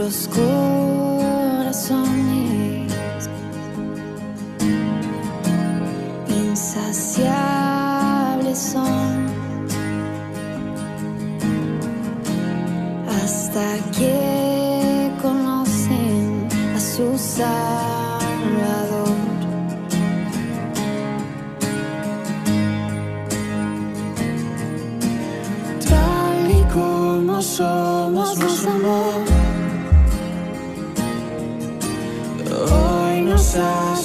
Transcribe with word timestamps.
nuestros 0.00 0.99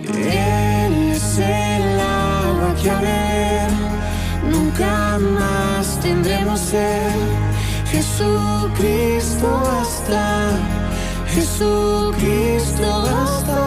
Él 0.05 1.11
es 1.13 1.37
el 1.37 1.99
agua 1.99 2.75
que 2.81 2.89
a 2.89 2.99
beber 2.99 3.71
nunca 4.51 5.17
más 5.17 5.97
tendremos 6.01 6.59
sed. 6.59 7.19
Jesucristo 7.89 9.47
basta, 9.63 10.59
Jesucristo 11.33 12.87
basta. 13.07 13.59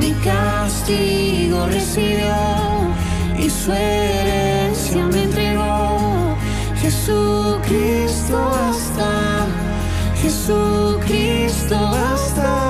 Mi 0.00 0.12
castigo 0.14 1.66
recibió 1.66 2.34
y 3.38 3.48
su 3.48 3.72
herencia 3.72 5.06
me 5.12 5.22
entregó. 5.22 6.36
Jesucristo 6.82 8.36
basta, 8.50 8.67
Jesucristo 10.28 11.74
basta. 11.74 12.67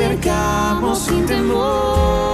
Acercamos 0.00 0.98
sin 0.98 1.26
temor. 1.26 2.29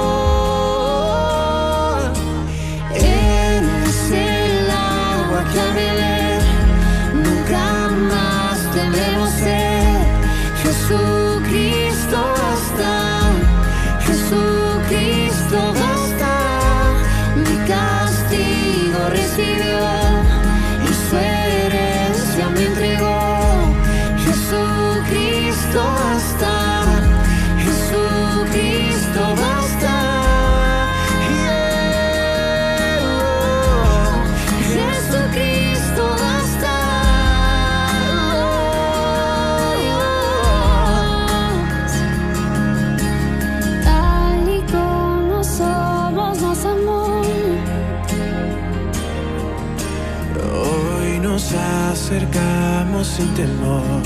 Sin 53.17 53.35
temor, 53.35 54.03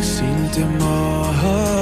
sin 0.00 0.48
temor. 0.52 1.81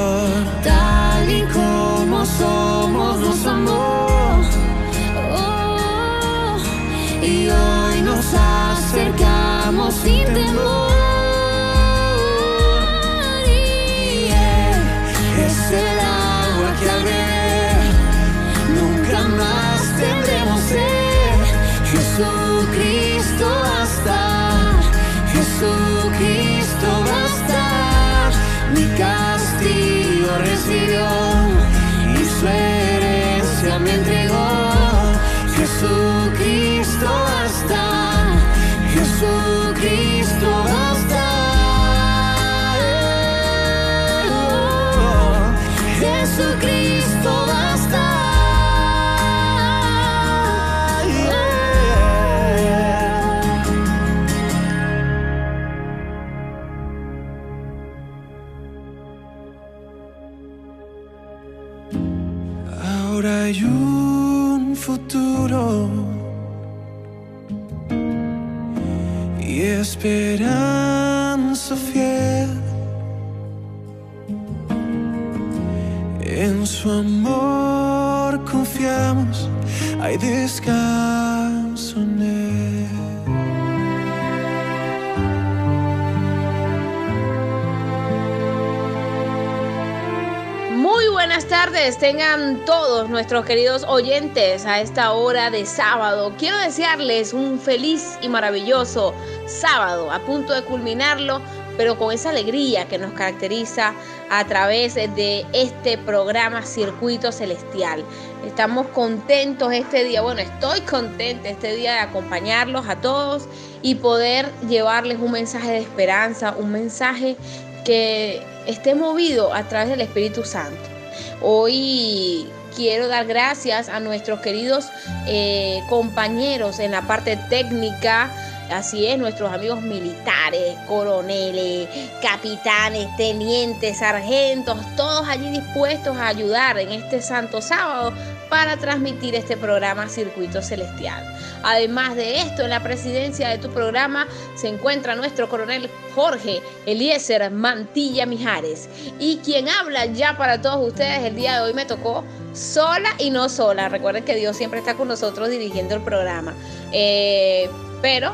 Todos 92.66 93.08
nuestros 93.08 93.46
queridos 93.46 93.82
oyentes 93.88 94.66
a 94.66 94.82
esta 94.82 95.12
hora 95.12 95.48
de 95.48 95.64
sábado. 95.64 96.34
Quiero 96.38 96.58
desearles 96.58 97.32
un 97.32 97.58
feliz 97.58 98.18
y 98.20 98.28
maravilloso 98.28 99.14
sábado, 99.46 100.12
a 100.12 100.18
punto 100.18 100.52
de 100.52 100.62
culminarlo, 100.62 101.40
pero 101.78 101.96
con 101.96 102.12
esa 102.12 102.28
alegría 102.28 102.86
que 102.88 102.98
nos 102.98 103.14
caracteriza 103.14 103.94
a 104.28 104.44
través 104.44 104.96
de 104.96 105.46
este 105.54 105.96
programa 105.96 106.60
Circuito 106.62 107.32
Celestial. 107.32 108.04
Estamos 108.46 108.88
contentos 108.88 109.72
este 109.72 110.04
día, 110.04 110.20
bueno, 110.20 110.42
estoy 110.42 110.82
contenta 110.82 111.48
este 111.48 111.74
día 111.74 111.94
de 111.94 112.00
acompañarlos 112.00 112.86
a 112.86 113.00
todos 113.00 113.48
y 113.80 113.94
poder 113.94 114.50
llevarles 114.68 115.18
un 115.20 115.32
mensaje 115.32 115.70
de 115.70 115.78
esperanza, 115.78 116.54
un 116.58 116.70
mensaje 116.70 117.38
que 117.86 118.42
esté 118.66 118.94
movido 118.94 119.54
a 119.54 119.62
través 119.62 119.88
del 119.88 120.02
Espíritu 120.02 120.44
Santo. 120.44 120.99
Hoy 121.42 122.46
quiero 122.76 123.08
dar 123.08 123.26
gracias 123.26 123.88
a 123.88 124.00
nuestros 124.00 124.40
queridos 124.40 124.88
eh, 125.26 125.80
compañeros 125.88 126.78
en 126.78 126.90
la 126.92 127.02
parte 127.02 127.36
técnica, 127.48 128.30
Así 128.70 129.04
es, 129.08 129.18
nuestros 129.18 129.52
amigos 129.52 129.82
militares, 129.82 130.76
coroneles, 130.86 131.88
capitanes, 132.22 133.08
tenientes, 133.16 133.98
sargentos, 133.98 134.78
todos 134.94 135.28
allí 135.28 135.50
dispuestos 135.50 136.16
a 136.16 136.28
ayudar 136.28 136.78
en 136.78 136.92
este 136.92 137.20
santo 137.20 137.60
sábado 137.60 138.12
para 138.48 138.76
transmitir 138.76 139.34
este 139.34 139.56
programa 139.56 140.08
Circuito 140.08 140.62
Celestial. 140.62 141.24
Además 141.62 142.16
de 142.16 142.40
esto, 142.40 142.62
en 142.62 142.70
la 142.70 142.82
presidencia 142.82 143.48
de 143.48 143.58
tu 143.58 143.70
programa 143.70 144.26
se 144.54 144.68
encuentra 144.68 145.14
nuestro 145.14 145.48
coronel 145.48 145.90
Jorge 146.14 146.60
Eliezer 146.86 147.50
Mantilla 147.50 148.26
Mijares. 148.26 148.88
Y 149.18 149.38
quien 149.38 149.68
habla 149.68 150.06
ya 150.06 150.36
para 150.36 150.60
todos 150.60 150.88
ustedes 150.88 151.24
el 151.24 151.36
día 151.36 151.56
de 151.56 151.60
hoy 151.60 151.74
me 151.74 151.84
tocó 151.84 152.24
sola 152.52 153.10
y 153.18 153.30
no 153.30 153.48
sola. 153.48 153.88
Recuerden 153.88 154.24
que 154.24 154.36
Dios 154.36 154.56
siempre 154.56 154.80
está 154.80 154.94
con 154.94 155.08
nosotros 155.08 155.48
dirigiendo 155.48 155.94
el 155.94 156.02
programa. 156.02 156.54
Eh, 156.92 157.68
pero 158.02 158.32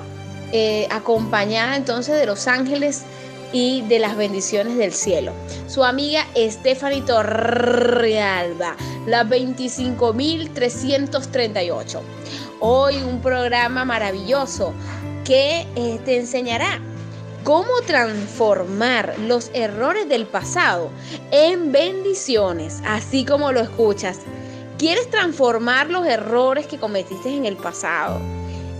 eh, 0.52 0.87
acompañada 0.90 1.76
entonces 1.76 2.19
de 2.19 2.26
los 2.26 2.46
ángeles 2.46 3.05
y 3.52 3.82
de 3.82 3.99
las 3.99 4.17
bendiciones 4.17 4.76
del 4.76 4.93
cielo. 4.93 5.32
Su 5.67 5.84
amiga 5.84 6.25
Stephanie 6.37 7.02
Torrealba, 7.02 8.76
la 9.06 9.25
25.338. 9.25 12.00
Hoy 12.60 12.96
un 12.96 13.20
programa 13.20 13.84
maravilloso 13.84 14.72
que 15.24 15.66
eh, 15.76 16.00
te 16.04 16.18
enseñará 16.18 16.80
cómo 17.44 17.70
transformar 17.86 19.14
los 19.20 19.50
errores 19.54 20.08
del 20.08 20.26
pasado 20.26 20.90
en 21.30 21.72
bendiciones, 21.72 22.80
así 22.86 23.24
como 23.24 23.52
lo 23.52 23.60
escuchas. 23.60 24.20
¿Quieres 24.78 25.10
transformar 25.10 25.90
los 25.90 26.06
errores 26.06 26.66
que 26.66 26.78
cometiste 26.78 27.34
en 27.34 27.46
el 27.46 27.56
pasado? 27.56 28.20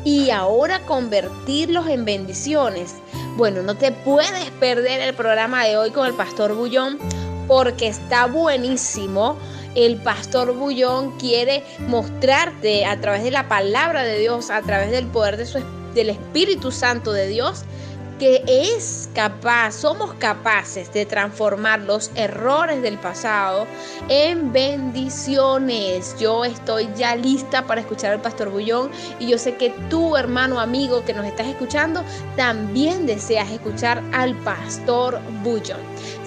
y 0.07 0.31
ahora 0.31 0.79
convertirlos 0.87 1.89
en 1.89 2.05
bendiciones. 2.05 2.95
Bueno, 3.37 3.63
no 3.63 3.77
te 3.77 3.91
puedes 3.91 4.51
perder 4.61 5.01
el 5.01 5.15
programa 5.17 5.65
de 5.65 5.77
hoy 5.77 5.91
con 5.91 6.07
el 6.07 6.15
pastor 6.15 6.55
Bullón 6.55 6.97
porque 7.49 7.89
está 7.89 8.27
buenísimo. 8.27 9.37
El 9.77 9.99
pastor 9.99 10.55
Bullón 10.55 11.13
quiere 11.19 11.63
mostrarte 11.87 12.87
a 12.87 12.99
través 13.01 13.23
de 13.23 13.31
la 13.31 13.47
palabra 13.47 14.03
de 14.03 14.19
Dios, 14.19 14.51
a 14.51 14.63
través 14.63 14.91
del 14.91 15.07
poder 15.07 15.37
de 15.37 15.45
su, 15.45 15.63
del 15.95 16.11
Espíritu 16.11 16.73
Santo 16.73 17.13
de 17.13 17.29
Dios, 17.29 17.65
que 18.19 18.43
es 18.47 19.11
capaz, 19.15 19.73
somos 19.73 20.15
capaces 20.15 20.91
de 20.93 21.05
transformar 21.05 21.81
los 21.81 22.11
errores 22.15 22.81
del 22.81 22.99
pasado 22.99 23.67
en 24.09 24.53
bendiciones. 24.53 26.17
Yo 26.19 26.45
estoy 26.45 26.89
ya 26.97 27.15
lista 27.15 27.67
para 27.67 27.83
escuchar 27.83 28.13
al 28.13 28.23
pastor 28.23 28.49
Bullón 28.51 28.91
y 29.21 29.27
yo 29.27 29.39
sé 29.39 29.57
que 29.57 29.71
tú, 29.91 30.17
hermano 30.17 30.59
amigo 30.59 31.05
que 31.05 31.13
nos 31.13 31.27
estás 31.27 31.49
escuchando, 31.49 32.03
también 32.37 33.07
deseas 33.07 33.51
escuchar 33.51 34.03
al 34.13 34.35
pastor 34.37 35.21
Bullón. 35.43 35.81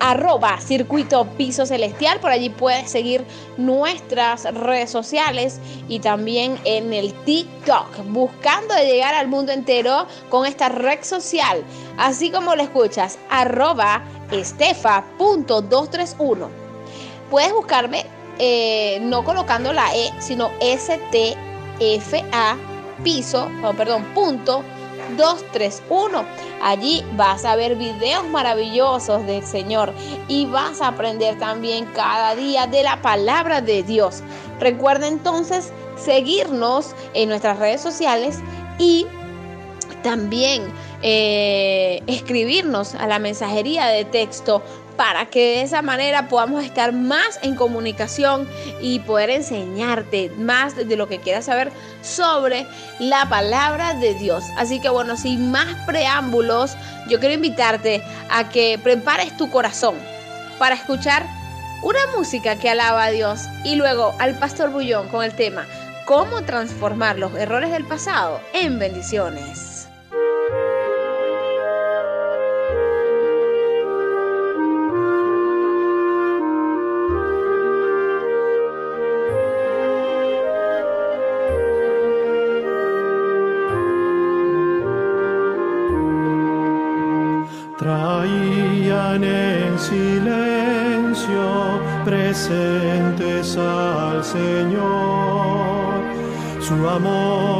Arroba 0.00 0.60
Circuito 0.60 1.24
Piso 1.36 1.64
Celestial. 1.66 2.18
Por 2.20 2.30
allí 2.30 2.48
puedes 2.50 2.90
seguir 2.90 3.24
nuestras 3.56 4.44
redes 4.54 4.90
sociales 4.90 5.60
y 5.88 6.00
también 6.00 6.58
en 6.64 6.92
el 6.92 7.14
TikTok, 7.24 8.04
buscando 8.08 8.74
llegar 8.76 9.14
al 9.14 9.28
mundo 9.28 9.52
entero 9.52 10.06
con 10.28 10.44
esta 10.46 10.68
red 10.68 10.98
social. 11.02 11.62
Así 11.98 12.30
como 12.30 12.56
lo 12.56 12.62
escuchas, 12.62 13.18
arroba 13.30 14.02
estefa.231. 14.30 16.48
Puedes 17.30 17.52
buscarme 17.52 18.06
eh, 18.38 18.98
no 19.02 19.24
colocando 19.24 19.72
la 19.72 19.94
E, 19.94 20.12
sino 20.18 20.50
STFA 20.60 22.56
piso, 23.02 23.48
oh, 23.64 23.72
perdón, 23.72 24.04
punto 24.14 24.62
231. 25.16 26.24
Allí 26.62 27.04
vas 27.16 27.44
a 27.44 27.56
ver 27.56 27.76
videos 27.76 28.24
maravillosos 28.28 29.26
del 29.26 29.44
Señor 29.44 29.92
y 30.28 30.46
vas 30.46 30.80
a 30.80 30.88
aprender 30.88 31.38
también 31.38 31.86
cada 31.94 32.34
día 32.34 32.66
de 32.66 32.82
la 32.82 33.00
palabra 33.02 33.60
de 33.60 33.82
Dios. 33.82 34.22
Recuerda 34.60 35.08
entonces 35.08 35.72
seguirnos 35.96 36.94
en 37.14 37.28
nuestras 37.28 37.58
redes 37.58 37.80
sociales 37.80 38.38
y 38.78 39.06
también 40.02 40.62
eh, 41.02 42.02
escribirnos 42.06 42.94
a 42.94 43.06
la 43.06 43.18
mensajería 43.18 43.86
de 43.86 44.04
texto 44.04 44.62
para 44.96 45.26
que 45.26 45.56
de 45.56 45.62
esa 45.62 45.82
manera 45.82 46.28
podamos 46.28 46.64
estar 46.64 46.92
más 46.92 47.38
en 47.42 47.54
comunicación 47.54 48.48
y 48.80 49.00
poder 49.00 49.30
enseñarte 49.30 50.30
más 50.38 50.76
de 50.76 50.96
lo 50.96 51.08
que 51.08 51.18
quieras 51.18 51.46
saber 51.46 51.72
sobre 52.02 52.66
la 52.98 53.28
palabra 53.28 53.94
de 53.94 54.14
Dios. 54.14 54.44
Así 54.56 54.80
que 54.80 54.88
bueno, 54.88 55.16
sin 55.16 55.50
más 55.50 55.66
preámbulos, 55.86 56.76
yo 57.08 57.20
quiero 57.20 57.34
invitarte 57.34 58.02
a 58.30 58.48
que 58.48 58.78
prepares 58.82 59.36
tu 59.36 59.50
corazón 59.50 59.96
para 60.58 60.74
escuchar 60.74 61.26
una 61.82 62.00
música 62.16 62.56
que 62.56 62.70
alaba 62.70 63.04
a 63.04 63.10
Dios 63.10 63.40
y 63.64 63.74
luego 63.74 64.14
al 64.18 64.38
pastor 64.38 64.70
Bullón 64.70 65.08
con 65.08 65.24
el 65.24 65.34
tema 65.34 65.66
cómo 66.04 66.42
transformar 66.42 67.18
los 67.18 67.34
errores 67.34 67.70
del 67.70 67.84
pasado 67.84 68.40
en 68.52 68.78
bendiciones. 68.78 69.88
Presentes 92.32 93.58
al 93.58 94.24
Señor, 94.24 96.00
su 96.62 96.88
amor 96.88 97.51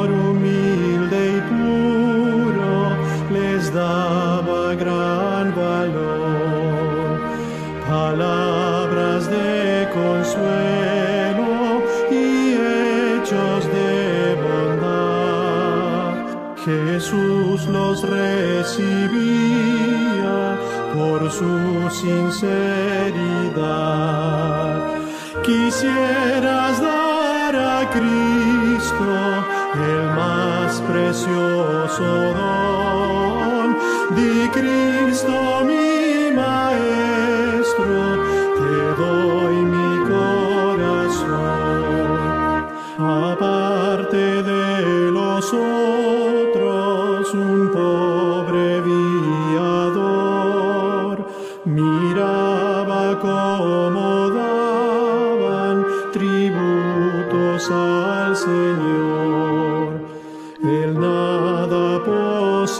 Jesús 17.12 17.66
los 17.66 18.02
recibía 18.08 19.12
por 20.94 21.30
su 21.30 21.90
sinceridad. 21.90 23.12
Quisieras 25.44 26.80
dar 26.80 27.54
a 27.54 27.90
Cristo 27.90 29.44
el 29.74 30.06
más 30.16 30.80
precioso 30.90 32.08
don. 32.40 33.76
Di 34.16 34.48
Cristo 34.48 35.36
mi 35.66 36.32
Maestro, 36.34 36.71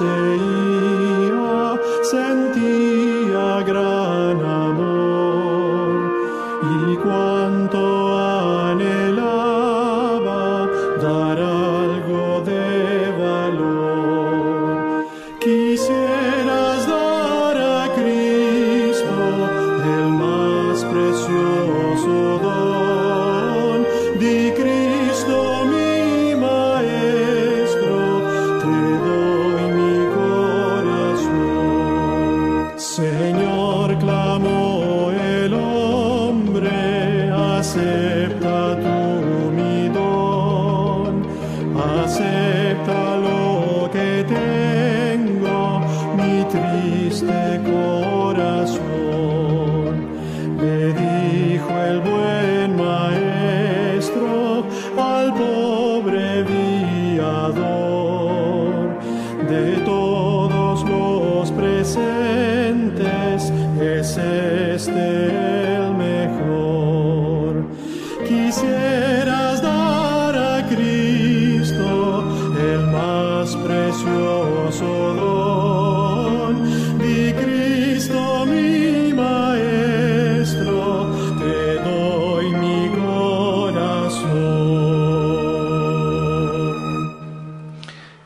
say. 0.02 0.31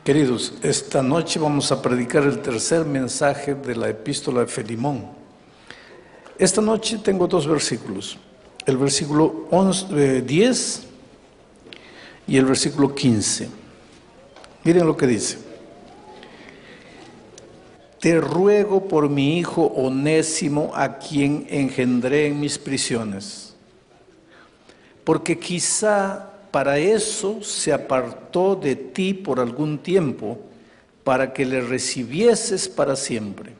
Queridos, 0.06 0.52
esta 0.62 1.02
noche 1.02 1.40
vamos 1.40 1.72
a 1.72 1.82
predicar 1.82 2.22
el 2.22 2.40
tercer 2.40 2.84
mensaje 2.84 3.56
de 3.56 3.74
la 3.74 3.88
epístola 3.88 4.42
de 4.42 4.46
Felimón. 4.46 5.04
Esta 6.38 6.62
noche 6.62 6.98
tengo 6.98 7.26
dos 7.26 7.44
versículos, 7.44 8.16
el 8.66 8.76
versículo 8.76 9.48
11, 9.50 9.86
eh, 10.18 10.22
10 10.22 10.86
y 12.28 12.36
el 12.36 12.44
versículo 12.44 12.94
15. 12.94 13.48
Miren 14.62 14.86
lo 14.86 14.96
que 14.96 15.08
dice. 15.08 15.38
Te 17.98 18.20
ruego 18.20 18.86
por 18.86 19.08
mi 19.08 19.40
hijo 19.40 19.62
onésimo 19.74 20.70
a 20.72 20.98
quien 20.98 21.48
engendré 21.50 22.28
en 22.28 22.38
mis 22.38 22.58
prisiones, 22.58 23.56
porque 25.02 25.36
quizá 25.36 26.35
para 26.50 26.78
eso 26.78 27.42
se 27.42 27.72
apartó 27.72 28.56
de 28.56 28.76
ti 28.76 29.14
por 29.14 29.40
algún 29.40 29.78
tiempo, 29.78 30.38
para 31.04 31.32
que 31.32 31.44
le 31.46 31.60
recibieses 31.60 32.68
para 32.68 32.96
siempre. 32.96 33.52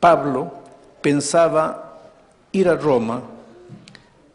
Pablo 0.00 0.52
pensaba 1.00 2.00
ir 2.50 2.68
a 2.68 2.74
Roma 2.74 3.22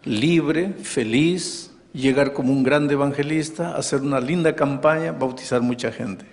libre, 0.06 0.74
feliz, 0.82 1.72
llegar 1.94 2.32
como 2.32 2.54
un 2.54 2.64
grande 2.64 2.94
evangelista, 2.94 3.76
hacer 3.76 4.02
una 4.02 4.20
linda 4.22 4.56
campaña, 4.56 5.12
bautizar 5.12 5.62
mucha 5.62 5.92
gente. 5.92 6.26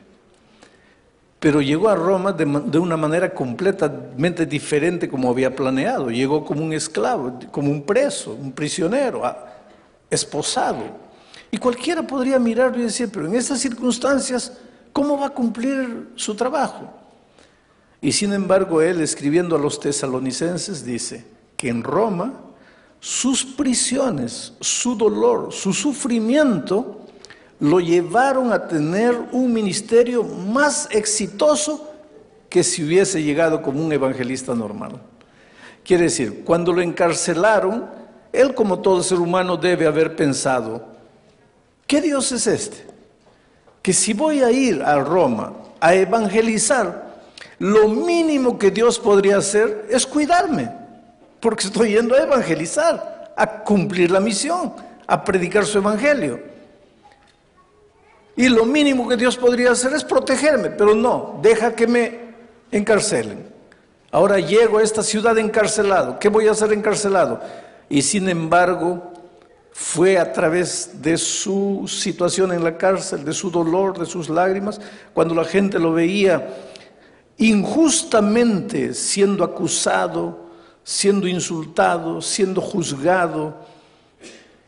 Pero 1.40 1.60
llegó 1.60 1.88
a 1.88 1.96
Roma 1.96 2.32
de, 2.32 2.44
de 2.44 2.78
una 2.78 2.96
manera 2.96 3.34
completamente 3.34 4.46
diferente 4.46 5.08
como 5.08 5.28
había 5.28 5.54
planeado. 5.54 6.10
Llegó 6.10 6.44
como 6.44 6.64
un 6.64 6.72
esclavo, 6.72 7.38
como 7.50 7.70
un 7.70 7.82
preso, 7.82 8.32
un 8.32 8.52
prisionero, 8.52 9.26
a- 9.26 9.53
esposado. 10.10 10.82
Y 11.50 11.58
cualquiera 11.58 12.06
podría 12.06 12.38
mirarlo 12.38 12.78
y 12.78 12.82
decir, 12.82 13.10
pero 13.12 13.26
en 13.26 13.34
estas 13.34 13.60
circunstancias, 13.60 14.52
¿cómo 14.92 15.18
va 15.18 15.26
a 15.26 15.30
cumplir 15.30 16.10
su 16.16 16.34
trabajo? 16.34 16.90
Y 18.00 18.12
sin 18.12 18.32
embargo, 18.32 18.82
él 18.82 19.00
escribiendo 19.00 19.56
a 19.56 19.58
los 19.58 19.80
tesalonicenses 19.80 20.84
dice 20.84 21.24
que 21.56 21.68
en 21.68 21.82
Roma 21.82 22.34
sus 23.00 23.44
prisiones, 23.44 24.54
su 24.60 24.96
dolor, 24.96 25.52
su 25.52 25.72
sufrimiento 25.74 27.02
lo 27.60 27.78
llevaron 27.78 28.52
a 28.52 28.66
tener 28.66 29.14
un 29.32 29.52
ministerio 29.52 30.24
más 30.24 30.88
exitoso 30.90 31.92
que 32.48 32.62
si 32.62 32.84
hubiese 32.84 33.22
llegado 33.22 33.62
como 33.62 33.84
un 33.84 33.92
evangelista 33.92 34.54
normal. 34.54 35.00
Quiere 35.84 36.04
decir, 36.04 36.44
cuando 36.44 36.72
lo 36.72 36.80
encarcelaron, 36.80 37.90
él 38.34 38.54
como 38.54 38.80
todo 38.80 39.02
ser 39.02 39.18
humano 39.18 39.56
debe 39.56 39.86
haber 39.86 40.16
pensado, 40.16 40.84
¿qué 41.86 42.00
Dios 42.00 42.32
es 42.32 42.46
este? 42.46 42.84
Que 43.82 43.92
si 43.92 44.12
voy 44.12 44.42
a 44.42 44.50
ir 44.50 44.82
a 44.82 44.98
Roma 44.98 45.52
a 45.80 45.94
evangelizar, 45.94 47.04
lo 47.58 47.88
mínimo 47.88 48.58
que 48.58 48.70
Dios 48.70 48.98
podría 48.98 49.38
hacer 49.38 49.86
es 49.88 50.06
cuidarme, 50.06 50.70
porque 51.40 51.66
estoy 51.66 51.92
yendo 51.94 52.14
a 52.14 52.22
evangelizar, 52.22 53.32
a 53.36 53.46
cumplir 53.62 54.10
la 54.10 54.20
misión, 54.20 54.72
a 55.06 55.24
predicar 55.24 55.64
su 55.64 55.78
evangelio. 55.78 56.40
Y 58.36 58.48
lo 58.48 58.64
mínimo 58.64 59.08
que 59.08 59.16
Dios 59.16 59.36
podría 59.36 59.70
hacer 59.70 59.92
es 59.92 60.02
protegerme, 60.02 60.70
pero 60.70 60.94
no, 60.94 61.38
deja 61.40 61.74
que 61.74 61.86
me 61.86 62.18
encarcelen. 62.72 63.54
Ahora 64.10 64.38
llego 64.38 64.78
a 64.78 64.82
esta 64.82 65.02
ciudad 65.02 65.36
encarcelado. 65.38 66.18
¿Qué 66.18 66.28
voy 66.28 66.48
a 66.48 66.52
hacer 66.52 66.72
encarcelado? 66.72 67.40
Y 67.88 68.02
sin 68.02 68.28
embargo, 68.28 69.12
fue 69.72 70.18
a 70.18 70.32
través 70.32 71.02
de 71.02 71.16
su 71.16 71.84
situación 71.88 72.52
en 72.52 72.62
la 72.62 72.78
cárcel, 72.78 73.24
de 73.24 73.32
su 73.32 73.50
dolor, 73.50 73.98
de 73.98 74.06
sus 74.06 74.28
lágrimas, 74.28 74.80
cuando 75.12 75.34
la 75.34 75.44
gente 75.44 75.78
lo 75.80 75.92
veía 75.92 76.56
injustamente 77.38 78.94
siendo 78.94 79.42
acusado, 79.42 80.50
siendo 80.84 81.26
insultado, 81.26 82.22
siendo 82.22 82.60
juzgado, 82.60 83.66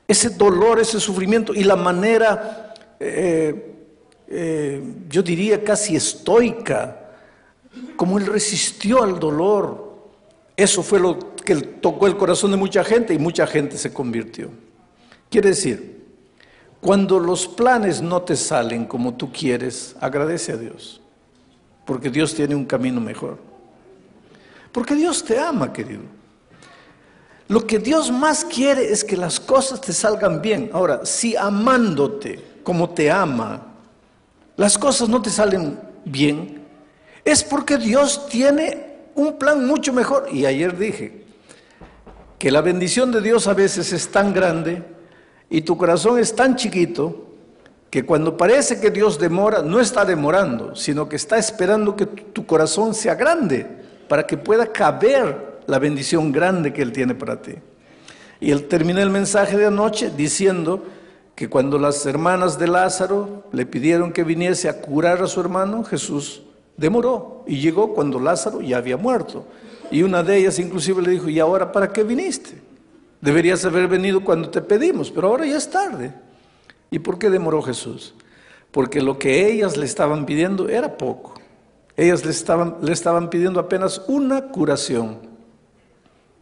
ese 0.08 0.30
dolor, 0.30 0.80
ese 0.80 0.98
sufrimiento 0.98 1.54
y 1.54 1.62
la 1.64 1.76
manera, 1.76 2.74
eh, 2.98 3.74
eh, 4.28 4.82
yo 5.08 5.22
diría 5.22 5.62
casi 5.62 5.94
estoica, 5.94 7.12
como 7.96 8.18
él 8.18 8.26
resistió 8.26 9.02
al 9.02 9.18
dolor, 9.20 10.08
eso 10.56 10.82
fue 10.82 10.98
lo 10.98 11.35
que 11.46 11.54
tocó 11.54 12.06
el 12.06 12.18
corazón 12.18 12.50
de 12.50 12.58
mucha 12.58 12.84
gente 12.84 13.14
y 13.14 13.18
mucha 13.18 13.46
gente 13.46 13.78
se 13.78 13.90
convirtió. 13.90 14.50
Quiere 15.30 15.48
decir, 15.50 16.04
cuando 16.80 17.18
los 17.18 17.48
planes 17.48 18.02
no 18.02 18.20
te 18.20 18.36
salen 18.36 18.84
como 18.84 19.14
tú 19.14 19.32
quieres, 19.32 19.96
agradece 19.98 20.52
a 20.52 20.56
Dios, 20.58 21.00
porque 21.86 22.10
Dios 22.10 22.34
tiene 22.34 22.54
un 22.54 22.66
camino 22.66 23.00
mejor. 23.00 23.38
Porque 24.72 24.94
Dios 24.94 25.24
te 25.24 25.38
ama, 25.38 25.72
querido. 25.72 26.02
Lo 27.48 27.66
que 27.66 27.78
Dios 27.78 28.10
más 28.10 28.44
quiere 28.44 28.92
es 28.92 29.04
que 29.04 29.16
las 29.16 29.40
cosas 29.40 29.80
te 29.80 29.92
salgan 29.92 30.42
bien. 30.42 30.68
Ahora, 30.74 31.06
si 31.06 31.36
amándote 31.36 32.58
como 32.62 32.90
te 32.90 33.10
ama, 33.10 33.68
las 34.56 34.76
cosas 34.76 35.08
no 35.08 35.22
te 35.22 35.30
salen 35.30 35.78
bien, 36.04 36.62
es 37.24 37.42
porque 37.42 37.78
Dios 37.78 38.28
tiene 38.28 38.96
un 39.14 39.38
plan 39.38 39.66
mucho 39.66 39.92
mejor. 39.92 40.28
Y 40.30 40.44
ayer 40.44 40.76
dije 40.76 41.25
que 42.38 42.50
la 42.50 42.60
bendición 42.60 43.12
de 43.12 43.20
Dios 43.20 43.46
a 43.46 43.54
veces 43.54 43.92
es 43.92 44.08
tan 44.08 44.32
grande 44.32 44.82
y 45.48 45.62
tu 45.62 45.76
corazón 45.76 46.18
es 46.18 46.34
tan 46.34 46.56
chiquito 46.56 47.24
que 47.90 48.04
cuando 48.04 48.36
parece 48.36 48.80
que 48.80 48.90
Dios 48.90 49.18
demora, 49.18 49.62
no 49.62 49.80
está 49.80 50.04
demorando, 50.04 50.74
sino 50.74 51.08
que 51.08 51.16
está 51.16 51.38
esperando 51.38 51.96
que 51.96 52.06
tu 52.06 52.44
corazón 52.44 52.94
sea 52.94 53.14
grande 53.14 53.66
para 54.08 54.26
que 54.26 54.36
pueda 54.36 54.66
caber 54.66 55.60
la 55.66 55.78
bendición 55.78 56.32
grande 56.32 56.72
que 56.72 56.82
Él 56.82 56.92
tiene 56.92 57.14
para 57.14 57.40
ti. 57.40 57.54
Y 58.40 58.50
él 58.50 58.68
terminé 58.68 59.02
el 59.02 59.10
mensaje 59.10 59.56
de 59.56 59.66
anoche 59.66 60.10
diciendo 60.14 60.84
que 61.34 61.48
cuando 61.48 61.78
las 61.78 62.04
hermanas 62.06 62.58
de 62.58 62.66
Lázaro 62.66 63.44
le 63.52 63.66
pidieron 63.66 64.12
que 64.12 64.24
viniese 64.24 64.68
a 64.68 64.80
curar 64.80 65.22
a 65.22 65.26
su 65.26 65.40
hermano, 65.40 65.84
Jesús 65.84 66.42
demoró 66.76 67.44
y 67.46 67.60
llegó 67.60 67.94
cuando 67.94 68.20
Lázaro 68.20 68.60
ya 68.60 68.76
había 68.76 68.96
muerto. 68.96 69.46
Y 69.90 70.02
una 70.02 70.22
de 70.22 70.36
ellas 70.36 70.58
inclusive 70.58 71.02
le 71.02 71.10
dijo, 71.10 71.28
¿y 71.28 71.38
ahora 71.38 71.72
para 71.72 71.92
qué 71.92 72.02
viniste? 72.02 72.60
Deberías 73.20 73.64
haber 73.64 73.88
venido 73.88 74.22
cuando 74.22 74.50
te 74.50 74.60
pedimos, 74.60 75.10
pero 75.10 75.28
ahora 75.28 75.46
ya 75.46 75.56
es 75.56 75.70
tarde. 75.70 76.12
¿Y 76.90 76.98
por 76.98 77.18
qué 77.18 77.30
demoró 77.30 77.62
Jesús? 77.62 78.14
Porque 78.70 79.00
lo 79.00 79.18
que 79.18 79.50
ellas 79.50 79.76
le 79.76 79.86
estaban 79.86 80.26
pidiendo 80.26 80.68
era 80.68 80.96
poco. 80.96 81.34
Ellas 81.96 82.24
le 82.24 82.30
estaban, 82.30 82.76
le 82.82 82.92
estaban 82.92 83.30
pidiendo 83.30 83.58
apenas 83.58 84.02
una 84.06 84.48
curación. 84.48 85.18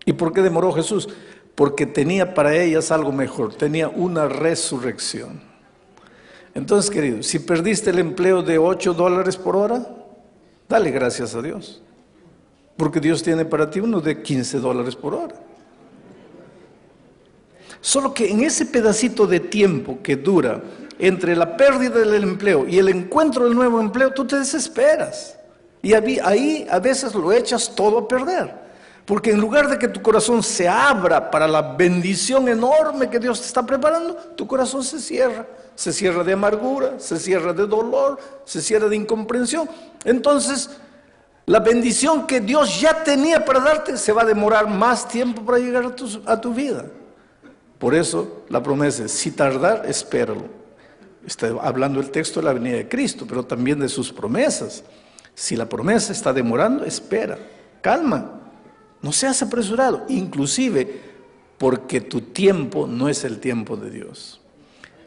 ¿Y 0.05 0.13
por 0.15 0.33
qué 0.33 0.43
demoró 0.43 0.73
Jesús? 0.73 1.09
Porque 1.55 1.87
tenía 1.87 2.35
para 2.35 2.55
ellas 2.57 2.91
algo 2.91 3.13
mejor, 3.13 3.55
tenía 3.55 3.89
una 3.89 4.27
resurrección. 4.29 5.41
Entonces, 6.55 6.91
querido, 6.91 7.23
si 7.23 7.39
perdiste 7.39 7.91
el 7.91 8.01
empleo 8.01 8.43
de 8.43 8.59
8 8.59 8.95
dólares 8.95 9.37
por 9.37 9.57
hora, 9.57 9.87
Dale 10.69 10.91
gracias 10.91 11.35
a 11.35 11.43
Dios. 11.43 11.83
Porque 12.77 13.01
Dios 13.01 13.23
tiene 13.23 13.45
para 13.45 13.71
ti 13.71 13.81
uno 13.81 14.01
de 14.01 14.23
15 14.23 14.59
dólares 14.59 14.97
por 14.97 15.15
hora. 15.15 15.35
Solo 17.81 18.15
que 18.15 18.31
en 18.31 18.43
ese 18.43 18.67
pedacito 18.67 19.27
de 19.27 19.41
tiempo 19.41 19.99
que 20.03 20.17
dura 20.17 20.63
entre 20.99 21.37
la 21.37 21.57
pérdida 21.57 21.99
del 21.99 22.23
empleo 22.23 22.67
y 22.69 22.79
el 22.79 22.89
encuentro 22.89 23.45
del 23.45 23.55
nuevo 23.55 23.81
empleo, 23.81 24.13
tú 24.13 24.27
te 24.27 24.39
desesperas. 24.39 25.37
Y 25.83 25.93
ahí 25.93 26.67
a 26.71 26.79
veces 26.79 27.15
lo 27.15 27.31
echas 27.31 27.75
todo 27.75 27.99
a 27.99 28.09
perder. 28.09 28.65
Porque 29.05 29.33
en 29.33 29.41
lugar 29.41 29.69
de 29.69 29.79
que 29.79 29.89
tu 29.89 30.01
corazón 30.01 30.43
se 30.43 30.67
abra 30.67 31.31
para 31.31 31.47
la 31.47 31.61
bendición 31.75 32.49
enorme 32.49 33.11
que 33.11 33.19
Dios 33.19 33.39
te 33.41 33.47
está 33.47 33.65
preparando, 33.67 34.15
tu 34.35 34.47
corazón 34.47 34.83
se 34.83 34.99
cierra. 34.99 35.47
Se 35.75 35.93
cierra 35.93 36.25
de 36.25 36.33
amargura, 36.33 36.99
se 36.99 37.19
cierra 37.19 37.53
de 37.53 37.67
dolor, 37.67 38.19
se 38.45 38.63
cierra 38.63 38.89
de 38.89 38.97
incomprensión. 38.97 39.69
Entonces, 40.05 40.71
la 41.47 41.61
bendición 41.61 42.27
que 42.27 42.41
Dios 42.41 42.81
ya 42.81 43.05
tenía 43.05 43.45
para 43.45 43.61
darte 43.61 43.97
se 43.99 44.13
va 44.13 44.23
a 44.23 44.27
demorar 44.27 44.69
más 44.69 45.07
tiempo 45.07 45.43
para 45.43 45.59
llegar 45.59 45.85
a 46.27 46.41
tu, 46.41 46.55
vida. 46.55 46.87
Por 47.79 47.95
eso 47.95 48.45
la 48.49 48.63
promesa 48.63 49.05
es, 49.05 49.13
si 49.13 49.31
tardar, 49.31 49.85
espéralo. 49.87 50.65
Está 51.27 51.49
hablando 51.61 52.01
el 52.01 52.11
texto 52.11 52.41
de 52.41 52.47
la 52.47 52.53
venida 52.53 52.77
de 52.77 52.89
Cristo, 52.89 53.27
pero 53.29 53.45
también 53.45 53.79
de 53.79 53.89
sus 53.89 54.11
promesas. 54.13 54.85
Si 55.35 55.57
la 55.57 55.69
promesa 55.69 56.13
está 56.13 56.33
demorando, 56.33 56.85
espera, 56.85 57.39
calma, 57.83 58.41
no 59.03 59.13
seas 59.13 59.43
apresurado, 59.43 60.05
inclusive 60.09 61.01
porque 61.59 62.01
tu 62.01 62.21
tiempo 62.21 62.87
no 62.87 63.09
es 63.09 63.25
el 63.25 63.39
tiempo 63.39 63.77
de 63.77 63.91
Dios. 63.91 64.41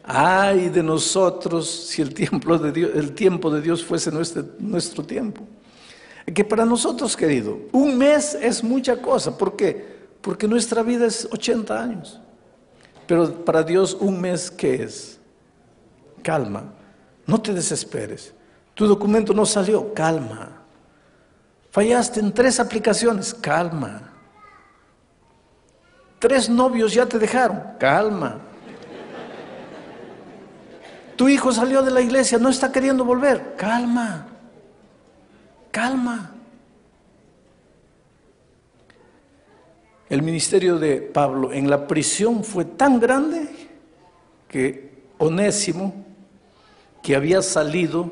Ay 0.03 0.69
de 0.69 0.83
nosotros 0.83 1.69
si 1.69 2.01
el 2.01 2.13
tiempo 2.13 3.49
de 3.51 3.61
Dios, 3.61 3.83
fuese 3.83 4.11
nuestro 4.11 5.03
tiempo. 5.03 5.43
Que 6.33 6.43
para 6.43 6.65
nosotros, 6.65 7.15
querido, 7.15 7.57
un 7.71 7.97
mes 7.97 8.35
es 8.35 8.63
mucha 8.63 9.01
cosa. 9.01 9.37
¿Por 9.37 9.55
qué? 9.55 9.97
Porque 10.21 10.47
nuestra 10.47 10.83
vida 10.83 11.05
es 11.05 11.27
80 11.31 11.81
años. 11.81 12.19
Pero 13.07 13.45
para 13.45 13.63
Dios 13.63 13.95
un 13.99 14.19
mes, 14.19 14.51
¿qué 14.51 14.83
es? 14.83 15.17
Calma, 16.21 16.65
no 17.25 17.41
te 17.41 17.53
desesperes. 17.53 18.33
Tu 18.73 18.85
documento 18.85 19.33
no 19.33 19.45
salió, 19.45 19.93
calma. 19.93 20.51
Fallaste 21.71 22.19
en 22.19 22.33
tres 22.33 22.59
aplicaciones, 22.59 23.33
calma. 23.33 24.11
Tres 26.19 26.49
novios 26.49 26.93
ya 26.93 27.05
te 27.05 27.17
dejaron, 27.17 27.61
calma. 27.79 28.39
Tu 31.15 31.29
hijo 31.29 31.51
salió 31.51 31.81
de 31.81 31.91
la 31.91 32.01
iglesia, 32.01 32.37
no 32.37 32.49
está 32.49 32.71
queriendo 32.71 33.05
volver, 33.05 33.55
calma. 33.55 34.27
Calma. 35.77 36.31
El 40.09 40.23
ministerio 40.23 40.79
de 40.79 41.01
Pablo 41.01 41.53
en 41.53 41.69
la 41.69 41.85
prisión 41.85 42.43
fue 42.43 42.65
tan 42.65 42.99
grande 42.99 43.47
que 44.47 45.03
Onésimo, 45.19 45.93
que 47.03 47.15
había 47.15 47.43
salido 47.43 48.11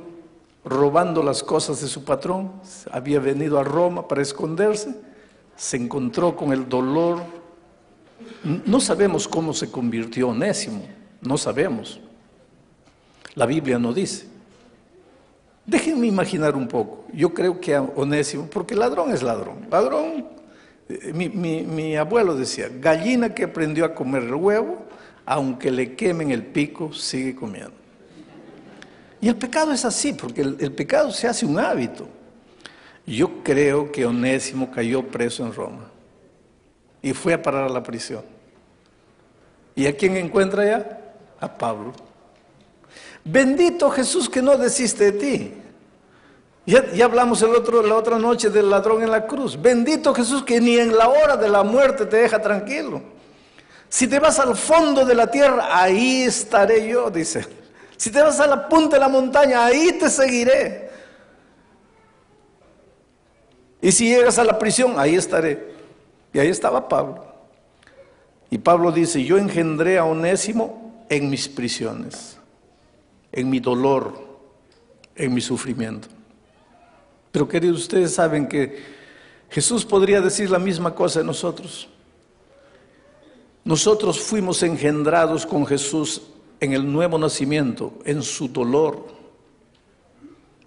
robando 0.64 1.24
las 1.24 1.42
cosas 1.42 1.82
de 1.82 1.88
su 1.88 2.04
patrón, 2.04 2.52
había 2.92 3.20
venido 3.20 3.58
a 3.58 3.64
Roma 3.64 4.08
para 4.08 4.22
esconderse, 4.22 4.96
se 5.56 5.78
encontró 5.78 6.36
con 6.36 6.54
el 6.54 6.70
dolor. 6.70 7.24
No 8.44 8.80
sabemos 8.80 9.28
cómo 9.28 9.56
se 9.56 9.72
convirtió 9.72 10.30
Onésimo, 10.30 10.84
no 11.20 11.36
sabemos. 11.36 12.00
La 13.34 13.48
Biblia 13.48 13.80
no 13.80 13.92
dice. 13.92 14.35
Déjenme 15.66 16.08
imaginar 16.08 16.56
un 16.56 16.68
poco. 16.68 17.06
Yo 17.14 17.34
creo 17.34 17.60
que 17.60 17.76
a 17.76 17.82
Onésimo, 17.82 18.48
porque 18.48 18.76
ladrón 18.76 19.12
es 19.12 19.24
ladrón. 19.24 19.68
Ladrón, 19.72 20.28
eh, 20.90 21.12
mi, 21.14 21.30
mi 21.30 21.96
abuelo 21.96 22.36
decía, 22.36 22.70
gallina 22.80 23.34
que 23.34 23.46
aprendió 23.46 23.86
a 23.86 23.96
comer 23.96 24.24
el 24.24 24.36
huevo, 24.36 24.86
aunque 25.26 25.72
le 25.72 25.96
quemen 25.96 26.32
el 26.32 26.44
pico, 26.44 26.94
sigue 26.94 27.36
comiendo. 27.36 27.86
Y 29.26 29.28
el 29.28 29.38
pecado 29.38 29.72
es 29.72 29.84
así, 29.86 30.14
porque 30.14 30.42
el, 30.42 30.72
pecado 30.74 31.12
se 31.12 31.28
hace 31.28 31.48
un 31.48 31.58
hábito. 31.58 32.08
Yo 33.08 33.44
creo 33.44 33.92
que 33.92 34.06
Onésimo 34.06 34.70
cayó 34.70 35.02
preso 35.08 35.44
en 35.44 35.52
Roma 35.52 35.90
y 37.02 37.14
fue 37.14 37.34
a 37.34 37.42
parar 37.42 37.64
a 37.64 37.70
la 37.70 37.82
prisión. 37.82 38.24
¿Y 39.76 39.88
a 39.88 39.98
quién 39.98 40.16
encuentra 40.18 40.66
ya? 40.66 41.16
A 41.40 41.58
Pablo. 41.58 41.94
Bendito 43.26 43.90
Jesús 43.90 44.30
que 44.30 44.42
no 44.42 44.56
desiste 44.58 45.12
de 45.12 45.12
ti. 45.12 45.54
Ya, 46.66 47.06
hablamos 47.06 47.42
la 47.42 47.96
otra 47.96 48.18
noche 48.18 48.50
del 48.50 48.70
ladrón 48.70 49.04
en 49.04 49.12
la 49.12 49.28
cruz. 49.28 49.60
Bendito 49.62 50.14
Jesús 50.14 50.44
que 50.44 50.62
ni 50.62 50.78
en 50.78 50.96
la 50.96 51.10
hora 51.10 51.36
de 51.36 51.50
la 51.50 51.64
muerte 51.64 52.06
te 52.06 52.18
deja 52.18 52.42
tranquilo. 52.42 53.02
Si 53.90 54.08
te 54.08 54.20
vas 54.20 54.40
al 54.40 54.56
fondo 54.56 55.06
de 55.06 55.16
la 55.16 55.30
tierra, 55.30 55.68
ahí 55.72 56.24
estaré 56.24 56.88
yo, 56.88 57.10
dice. 57.10 57.46
Si 57.98 58.10
te 58.10 58.22
vas 58.22 58.40
a 58.40 58.48
la 58.48 58.68
punta 58.68 58.96
de 58.96 59.00
la 59.00 59.10
montaña, 59.10 59.66
ahí 59.66 59.94
te 59.94 60.10
seguiré. 60.10 60.90
Y 63.82 63.92
si 63.92 64.10
llegas 64.10 64.40
a 64.40 64.44
la 64.44 64.58
prisión, 64.58 64.96
ahí 64.98 65.16
estaré. 65.16 65.74
Y 66.34 66.40
ahí 66.40 66.50
estaba 66.50 66.88
Pablo. 66.88 67.26
Y 68.50 68.58
Pablo 68.58 68.92
dice, 68.92 69.24
yo 69.24 69.38
engendré 69.38 69.98
a 69.98 70.06
Onésimo 70.06 71.06
en 71.10 71.30
mis 71.30 71.48
prisiones, 71.48 72.35
en 73.36 73.50
mi 73.50 73.60
dolor, 73.60 74.18
en 75.16 75.34
mi 75.34 75.42
sufrimiento. 75.42 76.08
Pero 77.32 77.48
queridos, 77.48 77.82
ustedes 77.82 78.14
saben 78.14 78.48
que 78.48 78.82
Jesús 79.50 79.86
podría 79.86 80.22
decir 80.22 80.50
la 80.50 80.60
misma 80.60 80.96
cosa 80.96 81.20
de 81.20 81.26
nosotros. 81.26 81.88
Nosotros 83.64 84.20
fuimos 84.20 84.64
engendrados 84.64 85.46
con 85.46 85.66
Jesús 85.66 86.22
en 86.60 86.74
el 86.74 86.92
nuevo 86.92 87.18
nacimiento, 87.18 87.94
en 88.06 88.22
su 88.24 88.48
dolor, 88.48 89.08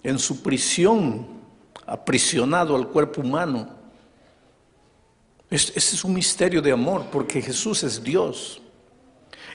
en 0.03 0.19
su 0.19 0.43
prisión, 0.43 1.27
aprisionado 1.85 2.75
al 2.75 2.87
cuerpo 2.87 3.21
humano. 3.21 3.69
Ese 5.49 5.79
es 5.79 6.03
un 6.03 6.13
misterio 6.13 6.61
de 6.61 6.71
amor, 6.71 7.05
porque 7.11 7.41
Jesús 7.41 7.83
es 7.83 8.03
Dios. 8.03 8.61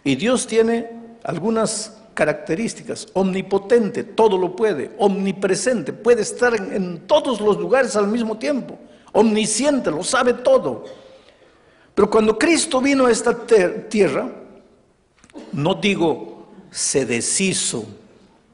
Y 0.03 0.17
Dios 0.17 0.47
tiene 0.47 0.91
algunas 1.23 1.97
características, 2.15 3.09
omnipotente, 3.13 4.05
todo 4.05 4.39
lo 4.39 4.55
puede, 4.55 4.93
omnipresente, 4.99 5.93
puede 5.93 6.23
estar 6.23 6.55
en, 6.55 7.01
todos 7.07 7.41
los 7.41 7.59
lugares 7.59 7.97
al 7.97 8.09
mismo 8.09 8.39
tiempo, 8.39 8.79
omnisciente, 9.13 9.91
lo 9.91 10.03
sabe 10.03 10.35
todo. 10.35 10.85
Pero 11.95 12.09
cuando 12.09 12.39
Cristo 12.39 12.81
vino 12.81 13.07
a 13.07 13.11
esta 13.11 13.37
tierra, 13.89 14.31
no 15.53 15.75
digo 15.75 16.49
se 16.71 17.07
deshizo 17.07 17.85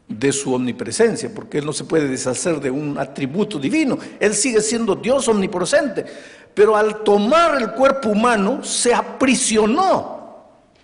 de 0.07 0.33
su 0.33 0.53
omnipresencia, 0.53 1.31
porque 1.35 1.59
Él 1.59 1.65
no 1.65 1.73
se 1.73 1.85
puede 1.85 2.09
deshacer 2.09 2.61
de 2.61 2.71
un 2.71 2.99
atributo 2.99 3.59
divino. 3.59 3.97
Él 4.19 4.35
sigue 4.35 4.61
siendo 4.61 4.95
Dios 4.97 5.29
omnipresente, 5.29 6.05
pero 6.53 6.77
al 6.77 7.03
tomar 7.03 7.63
el 7.63 7.71
cuerpo 7.71 8.11
humano 8.11 8.63
se 8.65 8.93
aprisionó 8.93 10.21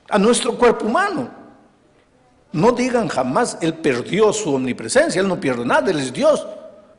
a 0.08 0.18
nuestro 0.18 0.56
cuerpo 0.56 0.86
humano. 0.86 1.45
No 2.52 2.72
digan 2.72 3.08
jamás, 3.08 3.58
Él 3.60 3.74
perdió 3.74 4.32
su 4.32 4.54
omnipresencia, 4.54 5.20
Él 5.20 5.28
no 5.28 5.38
pierde 5.38 5.64
nada, 5.64 5.90
Él 5.90 5.98
es 5.98 6.12
Dios. 6.12 6.46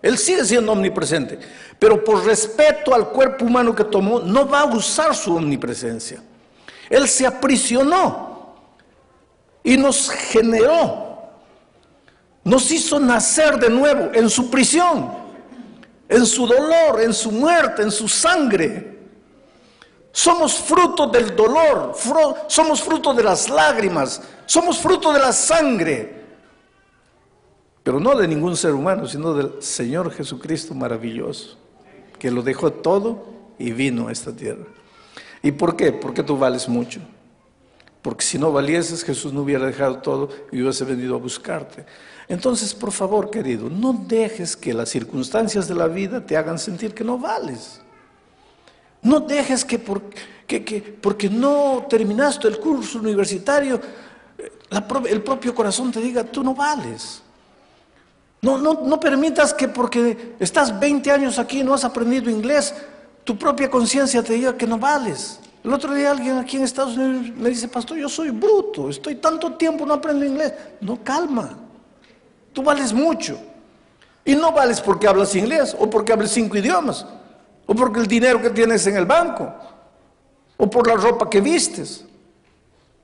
Él 0.02 0.18
sigue 0.18 0.46
siendo 0.46 0.72
omnipresente, 0.72 1.40
pero 1.80 2.04
por 2.04 2.24
respeto 2.24 2.94
al 2.94 3.10
cuerpo 3.10 3.46
humano 3.46 3.74
que 3.74 3.84
tomó, 3.84 4.20
no 4.20 4.48
va 4.48 4.62
a 4.62 4.66
usar 4.66 5.16
su 5.16 5.36
omnipresencia. 5.36 6.22
Él 6.90 7.08
se 7.08 7.26
aprisionó 7.26 8.56
y 9.64 9.76
nos 9.76 10.10
generó, 10.10 11.32
nos 12.44 12.72
hizo 12.72 13.00
nacer 13.00 13.60
de 13.60 13.70
nuevo 13.70 14.12
en 14.14 14.30
su 14.30 14.50
prisión, 14.50 15.12
en 16.08 16.26
su 16.26 16.48
dolor, 16.48 17.02
en 17.02 17.14
su 17.14 17.32
muerte, 17.32 17.82
en 17.82 17.92
su 17.92 18.08
sangre. 18.08 18.97
Somos 20.18 20.56
fruto 20.56 21.06
del 21.06 21.36
dolor, 21.36 21.94
somos 22.48 22.82
fruto 22.82 23.14
de 23.14 23.22
las 23.22 23.50
lágrimas, 23.52 24.20
somos 24.48 24.80
fruto 24.80 25.14
de 25.14 25.20
la 25.20 25.32
sangre, 25.32 26.26
pero 27.84 28.00
no 28.00 28.18
de 28.18 28.28
ningún 28.28 28.58
ser 28.58 28.74
humano, 28.74 29.08
sino 29.08 29.36
del 29.36 29.62
Señor 29.62 30.12
Jesucristo 30.12 30.74
maravilloso, 30.74 31.56
que 32.18 32.32
lo 32.32 32.42
dejó 32.42 32.74
todo 32.74 33.26
y 33.60 33.72
vino 33.74 34.08
a 34.08 34.12
esta 34.12 34.36
tierra. 34.36 34.66
¿Y 35.44 35.52
por 35.52 35.76
qué? 35.76 35.92
Porque 35.92 36.24
tú 36.24 36.36
vales 36.36 36.68
mucho. 36.68 37.00
Porque 38.02 38.26
si 38.26 38.40
no 38.40 38.52
valieses, 38.52 39.04
Jesús 39.04 39.32
no 39.32 39.42
hubiera 39.44 39.68
dejado 39.68 40.00
todo 40.00 40.30
y 40.52 40.64
hubiese 40.64 40.84
venido 40.84 41.14
a 41.14 41.20
buscarte. 41.20 41.86
Entonces, 42.28 42.74
por 42.74 42.92
favor, 42.92 43.30
querido, 43.30 43.70
no 43.70 43.94
dejes 43.94 44.58
que 44.58 44.74
las 44.74 44.90
circunstancias 44.90 45.68
de 45.68 45.76
la 45.76 45.88
vida 45.88 46.26
te 46.26 46.36
hagan 46.38 46.58
sentir 46.58 46.96
que 46.96 47.04
no 47.04 47.20
vales. 47.20 47.82
No 49.02 49.20
dejes 49.20 49.64
que, 49.64 49.80
porque 49.80 51.30
no 51.30 51.86
terminaste 51.90 52.48
el 52.48 52.60
curso 52.60 53.00
universitario, 53.00 53.80
el 55.10 55.24
propio 55.24 55.54
corazón 55.54 55.92
te 55.92 56.02
diga, 56.02 56.24
tú 56.24 56.44
no 56.44 56.54
vales. 56.54 57.22
No, 58.42 58.58
no, 58.58 58.82
no 58.84 59.00
permitas 59.00 59.54
que 59.54 59.68
porque 59.68 60.36
estás 60.40 60.78
20 60.80 61.12
años 61.12 61.40
aquí 61.40 61.62
y 61.62 61.64
no 61.64 61.74
has 61.74 61.84
aprendido 61.84 62.30
inglés, 62.30 62.74
tu 63.24 63.38
propia 63.38 63.70
conciencia 63.70 64.22
te 64.24 64.34
diga 64.34 64.56
que 64.56 64.68
no 64.68 64.78
vales. 64.78 65.40
El 65.64 65.74
otro 65.74 65.94
día 65.94 66.12
alguien 66.12 66.38
aquí 66.38 66.58
en 66.58 66.64
Estados 66.64 66.96
Unidos 66.96 67.36
me 67.36 67.50
dice, 67.50 67.68
pastor, 67.68 67.98
yo 67.98 68.08
soy 68.08 68.30
bruto, 68.30 68.90
estoy 68.90 69.16
tanto 69.16 69.54
tiempo, 69.54 69.86
no 69.86 69.96
aprendo 69.96 70.24
inglés. 70.26 70.54
No, 70.80 71.04
calma, 71.04 71.58
tú 72.54 72.64
vales 72.64 72.94
mucho. 72.94 73.38
Y 74.24 74.36
no 74.36 74.52
vales 74.52 74.80
porque 74.82 75.08
hablas 75.08 75.36
inglés 75.36 75.76
o 75.78 75.90
porque 75.90 76.14
hablas 76.14 76.32
cinco 76.32 76.58
idiomas 76.58 77.06
o 77.68 77.76
porque 77.76 78.00
el 78.00 78.08
dinero 78.08 78.42
que 78.42 78.50
tienes 78.50 78.88
en 78.88 78.98
el 78.98 79.06
banco 79.06 79.54
o 80.58 80.70
por 80.70 80.88
la 80.88 80.96
ropa 80.96 81.30
que 81.30 81.42
vistes 81.42 82.06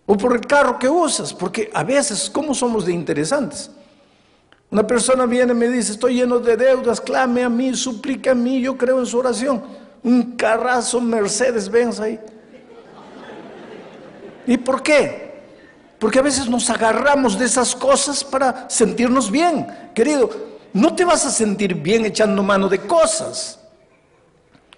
o 0.06 0.17
por 0.17 0.34
el 0.34 0.41
carro 0.41 0.80
que 0.80 0.89
usas, 0.89 1.34
porque 1.34 1.69
a 1.73 1.84
veces, 1.84 2.30
¿cómo 2.30 2.54
somos 2.54 2.86
de 2.86 2.93
interesantes? 2.93 3.69
Una 4.71 4.86
persona 4.88 5.26
viene 5.26 5.54
y 5.54 5.56
me 5.56 5.67
dice, 5.67 5.91
estoy 5.91 6.15
lleno 6.15 6.39
de 6.39 6.58
deudas, 6.58 6.99
clame 6.99 7.43
a 7.43 7.49
mí, 7.49 7.76
suplique 7.76 8.30
a 8.30 8.36
mí, 8.36 8.60
yo 8.60 8.76
creo 8.78 8.99
en 8.99 9.06
su 9.06 9.19
oración. 9.19 9.63
Un 10.02 10.36
carrazo 10.36 10.99
Mercedes 10.99 11.69
Benz 11.69 11.99
ahí. 11.99 12.19
¿Y 14.47 14.58
por 14.58 14.82
qué? 14.82 15.41
Porque 15.99 16.19
a 16.19 16.23
veces 16.23 16.49
nos 16.49 16.69
agarramos 16.69 17.38
de 17.38 17.45
esas 17.45 17.76
cosas 17.76 18.23
para 18.23 18.69
sentirnos 18.69 19.30
bien. 19.32 19.67
Querido, 19.93 20.30
no 20.73 20.95
te 20.95 21.06
vas 21.06 21.26
a 21.26 21.30
sentir 21.30 21.76
bien 21.76 22.04
echando 22.06 22.43
mano 22.43 22.67
de 22.67 22.80
cosas. 22.80 23.60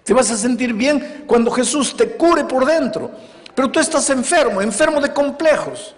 Te 0.06 0.14
vas 0.14 0.30
a 0.30 0.36
sentir 0.36 0.72
bien 0.72 1.24
cuando 1.26 1.50
Jesús 1.50 1.96
te 1.96 2.12
cure 2.12 2.44
por 2.44 2.64
dentro. 2.64 3.10
Pero 3.56 3.72
tú 3.72 3.80
estás 3.80 4.08
enfermo, 4.10 4.62
enfermo 4.62 5.00
de 5.00 5.12
complejos, 5.12 5.96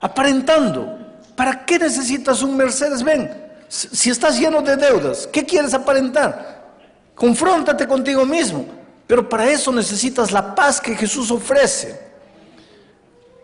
aparentando. 0.00 0.98
¿Para 1.36 1.66
qué 1.66 1.78
necesitas 1.78 2.42
un 2.42 2.56
Mercedes 2.56 3.02
Benz? 3.02 3.32
Si 3.68 4.08
estás 4.08 4.40
lleno 4.40 4.62
de 4.62 4.76
deudas, 4.76 5.28
¿qué 5.30 5.44
quieres 5.44 5.74
aparentar? 5.74 6.72
Confróntate 7.14 7.86
contigo 7.86 8.24
mismo. 8.24 8.64
Pero 9.06 9.28
para 9.28 9.50
eso 9.50 9.70
necesitas 9.72 10.32
la 10.32 10.54
paz 10.54 10.80
que 10.80 10.96
Jesús 10.96 11.30
ofrece. 11.30 12.00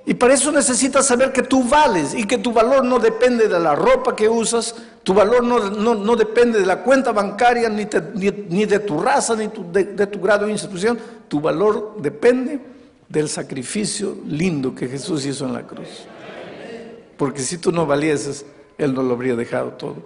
Y 0.09 0.15
para 0.15 0.35
eso 0.35 0.53
necesitas 0.53 1.05
saber 1.05 1.33
que 1.33 1.43
tú 1.43 1.65
vales 1.65 2.15
y 2.15 2.25
que 2.25 2.39
tu 2.39 2.53
valor 2.53 2.85
no 2.85 3.01
depende 3.01 3.49
de 3.49 3.59
la 3.59 3.75
ropa 3.75 4.15
que 4.15 4.29
usas, 4.29 4.77
tu 5.03 5.13
valor 5.13 5.43
no, 5.43 6.17
depende 6.17 6.61
de 6.61 6.67
la 6.67 6.85
cuenta 6.85 7.11
bancaria, 7.11 7.69
ni, 7.69 7.85
de 7.85 8.79
tu 8.79 9.01
raza, 9.01 9.35
ni 9.35 9.51
de, 9.73 9.85
de 9.85 10.07
tu 10.07 10.21
grado 10.21 10.47
de 10.47 10.53
institución. 10.53 10.97
Tu 11.27 11.41
valor 11.41 11.97
depende 11.99 12.61
del 13.09 13.29
sacrificio 13.29 14.17
lindo 14.29 14.77
que 14.77 14.87
Jesús 14.87 15.27
hizo 15.27 15.45
en 15.45 15.53
la 15.53 15.67
cruz. 15.67 16.07
Porque 17.17 17.41
si 17.41 17.59
tú 17.59 17.73
no 17.73 17.85
valieses, 17.85 18.47
Él 18.79 18.95
no 18.95 19.03
lo 19.03 19.15
habría 19.15 19.35
dejado 19.35 19.71
todo. 19.73 19.97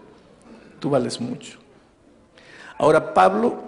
Tú 0.79 0.89
vales 0.89 1.21
mucho. 1.21 1.59
Ahora 2.79 3.13
Pablo 3.13 3.61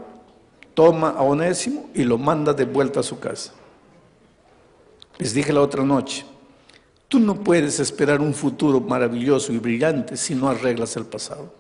toma 0.73 1.11
a 1.11 1.23
Onésimo 1.23 1.91
y 1.93 2.05
lo 2.05 2.17
manda 2.17 2.55
de 2.55 2.65
vuelta 2.65 3.01
a 3.01 3.03
su 3.03 3.21
casa. 3.21 3.53
Les 5.23 5.35
dije 5.35 5.53
la 5.53 5.61
otra 5.61 5.85
noche, 5.85 6.25
tú 7.07 7.21
no 7.21 7.45
puedes 7.45 7.79
esperar 7.79 8.21
un 8.21 8.35
futuro 8.35 8.81
maravilloso 8.81 9.53
y 9.53 9.59
brillante 9.59 10.17
si 10.17 10.35
no 10.35 10.49
arreglas 10.49 10.97
el 10.97 11.05
pasado. 11.05 11.55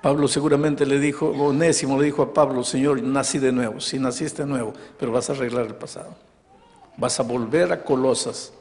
Pablo 0.00 0.28
seguramente 0.28 0.86
le 0.86 1.00
dijo, 1.00 1.26
Onésimo 1.30 1.98
le 1.98 2.04
dijo 2.04 2.22
a 2.22 2.32
Pablo, 2.32 2.62
Señor, 2.62 3.02
nací 3.02 3.40
de 3.40 3.50
nuevo, 3.50 3.80
sí 3.80 3.98
naciste 3.98 4.44
de 4.44 4.48
nuevo, 4.48 4.74
pero 4.96 5.10
vas 5.10 5.28
a 5.28 5.32
arreglar 5.32 5.66
el 5.66 5.74
pasado. 5.74 6.14
Vas 6.96 7.18
a 7.18 7.24
volver 7.24 7.72
a 7.72 7.82
Colosas, 7.82 8.52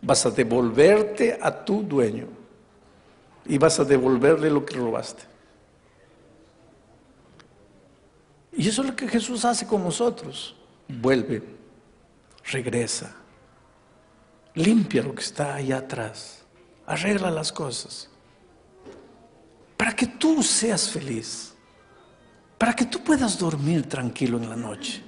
vas 0.00 0.24
a 0.24 0.30
devolverte 0.30 1.38
a 1.42 1.66
tu 1.66 1.82
dueño 1.82 2.28
y 3.44 3.58
vas 3.58 3.78
a 3.78 3.84
devolverle 3.84 4.48
lo 4.48 4.64
que 4.64 4.74
robaste. 4.74 5.24
Y 8.56 8.66
eso 8.66 8.80
es 8.80 8.88
lo 8.88 8.96
que 8.96 9.06
Jesús 9.06 9.44
hace 9.44 9.66
con 9.66 9.84
nosotros. 9.84 10.56
Vuelve, 10.88 11.57
regresa, 12.44 13.14
limpia 14.54 15.02
lo 15.02 15.14
que 15.14 15.22
está 15.22 15.54
allá 15.54 15.78
atrás, 15.78 16.44
arregla 16.86 17.30
las 17.30 17.52
cosas. 17.52 18.08
Para 19.76 19.94
que 19.94 20.06
tú 20.06 20.42
seas 20.42 20.90
feliz, 20.90 21.54
para 22.56 22.74
que 22.74 22.84
tú 22.84 23.02
puedas 23.02 23.38
dormir 23.38 23.88
tranquilo 23.88 24.38
en 24.38 24.48
la 24.48 24.56
noche, 24.56 25.02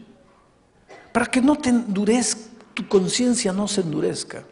para 1.13 1.27
que 1.27 1.41
no 1.41 1.57
te 1.57 1.71
endurezca, 1.71 2.41
tu 2.75 2.87
conciencia 2.87 3.53
no 3.53 3.67
se 3.67 3.81
endurezca. 3.81 4.45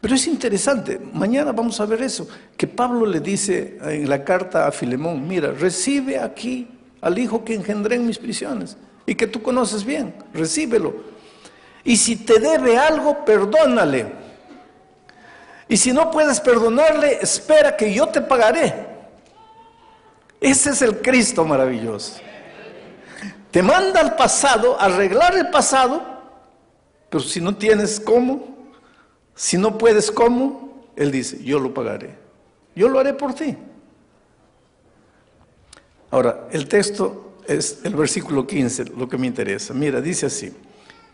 Pero 0.00 0.14
es 0.14 0.26
interesante, 0.26 1.00
mañana 1.12 1.52
vamos 1.52 1.80
a 1.80 1.86
ver 1.86 2.02
eso, 2.02 2.28
que 2.56 2.66
Pablo 2.66 3.06
le 3.06 3.20
dice 3.20 3.78
en 3.80 4.08
la 4.08 4.22
carta 4.22 4.68
a 4.68 4.72
Filemón, 4.72 5.26
mira, 5.26 5.52
recibe 5.52 6.18
aquí 6.20 6.68
al 7.00 7.18
hijo 7.18 7.44
que 7.44 7.54
engendré 7.54 7.96
en 7.96 8.06
mis 8.06 8.18
prisiones 8.18 8.76
y 9.06 9.14
que 9.14 9.26
tú 9.26 9.42
conoces 9.42 9.84
bien, 9.84 10.14
recíbelo. 10.32 11.15
Y 11.86 11.96
si 11.96 12.16
te 12.16 12.40
debe 12.40 12.76
algo, 12.76 13.24
perdónale. 13.24 14.12
Y 15.68 15.76
si 15.76 15.92
no 15.92 16.10
puedes 16.10 16.40
perdonarle, 16.40 17.20
espera 17.22 17.76
que 17.76 17.94
yo 17.94 18.08
te 18.08 18.20
pagaré. 18.20 18.74
Ese 20.40 20.70
es 20.70 20.82
el 20.82 21.00
Cristo 21.00 21.44
maravilloso. 21.44 22.14
Te 23.52 23.62
manda 23.62 24.00
al 24.00 24.16
pasado, 24.16 24.78
arreglar 24.80 25.36
el 25.36 25.48
pasado, 25.48 26.02
pero 27.08 27.22
si 27.22 27.40
no 27.40 27.56
tienes 27.56 28.00
cómo, 28.00 28.56
si 29.36 29.56
no 29.56 29.78
puedes 29.78 30.10
cómo, 30.10 30.88
Él 30.96 31.12
dice, 31.12 31.42
yo 31.44 31.60
lo 31.60 31.72
pagaré. 31.72 32.16
Yo 32.74 32.88
lo 32.88 32.98
haré 32.98 33.14
por 33.14 33.32
ti. 33.32 33.56
Ahora, 36.10 36.48
el 36.50 36.66
texto 36.66 37.36
es 37.46 37.78
el 37.84 37.94
versículo 37.94 38.44
15, 38.44 38.86
lo 38.86 39.08
que 39.08 39.16
me 39.16 39.28
interesa. 39.28 39.72
Mira, 39.72 40.00
dice 40.00 40.26
así. 40.26 40.52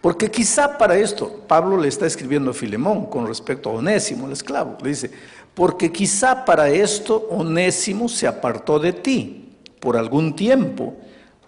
Porque 0.03 0.33
quizá 0.33 0.77
para 0.77 0.99
esto, 0.99 1.45
Pablo 1.47 1.77
le 1.77 1.87
está 1.87 2.07
escribiendo 2.07 2.51
a 2.51 2.55
Filemón 2.55 3.07
con 3.07 3.27
respecto 3.27 3.71
a 3.71 3.75
Onésimo, 3.75 4.27
el 4.27 4.33
esclavo. 4.33 4.77
Le 4.83 4.89
dice, 4.89 5.13
porque 5.55 5.93
quizá 5.93 6.45
para 6.45 6.69
esto 6.69 7.29
Onésimo 7.31 8.09
se 8.09 8.27
apartó 8.27 8.81
de 8.81 8.93
ti 8.93 9.55
por 9.79 9.97
algún 9.97 10.35
tiempo 10.35 10.97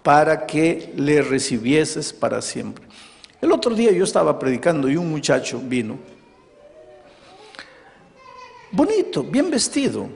para 0.05 0.47
que 0.47 0.93
le 0.97 1.21
recibieses 1.21 2.13
para 2.13 2.41
siempre. 2.41 2.87
El 3.41 3.51
otro 3.51 3.75
día 3.75 3.91
yo 3.91 4.05
estaba 4.05 4.39
predicando 4.39 4.89
y 4.89 4.97
un 4.97 5.11
muchacho 5.11 5.61
vino, 5.61 5.99
bonito, 8.71 9.25
bien 9.25 9.51
vestido, 9.51 10.09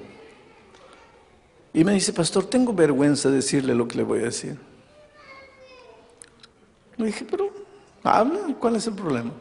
y 1.75 1.83
me 1.85 1.93
dice, 1.93 2.13
pastor, 2.13 2.47
tengo 2.47 2.73
vergüenza 2.73 3.29
de 3.31 3.37
decirle 3.37 3.75
lo 3.75 3.89
que 3.89 3.99
le 3.99 4.05
voy 4.05 4.21
a 4.21 4.25
decir. 4.25 4.59
Le 6.97 7.07
dije, 7.07 7.27
pero 7.31 7.58
habla, 8.03 8.55
¿cuál 8.59 8.77
es 8.77 8.87
el 8.87 8.95
problema? 8.95 9.33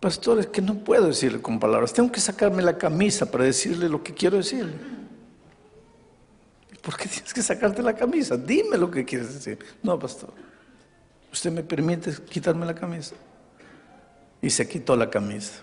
Pastor, 0.00 0.40
es 0.40 0.48
que 0.48 0.60
no 0.60 0.74
puedo 0.74 1.06
decirle 1.06 1.40
con 1.40 1.60
palabras, 1.60 1.92
tengo 1.92 2.10
que 2.10 2.20
sacarme 2.20 2.60
la 2.60 2.76
camisa 2.76 3.30
para 3.30 3.44
decirle 3.44 3.88
lo 3.88 4.02
que 4.02 4.12
quiero 4.12 4.36
decirle. 4.36 4.74
¿Por 6.82 6.96
qué 6.96 7.08
tienes 7.08 7.32
que 7.32 7.42
sacarte 7.42 7.82
la 7.82 7.94
camisa? 7.94 8.36
Dime 8.36 8.76
lo 8.76 8.90
que 8.90 9.04
quieres 9.04 9.32
decir. 9.32 9.58
No, 9.82 9.98
pastor, 9.98 10.32
¿usted 11.32 11.52
me 11.52 11.62
permite 11.62 12.12
quitarme 12.28 12.66
la 12.66 12.74
camisa? 12.74 13.14
Y 14.40 14.50
se 14.50 14.68
quitó 14.68 14.96
la 14.96 15.08
camisa. 15.08 15.60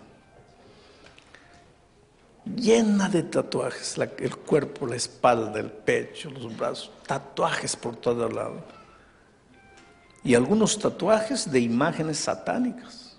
Llena 2.55 3.09
de 3.09 3.23
tatuajes, 3.23 3.97
el 3.97 4.37
cuerpo, 4.37 4.87
la 4.87 4.95
espalda, 4.95 5.59
el 5.59 5.69
pecho, 5.69 6.31
los 6.31 6.55
brazos, 6.55 6.91
tatuajes 7.05 7.75
por 7.75 7.97
todo 7.97 8.29
lado. 8.29 8.78
Y 10.23 10.35
algunos 10.35 10.77
tatuajes 10.77 11.49
de 11.49 11.59
imágenes 11.59 12.19
satánicas. 12.19 13.17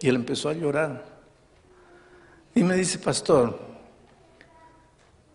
Y 0.00 0.08
él 0.08 0.16
empezó 0.16 0.48
a 0.48 0.52
llorar. 0.52 1.04
Y 2.54 2.62
me 2.62 2.76
dice, 2.76 2.98
pastor, 2.98 3.58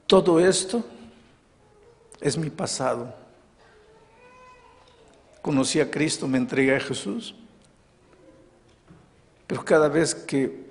todo 0.06 0.40
esto 0.40 0.84
es 2.22 2.38
mi 2.38 2.50
pasado. 2.50 3.14
Conocí 5.42 5.80
a 5.80 5.90
Cristo, 5.90 6.28
me 6.28 6.38
entregué 6.38 6.76
a 6.76 6.80
Jesús, 6.80 7.34
pero 9.48 9.64
cada 9.64 9.88
vez 9.88 10.14
que 10.14 10.70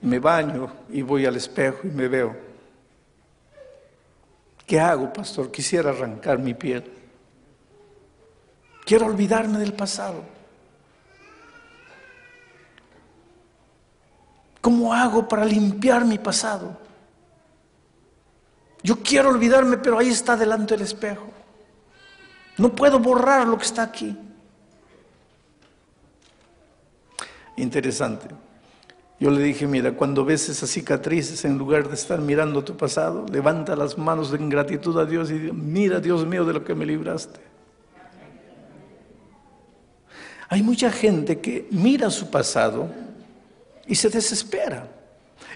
me 0.00 0.18
baño 0.18 0.70
y 0.90 1.02
voy 1.02 1.26
al 1.26 1.36
espejo 1.36 1.80
y 1.84 1.90
me 1.90 2.08
veo, 2.08 2.36
¿qué 4.66 4.80
hago, 4.80 5.12
pastor? 5.12 5.50
Quisiera 5.50 5.90
arrancar 5.90 6.38
mi 6.38 6.54
piel. 6.54 6.90
Quiero 8.84 9.06
olvidarme 9.06 9.58
del 9.58 9.72
pasado. 9.72 10.22
¿Cómo 14.60 14.94
hago 14.94 15.28
para 15.28 15.44
limpiar 15.44 16.04
mi 16.04 16.18
pasado? 16.18 16.78
Yo 18.82 19.02
quiero 19.02 19.30
olvidarme, 19.30 19.78
pero 19.78 19.98
ahí 19.98 20.08
está 20.08 20.36
delante 20.36 20.74
del 20.74 20.82
espejo. 20.84 21.26
No 22.58 22.74
puedo 22.74 22.98
borrar 22.98 23.46
lo 23.46 23.56
que 23.58 23.64
está 23.64 23.82
aquí. 23.82 24.16
Interesante. 27.56 28.28
Yo 29.20 29.30
le 29.30 29.42
dije, 29.42 29.66
mira, 29.66 29.92
cuando 29.92 30.24
ves 30.24 30.48
esas 30.48 30.70
cicatrices, 30.70 31.44
en 31.44 31.56
lugar 31.56 31.88
de 31.88 31.94
estar 31.94 32.20
mirando 32.20 32.64
tu 32.64 32.76
pasado, 32.76 33.24
levanta 33.30 33.76
las 33.76 33.96
manos 33.96 34.32
de 34.32 34.38
ingratitud 34.38 34.98
a 34.98 35.04
Dios 35.04 35.30
y 35.30 35.34
mira, 35.34 36.00
Dios 36.00 36.26
mío, 36.26 36.44
de 36.44 36.52
lo 36.52 36.64
que 36.64 36.74
me 36.74 36.84
libraste. 36.84 37.40
Hay 40.48 40.62
mucha 40.62 40.90
gente 40.90 41.40
que 41.40 41.68
mira 41.70 42.10
su 42.10 42.30
pasado 42.30 42.88
y 43.86 43.94
se 43.94 44.10
desespera. 44.10 44.88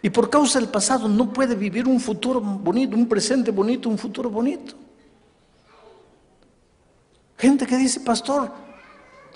Y 0.02 0.10
por 0.10 0.30
causa 0.30 0.60
del 0.60 0.68
pasado 0.68 1.08
no 1.08 1.32
puede 1.32 1.54
vivir 1.54 1.88
un 1.88 2.00
futuro 2.00 2.40
bonito, 2.40 2.96
un 2.96 3.08
presente 3.08 3.50
bonito, 3.50 3.88
un 3.88 3.98
futuro 3.98 4.30
bonito. 4.30 4.74
Gente 7.36 7.66
que 7.66 7.76
dice, 7.76 8.00
pastor, 8.00 8.50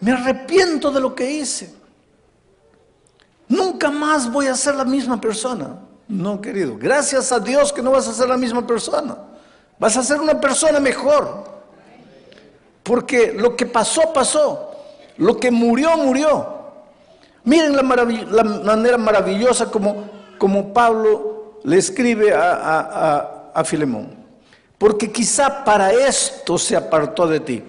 me 0.01 0.13
arrepiento 0.13 0.91
de 0.91 1.01
lo 1.01 1.15
que 1.15 1.31
hice. 1.31 1.82
Nunca 3.53 3.91
más 3.91 4.33
voy 4.33 4.47
a 4.47 4.55
ser 4.55 4.77
la 4.77 4.85
misma 4.87 5.21
persona. 5.21 5.77
No, 6.09 6.41
querido. 6.41 6.79
Gracias 6.79 7.33
a 7.33 7.39
Dios 7.39 7.71
que 7.71 7.83
no 7.83 7.91
vas 7.91 8.09
a 8.09 8.15
ser 8.15 8.27
la 8.27 8.39
misma 8.39 8.67
persona. 8.67 9.15
Vas 9.79 9.95
a 9.99 10.03
ser 10.03 10.23
una 10.23 10.41
persona 10.41 10.81
mejor. 10.81 11.45
Porque 12.83 13.35
lo 13.37 13.55
que 13.55 13.67
pasó, 13.67 14.11
pasó. 14.11 14.71
Lo 15.19 15.37
que 15.37 15.51
murió, 15.51 15.99
murió. 15.99 16.49
Miren 17.45 17.77
la, 17.77 17.83
manera 17.83 18.97
maravillosa 18.97 19.71
como, 19.71 20.09
como, 20.39 20.73
Pablo 20.73 21.61
le 21.63 21.77
escribe 21.77 22.33
a, 22.33 22.55
a, 22.55 23.51
a 23.53 23.65
Filemón. 23.65 24.17
Porque 24.79 25.13
quizá 25.13 25.63
para 25.63 25.93
esto 25.93 26.57
se 26.57 26.75
apartó 26.75 27.27
de 27.27 27.41
ti. 27.41 27.63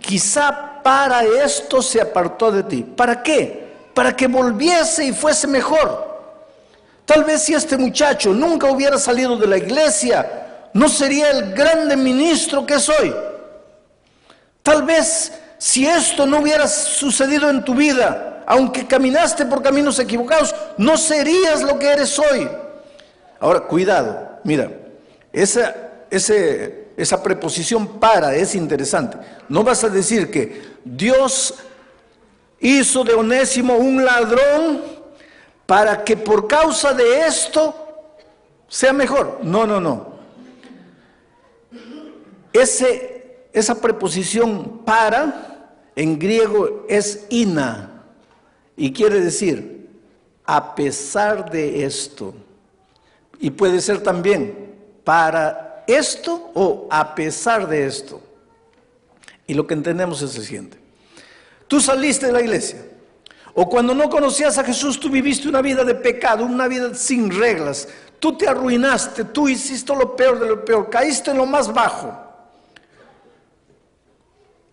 Quizá 0.00 0.82
para 0.82 1.22
esto 1.22 1.80
se 1.80 2.00
apartó 2.00 2.50
de 2.50 2.64
ti. 2.64 2.82
¿Para 2.82 3.22
qué? 3.22 3.61
Para 3.94 4.16
que 4.16 4.26
volviese 4.26 5.04
y 5.04 5.12
fuese 5.12 5.46
mejor. 5.46 6.10
Tal 7.04 7.24
vez 7.24 7.42
si 7.42 7.54
este 7.54 7.76
muchacho 7.76 8.32
nunca 8.32 8.70
hubiera 8.70 8.98
salido 8.98 9.36
de 9.36 9.46
la 9.46 9.58
iglesia, 9.58 10.68
no 10.72 10.88
sería 10.88 11.30
el 11.30 11.52
grande 11.52 11.96
ministro 11.96 12.64
que 12.64 12.78
soy. 12.78 13.14
Tal 14.62 14.84
vez 14.84 15.32
si 15.58 15.86
esto 15.86 16.26
no 16.26 16.40
hubiera 16.40 16.66
sucedido 16.68 17.50
en 17.50 17.64
tu 17.64 17.74
vida, 17.74 18.44
aunque 18.46 18.86
caminaste 18.86 19.44
por 19.46 19.62
caminos 19.62 19.98
equivocados, 19.98 20.54
no 20.78 20.96
serías 20.96 21.62
lo 21.62 21.78
que 21.78 21.88
eres 21.88 22.18
hoy. 22.18 22.48
Ahora, 23.40 23.60
cuidado, 23.60 24.38
mira, 24.44 24.70
esa, 25.32 25.74
ese 26.10 26.82
esa 26.96 27.22
preposición 27.22 27.98
para 27.98 28.34
es 28.34 28.54
interesante. 28.54 29.16
No 29.48 29.64
vas 29.64 29.84
a 29.84 29.88
decir 29.88 30.30
que 30.30 30.62
Dios 30.84 31.54
hizo 32.62 33.04
de 33.04 33.12
Onésimo 33.12 33.76
un 33.76 34.04
ladrón 34.04 34.80
para 35.66 36.04
que 36.04 36.16
por 36.16 36.46
causa 36.46 36.94
de 36.94 37.26
esto 37.26 37.74
sea 38.68 38.92
mejor. 38.92 39.40
No, 39.42 39.66
no, 39.66 39.80
no. 39.80 40.12
Esa 42.52 43.74
preposición 43.80 44.82
para 44.84 45.68
en 45.96 46.18
griego 46.18 46.86
es 46.88 47.26
ina 47.28 48.04
y 48.76 48.92
quiere 48.92 49.20
decir 49.20 49.88
a 50.44 50.74
pesar 50.74 51.50
de 51.50 51.84
esto. 51.84 52.34
Y 53.40 53.50
puede 53.50 53.80
ser 53.80 54.02
también 54.02 54.76
para 55.02 55.84
esto 55.86 56.50
o 56.54 56.86
a 56.90 57.14
pesar 57.14 57.68
de 57.68 57.86
esto. 57.86 58.22
Y 59.46 59.54
lo 59.54 59.66
que 59.66 59.74
entendemos 59.74 60.22
es 60.22 60.36
el 60.36 60.44
siguiente. 60.44 60.81
Tú 61.72 61.80
saliste 61.80 62.26
de 62.26 62.32
la 62.32 62.42
iglesia. 62.42 62.84
O 63.54 63.66
cuando 63.66 63.94
no 63.94 64.10
conocías 64.10 64.58
a 64.58 64.62
Jesús, 64.62 65.00
tú 65.00 65.08
viviste 65.08 65.48
una 65.48 65.62
vida 65.62 65.84
de 65.84 65.94
pecado, 65.94 66.44
una 66.44 66.68
vida 66.68 66.94
sin 66.94 67.30
reglas. 67.30 67.88
Tú 68.18 68.36
te 68.36 68.46
arruinaste, 68.46 69.24
tú 69.24 69.48
hiciste 69.48 69.96
lo 69.96 70.14
peor 70.14 70.38
de 70.38 70.48
lo 70.48 70.62
peor, 70.66 70.90
caíste 70.90 71.30
en 71.30 71.38
lo 71.38 71.46
más 71.46 71.72
bajo. 71.72 72.14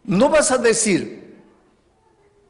No 0.03 0.27
vas 0.27 0.51
a 0.51 0.57
decir, 0.57 1.37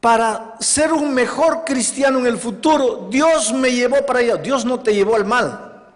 para 0.01 0.55
ser 0.59 0.93
un 0.93 1.13
mejor 1.13 1.63
cristiano 1.63 2.17
en 2.17 2.25
el 2.25 2.39
futuro, 2.39 3.07
Dios 3.12 3.53
me 3.53 3.71
llevó 3.71 4.03
para 4.03 4.17
allá. 4.17 4.38
Dios 4.38 4.65
no 4.65 4.79
te 4.79 4.95
llevó 4.95 5.15
al 5.15 5.25
mal. 5.25 5.93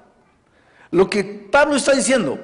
Lo 0.92 1.10
que 1.10 1.24
Pablo 1.24 1.76
está 1.76 1.94
diciendo, 1.94 2.38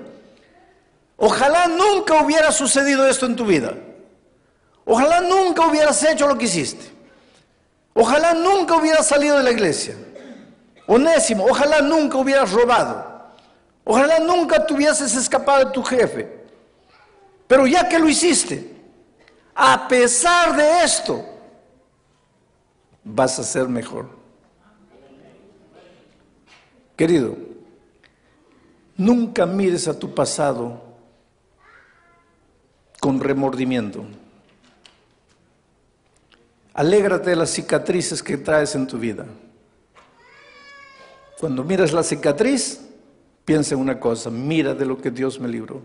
Ojalá 1.18 1.68
nunca 1.68 2.24
hubiera 2.24 2.52
sucedido 2.52 3.06
esto 3.06 3.28
en 3.28 3.36
tu 3.36 3.46
vida. 3.46 3.76
Ojalá 4.92 5.22
nunca 5.22 5.68
hubieras 5.68 6.04
hecho 6.04 6.28
lo 6.28 6.36
que 6.36 6.46
hiciste. 6.46 6.84
Ojalá 7.94 8.34
nunca 8.34 8.76
hubieras 8.76 9.06
salido 9.06 9.38
de 9.38 9.44
la 9.44 9.52
iglesia. 9.52 9.96
Onésimo, 10.88 11.46
ojalá 11.46 11.80
nunca 11.80 12.18
hubieras 12.18 12.52
robado. 12.52 13.06
Ojalá 13.84 14.18
nunca 14.18 14.66
te 14.66 14.74
hubieses 14.74 15.16
escapado 15.16 15.66
de 15.66 15.72
tu 15.74 15.84
jefe. 15.84 16.40
Pero 17.46 17.68
ya 17.68 17.88
que 17.88 18.00
lo 18.00 18.10
hiciste, 18.10 18.78
a 19.54 19.88
pesar 19.88 20.56
de 20.56 20.84
esto, 20.84 21.24
vas 23.04 23.38
a 23.38 23.44
ser 23.44 23.68
mejor. 23.68 24.10
Querido, 26.96 27.38
nunca 28.98 29.46
mires 29.46 29.88
a 29.88 30.00
tu 30.00 30.16
pasado 30.16 30.82
con 33.00 33.20
remordimiento. 33.20 34.04
Alégrate 36.80 37.32
de 37.32 37.36
las 37.36 37.50
cicatrices 37.50 38.24
que 38.24 38.38
traes 38.38 38.74
en 38.76 38.88
tu 38.88 38.98
vida. 38.98 39.26
Cuando 41.40 41.64
miras 41.64 41.92
la 41.92 42.04
cicatriz, 42.04 42.80
piensa 43.44 43.76
en 43.76 43.82
una 43.82 44.00
cosa, 44.00 44.30
mira 44.30 44.74
de 44.74 44.86
lo 44.86 44.98
que 44.98 45.12
Dios 45.12 45.40
me 45.40 45.50
libró. 45.50 45.82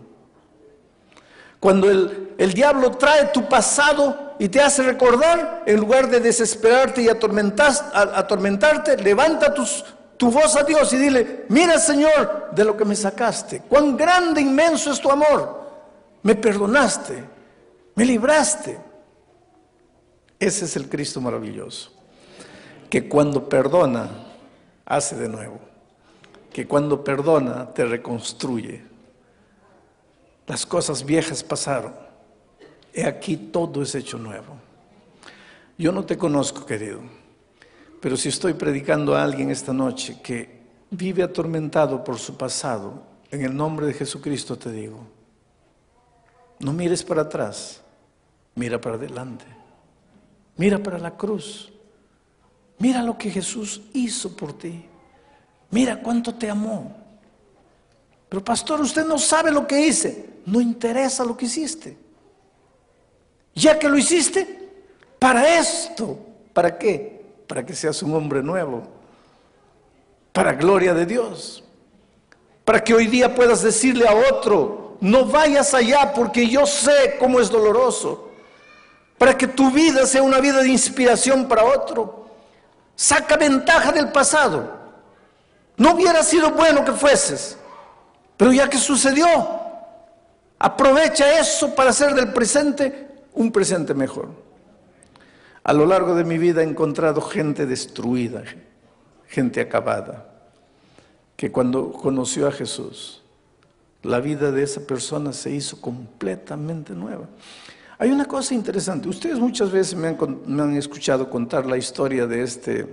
Cuando 1.59 1.89
el, 1.89 2.35
el, 2.37 2.53
diablo 2.53 2.91
trae 2.91 3.25
tu 3.33 3.49
pasado 3.49 4.35
y 4.39 4.47
te 4.47 4.61
hace 4.61 4.83
recordar, 4.83 5.63
en 5.65 5.79
lugar 5.79 6.09
de 6.09 6.19
desesperarte 6.19 7.01
y 7.01 7.09
atormentarte, 7.09 8.97
levanta 8.97 9.53
tus, 9.53 9.83
tu 10.15 10.31
voz 10.31 10.55
a 10.55 10.63
Dios 10.63 10.93
y 10.93 10.97
dile, 10.97 11.45
mira 11.49 11.79
Señor, 11.79 12.51
de 12.51 12.63
lo 12.63 12.77
que 12.77 12.85
me 12.85 12.95
sacaste, 12.95 13.63
cuán 13.67 13.97
grande, 13.97 14.41
inmenso 14.41 14.91
es 14.91 15.01
tu 15.01 15.11
amor 15.11 15.65
me 16.25 16.33
perdonaste, 16.33 17.23
me 17.93 18.03
libraste. 18.03 18.79
Ese 20.45 20.65
es 20.65 20.75
el 20.75 20.87
Cristo 20.87 21.19
maravilloso, 21.19 21.91
que 22.87 23.09
cuando 23.09 23.49
perdona, 23.49 24.11
hace 24.85 25.15
de 25.15 25.27
nuevo, 25.27 25.59
que 26.53 26.67
cuando 26.67 27.03
perdona, 27.03 27.73
te 27.73 27.83
reconstruye. 27.83 28.83
Las 30.45 30.63
cosas 30.67 31.03
viejas 31.03 31.43
pasaron, 31.43 31.95
he 32.93 33.05
aquí 33.05 33.37
todo 33.37 33.81
es 33.81 33.95
hecho 33.95 34.19
nuevo. 34.19 34.53
Yo 35.79 35.91
no 35.91 36.05
te 36.05 36.15
conozco, 36.15 36.63
querido, 36.63 36.99
pero 37.99 38.15
si 38.15 38.29
estoy 38.29 38.53
predicando 38.53 39.15
a 39.15 39.23
alguien 39.23 39.49
esta 39.49 39.73
noche 39.73 40.21
que 40.21 40.59
vive 40.91 41.23
atormentado 41.23 42.03
por 42.03 42.19
su 42.19 42.37
pasado, 42.37 43.01
en 43.31 43.43
el 43.43 43.57
nombre 43.57 43.87
de 43.87 43.93
Jesucristo 43.93 44.55
te 44.59 44.71
digo, 44.71 45.07
no 46.59 46.71
mires 46.71 47.01
para 47.01 47.23
atrás, 47.23 47.81
mira 48.53 48.79
para 48.79 48.97
adelante. 48.97 49.54
Mira 50.57 50.79
para 50.79 50.97
la 50.97 51.15
cruz. 51.15 51.71
Mira 52.77 53.01
lo 53.01 53.17
que 53.17 53.29
Jesús 53.29 53.81
hizo 53.93 54.35
por 54.35 54.53
ti. 54.57 54.85
Mira 55.71 56.01
cuánto 56.01 56.35
te 56.35 56.49
amó. 56.49 56.95
Pero 58.29 58.43
pastor, 58.43 58.81
usted 58.81 59.05
no 59.05 59.17
sabe 59.17 59.51
lo 59.51 59.65
que 59.67 59.79
hice. 59.87 60.29
No 60.45 60.61
interesa 60.61 61.23
lo 61.23 61.35
que 61.35 61.45
hiciste. 61.45 61.97
Ya 63.53 63.79
que 63.79 63.89
lo 63.89 63.97
hiciste, 63.97 64.69
para 65.19 65.57
esto. 65.57 66.19
¿Para 66.53 66.77
qué? 66.77 67.25
Para 67.47 67.65
que 67.65 67.73
seas 67.73 68.01
un 68.03 68.13
hombre 68.13 68.43
nuevo. 68.43 68.83
Para 70.31 70.53
gloria 70.53 70.93
de 70.93 71.05
Dios. 71.05 71.63
Para 72.63 72.83
que 72.83 72.93
hoy 72.93 73.07
día 73.07 73.33
puedas 73.33 73.61
decirle 73.61 74.07
a 74.07 74.15
otro, 74.33 74.97
no 74.99 75.25
vayas 75.25 75.73
allá 75.73 76.13
porque 76.13 76.47
yo 76.47 76.65
sé 76.65 77.15
cómo 77.19 77.39
es 77.39 77.49
doloroso. 77.49 78.24
Para 79.17 79.37
que 79.37 79.47
tu 79.47 79.71
vida 79.71 80.05
sea 80.05 80.23
una 80.23 80.39
vida 80.39 80.61
de 80.61 80.69
inspiración 80.69 81.47
para 81.47 81.63
otro. 81.63 82.27
Saca 82.95 83.37
ventaja 83.37 83.91
del 83.91 84.11
pasado. 84.11 84.75
No 85.77 85.93
hubiera 85.93 86.23
sido 86.23 86.51
bueno 86.51 86.85
que 86.85 86.93
fueses, 86.93 87.57
pero 88.37 88.53
ya 88.53 88.69
que 88.69 88.77
sucedió, 88.77 89.27
aprovecha 90.57 91.39
eso 91.39 91.75
para 91.75 91.89
hacer 91.89 92.13
del 92.13 92.31
presente 92.31 93.07
un 93.33 93.51
presente 93.51 93.93
mejor. 93.93 94.29
A 95.63 95.73
lo 95.73 95.85
largo 95.85 96.15
de 96.15 96.23
mi 96.23 96.37
vida 96.37 96.61
he 96.61 96.65
encontrado 96.65 97.21
gente 97.21 97.65
destruida, 97.65 98.43
gente 99.27 99.59
acabada, 99.59 100.27
que 101.35 101.51
cuando 101.51 101.91
conoció 101.91 102.47
a 102.47 102.51
Jesús, 102.51 103.23
la 104.03 104.19
vida 104.19 104.51
de 104.51 104.63
esa 104.63 104.81
persona 104.81 105.33
se 105.33 105.51
hizo 105.51 105.81
completamente 105.81 106.93
nueva. 106.93 107.25
Hay 107.97 108.11
una 108.11 108.25
cosa 108.25 108.53
interesante, 108.53 109.07
ustedes 109.07 109.39
muchas 109.39 109.71
veces 109.71 109.95
me 109.95 110.09
han, 110.09 110.75
escuchado 110.75 111.29
contar 111.29 111.65
la 111.65 111.77
historia 111.77 112.27
de 112.27 112.43
este 112.43 112.85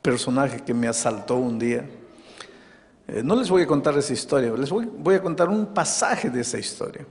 personaje 0.00 0.60
que 0.60 0.72
me 0.72 0.88
asaltó 0.88 1.36
un 1.36 1.58
día. 1.58 1.84
Eh, 3.06 3.22
no 3.22 3.36
les 3.36 3.50
voy 3.50 3.62
a 3.62 3.66
contar 3.66 3.98
esa 3.98 4.14
historia, 4.14 4.50
les 4.52 4.70
voy, 4.70 4.86
voy 4.86 5.16
a 5.16 5.20
contar 5.20 5.50
un 5.50 5.74
pasaje 5.74 6.30
de 6.30 6.40
esa 6.40 6.58
historia. 6.58 7.04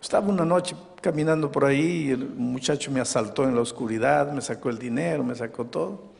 Estaba 0.00 0.28
una 0.28 0.44
noche 0.44 0.76
caminando 1.00 1.50
por 1.50 1.64
ahí 1.64 2.06
y 2.06 2.10
el 2.10 2.24
muchacho 2.24 2.92
me 2.92 3.00
asaltó 3.00 3.42
en 3.42 3.56
la 3.56 3.60
oscuridad, 3.60 4.30
me 4.32 4.42
sacó 4.42 4.70
el 4.70 4.78
dinero, 4.78 5.24
me 5.24 5.34
sacó 5.34 5.64
todo. 5.64 6.12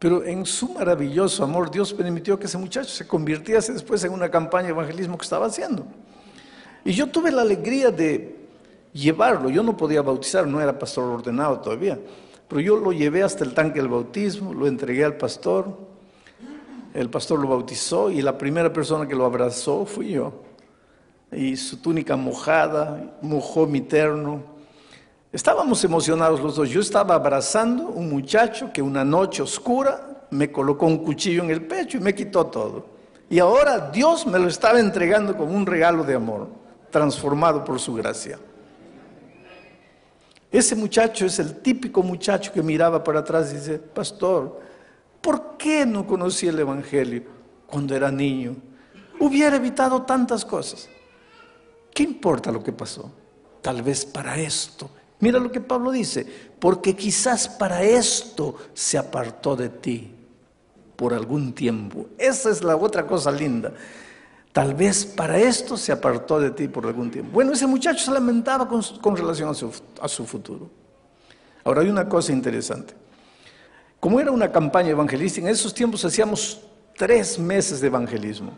Pero 0.00 0.24
en 0.24 0.44
su 0.44 0.72
maravilloso 0.72 1.44
amor, 1.44 1.70
Dios 1.70 1.94
permitió 1.94 2.36
que 2.36 2.46
ese 2.46 2.58
muchacho 2.58 2.88
se 2.88 3.06
convirtiese 3.06 3.72
después 3.72 4.02
en 4.02 4.12
una 4.12 4.28
campaña 4.28 4.66
de 4.66 4.72
evangelismo 4.72 5.16
que 5.16 5.24
estaba 5.24 5.46
haciendo. 5.46 5.86
Y 6.84 6.92
yo 6.92 7.06
tuve 7.06 7.30
la 7.30 7.42
alegría 7.42 7.92
de 7.92 8.37
llevarlo. 8.98 9.48
Yo 9.50 9.62
no 9.62 9.76
podía 9.76 10.02
bautizar, 10.02 10.46
no 10.46 10.60
era 10.60 10.78
pastor 10.78 11.04
ordenado 11.04 11.60
todavía. 11.60 11.98
Pero 12.48 12.60
yo 12.60 12.76
lo 12.76 12.92
llevé 12.92 13.22
hasta 13.22 13.44
el 13.44 13.54
tanque 13.54 13.80
del 13.80 13.88
bautismo, 13.88 14.54
lo 14.54 14.66
entregué 14.66 15.04
al 15.04 15.16
pastor. 15.16 15.66
El 16.94 17.10
pastor 17.10 17.38
lo 17.38 17.48
bautizó 17.48 18.10
y 18.10 18.22
la 18.22 18.36
primera 18.36 18.72
persona 18.72 19.06
que 19.06 19.14
lo 19.14 19.26
abrazó 19.26 19.84
fui 19.84 20.10
yo. 20.12 20.32
Y 21.30 21.56
su 21.56 21.76
túnica 21.76 22.16
mojada, 22.16 23.18
mojó 23.20 23.66
mi 23.66 23.82
terno. 23.82 24.42
Estábamos 25.30 25.84
emocionados 25.84 26.40
los 26.40 26.56
dos. 26.56 26.70
Yo 26.70 26.80
estaba 26.80 27.14
abrazando 27.14 27.88
un 27.88 28.08
muchacho 28.08 28.72
que 28.72 28.80
una 28.80 29.04
noche 29.04 29.42
oscura 29.42 30.26
me 30.30 30.50
colocó 30.50 30.86
un 30.86 31.04
cuchillo 31.04 31.44
en 31.44 31.50
el 31.50 31.66
pecho 31.66 31.98
y 31.98 32.00
me 32.00 32.14
quitó 32.14 32.46
todo. 32.46 32.86
Y 33.28 33.38
ahora 33.38 33.90
Dios 33.90 34.26
me 34.26 34.38
lo 34.38 34.48
estaba 34.48 34.80
entregando 34.80 35.36
como 35.36 35.52
un 35.52 35.66
regalo 35.66 36.02
de 36.02 36.14
amor, 36.14 36.48
transformado 36.90 37.62
por 37.62 37.78
su 37.78 37.92
gracia. 37.92 38.38
Ese 40.50 40.74
muchacho 40.74 41.26
es 41.26 41.38
el 41.38 41.56
típico 41.56 42.02
muchacho 42.02 42.52
que 42.52 42.62
miraba 42.62 43.04
para 43.04 43.20
atrás 43.20 43.52
y 43.52 43.56
dice, 43.56 43.78
pastor, 43.78 44.60
¿por 45.20 45.56
qué 45.58 45.84
no 45.84 46.06
conocí 46.06 46.46
el 46.46 46.58
Evangelio 46.58 47.24
cuando 47.66 47.94
era 47.94 48.10
niño? 48.10 48.56
Hubiera 49.20 49.56
evitado 49.56 50.02
tantas 50.02 50.44
cosas. 50.44 50.88
¿Qué 51.92 52.02
importa 52.02 52.50
lo 52.50 52.62
que 52.62 52.72
pasó? 52.72 53.10
Tal 53.60 53.82
vez 53.82 54.06
para 54.06 54.38
esto. 54.38 54.88
Mira 55.20 55.38
lo 55.38 55.50
que 55.50 55.60
Pablo 55.60 55.90
dice, 55.90 56.24
porque 56.58 56.94
quizás 56.94 57.48
para 57.48 57.82
esto 57.82 58.54
se 58.72 58.96
apartó 58.96 59.56
de 59.56 59.68
ti 59.68 60.14
por 60.96 61.12
algún 61.12 61.52
tiempo. 61.52 62.06
Esa 62.16 62.50
es 62.50 62.62
la 62.62 62.76
otra 62.76 63.06
cosa 63.06 63.30
linda. 63.30 63.72
Tal 64.52 64.74
vez 64.74 65.04
para 65.04 65.38
esto 65.38 65.76
se 65.76 65.92
apartó 65.92 66.40
de 66.40 66.50
ti 66.50 66.68
por 66.68 66.86
algún 66.86 67.10
tiempo. 67.10 67.32
Bueno, 67.32 67.52
ese 67.52 67.66
muchacho 67.66 68.04
se 68.04 68.10
lamentaba 68.10 68.68
con, 68.68 69.16
relación 69.16 69.50
a 69.50 70.08
su, 70.08 70.26
futuro. 70.26 70.70
Ahora 71.64 71.82
hay 71.82 71.88
una 71.88 72.08
cosa 72.08 72.32
interesante. 72.32 72.94
Como 74.00 74.20
era 74.20 74.30
una 74.30 74.50
campaña 74.50 74.90
evangelística, 74.90 75.46
en 75.46 75.52
esos 75.52 75.74
tiempos 75.74 76.04
hacíamos 76.04 76.60
tres 76.96 77.38
meses 77.38 77.80
de 77.80 77.88
evangelismo 77.88 78.52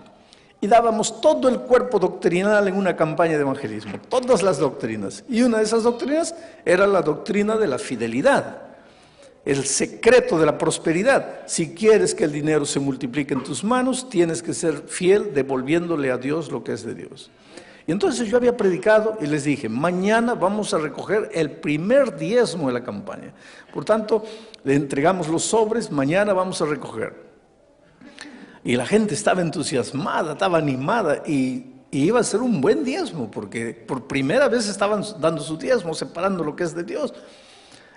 y 0.60 0.66
dábamos 0.66 1.20
todo 1.20 1.48
el 1.48 1.60
cuerpo 1.60 1.98
doctrinal 1.98 2.68
en 2.68 2.76
una 2.76 2.94
campaña 2.94 3.34
de 3.34 3.40
evangelismo, 3.40 3.98
todas 4.08 4.42
las 4.42 4.58
doctrinas. 4.58 5.24
Y 5.28 5.42
una 5.42 5.58
de 5.58 5.64
esas 5.64 5.82
doctrinas 5.82 6.34
era 6.64 6.86
la 6.86 7.02
doctrina 7.02 7.56
de 7.56 7.66
la 7.66 7.78
fidelidad 7.78 8.69
el 9.44 9.64
secreto 9.64 10.38
de 10.38 10.46
la 10.46 10.58
prosperidad. 10.58 11.40
Si 11.46 11.74
quieres 11.74 12.14
que 12.14 12.24
el 12.24 12.32
dinero 12.32 12.66
se 12.66 12.80
multiplique 12.80 13.34
en 13.34 13.42
tus 13.42 13.64
manos, 13.64 14.08
tienes 14.08 14.42
que 14.42 14.54
ser 14.54 14.84
fiel 14.86 15.32
devolviéndole 15.32 16.10
a 16.10 16.18
Dios 16.18 16.50
lo 16.50 16.62
que 16.62 16.72
es 16.72 16.84
de 16.84 16.94
Dios. 16.94 17.30
Y 17.86 17.92
entonces 17.92 18.28
yo 18.28 18.36
había 18.36 18.56
predicado 18.56 19.16
y 19.20 19.26
les 19.26 19.44
dije, 19.44 19.68
mañana 19.68 20.34
vamos 20.34 20.74
a 20.74 20.78
recoger 20.78 21.30
el 21.32 21.50
primer 21.50 22.16
diezmo 22.16 22.68
de 22.68 22.74
la 22.74 22.84
campaña. 22.84 23.32
Por 23.72 23.84
tanto, 23.84 24.24
le 24.62 24.74
entregamos 24.74 25.28
los 25.28 25.42
sobres, 25.42 25.90
mañana 25.90 26.32
vamos 26.32 26.60
a 26.60 26.66
recoger. 26.66 27.30
Y 28.62 28.76
la 28.76 28.86
gente 28.86 29.14
estaba 29.14 29.40
entusiasmada, 29.40 30.32
estaba 30.32 30.58
animada 30.58 31.22
y, 31.26 31.66
iba 31.92 32.20
a 32.20 32.22
ser 32.22 32.40
un 32.40 32.60
buen 32.60 32.84
diezmo, 32.84 33.28
porque 33.28 33.74
por 33.74 34.06
primera 34.06 34.46
vez 34.46 34.68
estaban 34.68 35.02
dando 35.18 35.42
su 35.42 35.56
diezmo, 35.56 35.92
separando 35.92 36.44
lo 36.44 36.54
que 36.54 36.62
es 36.62 36.72
de 36.72 36.84
Dios 36.84 37.12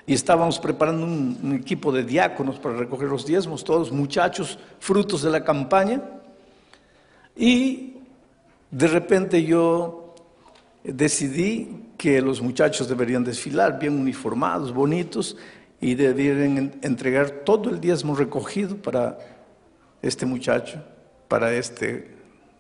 y 0.06 0.14
estábamos 0.14 0.60
preparando 0.60 1.06
un, 1.06 1.58
equipo 1.60 1.92
de 1.92 2.04
diáconos 2.04 2.60
para 2.60 2.76
recoger 2.76 3.08
los 3.08 3.26
diezmos, 3.26 3.64
todos 3.64 3.92
muchachos, 3.92 4.60
frutos 4.80 5.22
de 5.22 5.30
la 5.30 5.44
campaña. 5.44 6.02
Y 7.36 7.96
de 8.70 8.88
repente 8.88 9.44
yo 9.44 10.14
decidí 10.84 11.84
que 11.98 12.22
los 12.22 12.42
muchachos 12.42 12.90
deberían 12.90 13.24
desfilar 13.24 13.80
bien 13.80 13.98
uniformados, 13.98 14.74
bonitos, 14.74 15.38
y 15.80 15.96
deberían 15.96 16.80
entregar 16.82 17.30
todo 17.46 17.70
el 17.70 17.80
diezmo 17.80 18.16
recogido 18.16 18.78
para 18.78 19.18
este 20.02 20.26
muchacho, 20.26 20.82
para 21.28 21.54
este 21.54 22.16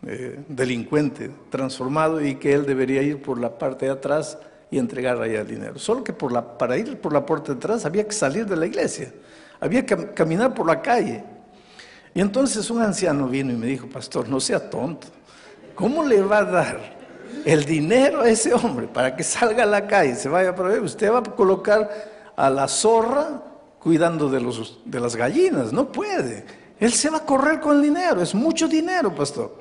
eh, 0.06 0.39
delincuente 0.47 1.29
transformado, 1.49 2.25
y 2.25 2.36
que 2.36 2.53
él 2.53 2.65
debería 2.65 3.01
ir 3.01 3.21
por 3.21 3.39
la 3.39 3.58
parte 3.58 3.86
de 3.86 3.91
atrás 3.91 4.38
y 4.73 4.79
entregar 4.79 5.21
allá 5.21 5.41
el 5.41 5.47
dinero. 5.47 5.77
Solo 5.77 6.03
que 6.03 6.13
por 6.13 6.57
para 6.57 6.75
ir 6.77 6.99
por 6.99 7.13
la 7.13 7.23
puerta 7.23 7.51
de 7.51 7.57
atrás 7.57 7.86
había 7.86 8.05
que 8.07 8.12
salir 8.12 8.47
de 8.47 8.55
la 8.55 8.65
iglesia, 8.65 9.13
había 9.59 9.86
que 9.86 10.13
caminar 10.13 10.53
por 10.55 10.65
la 10.65 10.81
calle. 10.81 11.23
Y 12.15 12.21
entonces 12.21 12.71
un 12.71 12.81
anciano 12.81 13.27
vino 13.27 13.53
y 13.53 13.55
me 13.55 13.67
dijo, 13.67 13.88
pastor, 13.88 14.27
no 14.27 14.39
sea 14.39 14.71
tonto, 14.71 15.07
¿cómo 15.75 16.03
le 16.03 16.21
va 16.21 16.39
a 16.39 16.43
dar 16.43 16.95
el 17.45 17.65
dinero 17.65 18.21
a 18.21 18.29
ese 18.29 18.51
hombre 18.51 18.88
para 18.88 19.15
que 19.15 19.23
salga 19.23 19.62
a 19.62 19.67
la 19.67 19.86
calle, 19.86 20.15
se 20.15 20.27
vaya 20.27 20.55
por 20.55 20.71
ahí? 20.71 20.79
Usted 20.79 21.12
va 21.12 21.19
a 21.19 21.23
colocar 21.23 22.33
a 22.36 22.49
la 22.49 22.67
zorra 22.67 23.43
cuidando 23.77 24.27
de, 24.27 24.41
los, 24.41 24.79
de 24.86 24.99
las 24.99 25.15
gallinas, 25.15 25.71
no 25.71 25.91
puede. 25.91 26.45
Él 26.79 26.93
se 26.93 27.12
va 27.12 27.17
a 27.17 27.25
correr 27.25 27.59
con 27.59 27.77
el 27.77 27.83
dinero, 27.83 28.23
es 28.23 28.33
mucho 28.33 28.67
dinero, 28.67 29.13
pastor. 29.13 29.55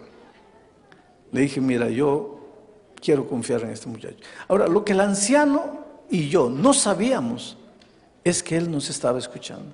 Le 1.33 1.43
dije, 1.43 1.61
mira, 1.61 1.91
yo 1.91 2.42
quiero 3.03 3.29
confiar 3.29 3.63
en 3.63 3.71
este 3.71 3.89
muchacho. 3.89 4.17
Ahora, 4.49 4.69
lo 4.69 4.85
que 4.85 4.93
el 4.93 5.01
anciano 5.01 5.85
y 6.09 6.29
yo 6.29 6.49
no 6.49 6.73
sabíamos 6.73 7.57
es 8.25 8.43
que 8.43 8.57
él 8.57 8.71
nos 8.71 8.89
estaba 8.89 9.19
escuchando. 9.19 9.73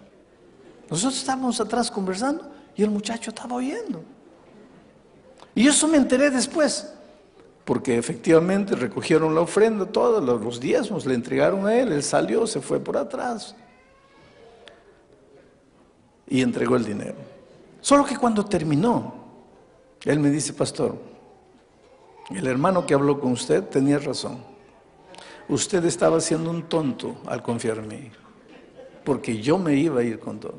Nosotros 0.91 1.19
estábamos 1.19 1.61
atrás 1.61 1.91
conversando 1.91 2.51
y 2.75 2.83
el 2.83 2.91
muchacho 2.91 3.31
estaba 3.31 3.57
oyendo. 3.57 4.03
Y 5.55 5.67
eso 5.67 5.87
me 5.89 5.99
enteré 5.99 6.31
después, 6.31 6.93
porque 7.65 7.99
efectivamente 7.99 8.75
recogieron 8.75 9.35
la 9.35 9.43
ofrenda, 9.43 9.85
todos 9.85 10.25
los 10.25 10.61
diezmos, 10.61 11.05
le 11.05 11.15
entregaron 11.15 11.67
a 11.67 11.75
él, 11.75 11.93
él 11.93 12.03
salió, 12.03 12.47
se 12.47 12.61
fue 12.61 12.81
por 12.81 12.97
atrás 12.97 13.55
y 16.29 16.41
entregó 16.41 16.77
el 16.77 16.85
dinero. 16.85 17.17
Solo 17.81 18.05
que 18.05 18.17
cuando 18.17 18.45
terminó, 18.45 19.15
él 20.05 20.21
me 20.21 20.31
dice, 20.31 20.53
pastor, 20.53 20.97
el 22.31 22.47
hermano 22.47 22.87
que 22.87 22.95
habló 22.95 23.21
con 23.21 23.33
usted 23.33 23.65
tenía 23.65 23.99
razón. 23.99 24.39
Usted 25.49 25.85
estaba 25.87 26.21
siendo 26.21 26.51
un 26.51 26.69
tonto 26.69 27.17
al 27.27 27.43
confiar 27.43 27.79
en 27.79 27.89
mí, 27.89 28.11
porque 29.05 29.41
yo 29.41 29.59
me 29.59 29.75
iba 29.75 30.01
a 30.01 30.05
ir 30.05 30.19
con 30.19 30.39
todo. 30.39 30.57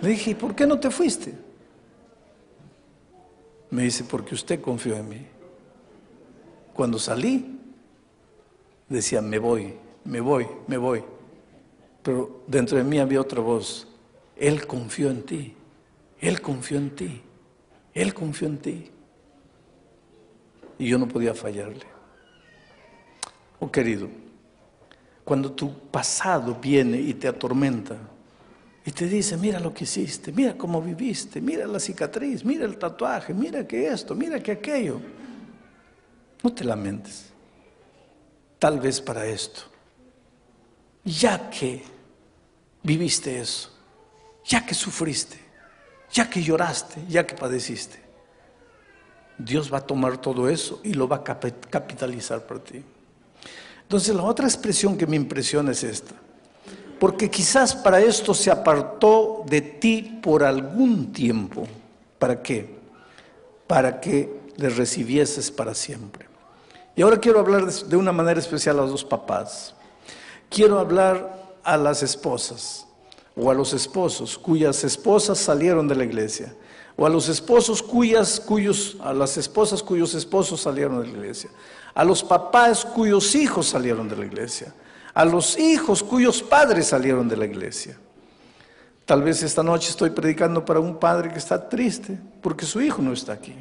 Le 0.00 0.08
dije, 0.08 0.32
¿y 0.32 0.34
por 0.34 0.54
qué 0.54 0.66
no 0.66 0.80
te 0.80 0.90
fuiste? 0.90 1.32
Me 3.70 3.84
dice, 3.84 4.04
porque 4.04 4.34
usted 4.34 4.60
confió 4.60 4.96
en 4.96 5.08
mí. 5.08 5.26
Cuando 6.72 6.98
salí, 6.98 7.60
decía, 8.88 9.22
me 9.22 9.38
voy, 9.38 9.74
me 10.04 10.20
voy, 10.20 10.46
me 10.66 10.76
voy. 10.76 11.04
Pero 12.02 12.42
dentro 12.48 12.76
de 12.76 12.84
mí 12.84 12.98
había 12.98 13.20
otra 13.20 13.40
voz. 13.40 13.86
Él 14.36 14.66
confió 14.66 15.10
en 15.10 15.22
ti, 15.22 15.54
Él 16.18 16.40
confió 16.40 16.78
en 16.78 16.90
ti, 16.90 17.22
Él 17.94 18.12
confió 18.12 18.48
en 18.48 18.58
ti 18.58 18.90
y 20.78 20.88
yo 20.88 20.98
no 20.98 21.08
podía 21.08 21.34
fallarle. 21.34 21.84
Oh 23.60 23.70
querido, 23.70 24.08
cuando 25.24 25.52
tu 25.52 25.72
pasado 25.90 26.54
viene 26.54 27.00
y 27.00 27.14
te 27.14 27.28
atormenta 27.28 27.96
y 28.84 28.90
te 28.90 29.06
dice, 29.06 29.36
mira 29.38 29.58
lo 29.58 29.72
que 29.72 29.84
hiciste, 29.84 30.30
mira 30.32 30.56
cómo 30.58 30.82
viviste, 30.82 31.40
mira 31.40 31.66
la 31.66 31.80
cicatriz, 31.80 32.44
mira 32.44 32.66
el 32.66 32.76
tatuaje, 32.76 33.32
mira 33.32 33.66
que 33.66 33.88
esto, 33.88 34.14
mira 34.14 34.40
que 34.40 34.52
aquello, 34.52 35.00
no 36.42 36.52
te 36.52 36.64
lamentes. 36.64 37.30
Tal 38.58 38.78
vez 38.78 39.00
para 39.00 39.26
esto, 39.26 39.62
ya 41.02 41.48
que 41.48 41.82
viviste 42.82 43.40
eso, 43.40 43.70
ya 44.44 44.66
que 44.66 44.74
sufriste, 44.74 45.38
ya 46.12 46.28
que 46.28 46.42
lloraste, 46.42 47.02
ya 47.08 47.26
que 47.26 47.34
padeciste, 47.34 48.03
Dios 49.38 49.72
va 49.72 49.78
a 49.78 49.86
tomar 49.86 50.18
todo 50.18 50.48
eso 50.48 50.80
y 50.84 50.94
lo 50.94 51.08
va 51.08 51.16
a 51.16 51.24
capitalizar 51.24 52.46
por 52.46 52.60
ti. 52.60 52.82
Entonces 53.82 54.14
la 54.14 54.22
otra 54.22 54.46
expresión 54.46 54.96
que 54.96 55.06
me 55.06 55.16
impresiona 55.16 55.72
es 55.72 55.84
esta. 55.84 56.14
Porque 56.98 57.30
quizás 57.30 57.74
para 57.74 58.00
esto 58.00 58.32
se 58.32 58.50
apartó 58.50 59.44
de 59.46 59.60
ti 59.60 60.20
por 60.22 60.42
algún 60.42 61.12
tiempo. 61.12 61.66
¿Para 62.18 62.40
qué? 62.40 62.78
Para 63.66 64.00
que 64.00 64.40
le 64.56 64.70
recibieses 64.70 65.50
para 65.50 65.74
siempre. 65.74 66.26
Y 66.96 67.02
ahora 67.02 67.18
quiero 67.18 67.40
hablar 67.40 67.66
de 67.66 67.96
una 67.96 68.12
manera 68.12 68.38
especial 68.38 68.78
a 68.78 68.86
los 68.86 69.04
papás. 69.04 69.74
Quiero 70.48 70.78
hablar 70.78 71.54
a 71.64 71.76
las 71.76 72.02
esposas. 72.02 72.86
o 73.36 73.50
a 73.50 73.54
los 73.54 73.72
esposos 73.72 74.38
cuyas 74.38 74.84
esposas 74.84 75.38
salieron 75.38 75.88
de 75.88 75.96
la 75.96 76.04
iglesia, 76.04 76.54
o 76.96 77.06
a 77.06 77.08
los 77.08 77.28
esposos 77.28 77.82
cuyas, 77.82 78.40
cuyos, 78.40 78.96
a 79.00 79.12
las 79.12 79.36
esposas 79.36 79.82
cuyos 79.82 80.14
esposos 80.14 80.60
salieron 80.60 81.00
de 81.00 81.08
la 81.08 81.12
iglesia, 81.12 81.50
a 81.94 82.04
los 82.04 82.22
papás 82.22 82.84
cuyos 82.84 83.34
hijos 83.34 83.66
salieron 83.66 84.08
de 84.08 84.16
la 84.16 84.24
iglesia, 84.24 84.74
a 85.12 85.24
los 85.24 85.58
hijos 85.58 86.02
cuyos 86.02 86.42
padres 86.42 86.86
salieron 86.86 87.28
de 87.28 87.36
la 87.36 87.46
iglesia. 87.46 87.98
Tal 89.04 89.22
vez 89.22 89.42
esta 89.42 89.62
noche 89.62 89.90
estoy 89.90 90.10
predicando 90.10 90.64
para 90.64 90.80
un 90.80 90.96
padre 90.96 91.30
que 91.30 91.38
está 91.38 91.68
triste 91.68 92.18
porque 92.40 92.64
su 92.64 92.80
hijo 92.80 93.02
no 93.02 93.12
está 93.12 93.32
aquí. 93.32 93.54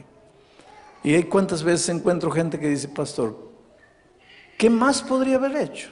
Y 1.04 1.14
hay 1.16 1.24
cuántas 1.24 1.64
veces 1.64 1.90
encuentro 1.90 2.32
gente 2.32 2.58
que 2.58 2.70
dice, 2.70 2.88
pastor, 2.88 3.36
¿qué 4.58 4.70
más 4.70 5.02
podría 5.02 5.36
haber 5.36 5.58
hecho? 5.58 5.90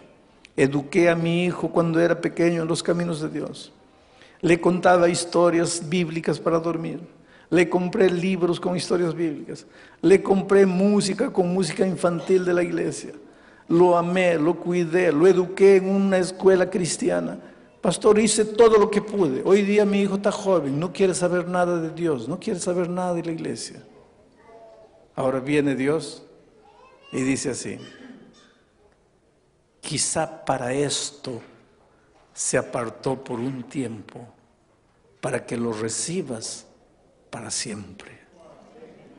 Eduqué 0.55 1.09
a 1.09 1.15
mi 1.15 1.43
hijo 1.43 1.69
cuando 1.69 1.99
era 1.99 2.21
pequeño 2.21 2.61
en 2.61 2.67
los 2.67 2.81
caminos 2.81 3.19
de 3.19 3.27
Dios. 3.27 3.73
Le 4.39 4.61
contaba 4.61 5.09
historias 5.09 5.87
bíblicas 5.89 6.39
para 6.39 6.59
dormir. 6.59 7.01
Le 7.52 7.70
compré 7.70 8.10
libros 8.10 8.60
con 8.62 8.78
historias 8.78 9.14
bíblicas. 9.14 9.68
Le 10.02 10.24
compré 10.24 10.66
música 10.66 11.32
con 11.32 11.54
música 11.54 11.86
infantil 11.86 12.45
de 12.45 12.54
la 12.54 12.64
iglesia. 12.64 13.12
Lo 13.68 13.97
amé, 13.97 14.38
lo 14.38 14.58
cuidé, 14.58 15.12
lo 15.12 15.28
eduqué 15.28 15.76
en 15.76 15.89
una 15.89 16.18
escuela 16.18 16.70
cristiana. 16.70 17.38
Pastor, 17.82 18.20
hice 18.20 18.45
todo 18.45 18.78
lo 18.78 18.89
que 18.89 19.02
pude. 19.02 19.41
Hoy 19.43 19.64
día 19.64 19.86
mi 19.86 20.02
hijo 20.02 20.16
está 20.16 20.32
joven, 20.32 20.80
no 20.80 20.93
quiere 20.93 21.14
saber 21.14 21.47
nada 21.47 21.82
de 21.82 21.89
Dios, 21.89 22.28
no 22.28 22.39
quiere 22.39 22.60
saber 22.60 22.89
nada 22.89 23.16
de 23.16 23.24
la 23.24 23.32
iglesia. 23.34 23.84
Ahora 25.14 25.41
viene 25.41 25.76
Dios 25.76 26.24
y 27.12 27.22
dice 27.22 27.49
así, 27.49 27.78
quizá 29.82 30.45
para 30.45 30.74
esto 30.74 31.41
se 32.34 32.58
apartó 32.58 33.22
por 33.22 33.39
un 33.39 33.64
tiempo, 33.64 34.26
para 35.20 35.45
que 35.45 35.58
lo 35.58 35.74
recibas 35.74 36.66
para 37.32 37.49
siempre. 37.49 38.19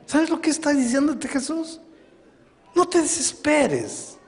¿Sabes 0.07 0.31
lo 0.31 0.41
que 0.41 0.51
está 0.51 0.71
diciéndote 0.71 1.27
Jesús? 1.27 1.81
No 2.75 2.87
te 2.87 3.01
desesperes. 3.01 4.19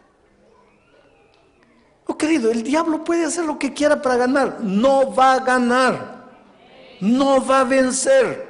Oh, 2.07 2.16
querido, 2.16 2.51
el 2.51 2.62
diablo 2.62 3.05
puede 3.05 3.24
hacer 3.24 3.45
lo 3.45 3.59
que 3.59 3.72
quiera 3.72 4.01
para 4.03 4.16
ganar. 4.16 4.61
No 4.61 5.14
va 5.14 5.35
a 5.35 5.41
ganar. 5.41 6.24
No 7.01 7.45
va 7.45 7.61
a 7.61 7.64
vencer. 7.64 8.49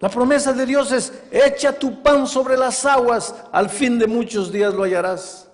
La 0.00 0.08
promesa 0.08 0.52
de 0.52 0.66
Dios 0.66 0.92
es, 0.92 1.12
echa 1.30 1.72
tu 1.72 2.02
pan 2.02 2.26
sobre 2.26 2.56
las 2.56 2.84
aguas, 2.86 3.34
al 3.50 3.68
fin 3.68 3.98
de 3.98 4.06
muchos 4.06 4.52
días 4.52 4.72
lo 4.72 4.84
hallarás. 4.84 5.48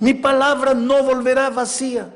Mi 0.00 0.14
palabra 0.14 0.74
no 0.74 1.02
volverá 1.04 1.50
vacía. 1.50 2.12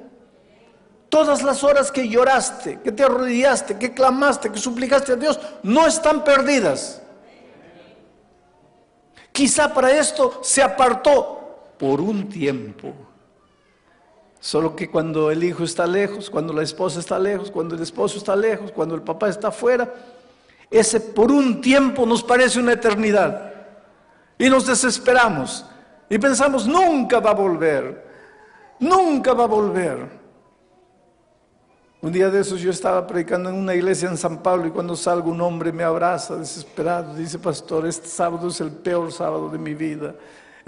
Todas 1.08 1.42
las 1.42 1.64
horas 1.64 1.90
que 1.90 2.08
lloraste, 2.08 2.80
que 2.80 2.92
te 2.92 3.02
arrodillaste, 3.02 3.78
que 3.78 3.94
clamaste, 3.94 4.52
que 4.52 4.58
suplicaste 4.58 5.12
a 5.12 5.16
Dios, 5.16 5.40
no 5.62 5.86
están 5.86 6.22
perdidas. 6.22 7.00
Quizá 9.32 9.72
para 9.72 9.96
esto 9.96 10.40
se 10.42 10.62
apartó 10.62 11.74
por 11.78 12.00
un 12.00 12.28
tiempo. 12.28 12.92
Solo 14.40 14.76
que 14.76 14.90
cuando 14.90 15.30
el 15.30 15.42
hijo 15.42 15.64
está 15.64 15.86
lejos, 15.86 16.28
cuando 16.28 16.52
la 16.52 16.62
esposa 16.62 17.00
está 17.00 17.18
lejos, 17.18 17.50
cuando 17.50 17.74
el 17.74 17.82
esposo 17.82 18.18
está 18.18 18.36
lejos, 18.36 18.70
cuando 18.70 18.94
el 18.94 19.02
papá 19.02 19.28
está 19.28 19.48
afuera, 19.48 19.92
ese 20.70 21.00
por 21.00 21.32
un 21.32 21.60
tiempo 21.60 22.04
nos 22.04 22.22
parece 22.22 22.60
una 22.60 22.72
eternidad. 22.72 23.54
Y 24.38 24.48
nos 24.48 24.66
desesperamos 24.66 25.64
y 26.08 26.18
pensamos, 26.18 26.66
nunca 26.66 27.18
va 27.18 27.30
a 27.30 27.34
volver, 27.34 28.06
nunca 28.78 29.34
va 29.34 29.44
a 29.44 29.48
volver. 29.48 30.17
Un 32.00 32.12
día 32.12 32.30
de 32.30 32.40
esos 32.40 32.60
yo 32.60 32.70
estaba 32.70 33.06
predicando 33.06 33.50
en 33.50 33.56
una 33.56 33.74
iglesia 33.74 34.08
en 34.08 34.16
San 34.16 34.42
Pablo 34.42 34.66
y 34.66 34.70
cuando 34.70 34.94
salgo 34.94 35.30
un 35.30 35.40
hombre 35.40 35.72
me 35.72 35.82
abraza 35.82 36.36
desesperado, 36.36 37.14
dice, 37.14 37.38
pastor, 37.38 37.86
este 37.86 38.06
sábado 38.06 38.48
es 38.48 38.60
el 38.60 38.70
peor 38.70 39.10
sábado 39.10 39.48
de 39.48 39.58
mi 39.58 39.74
vida 39.74 40.14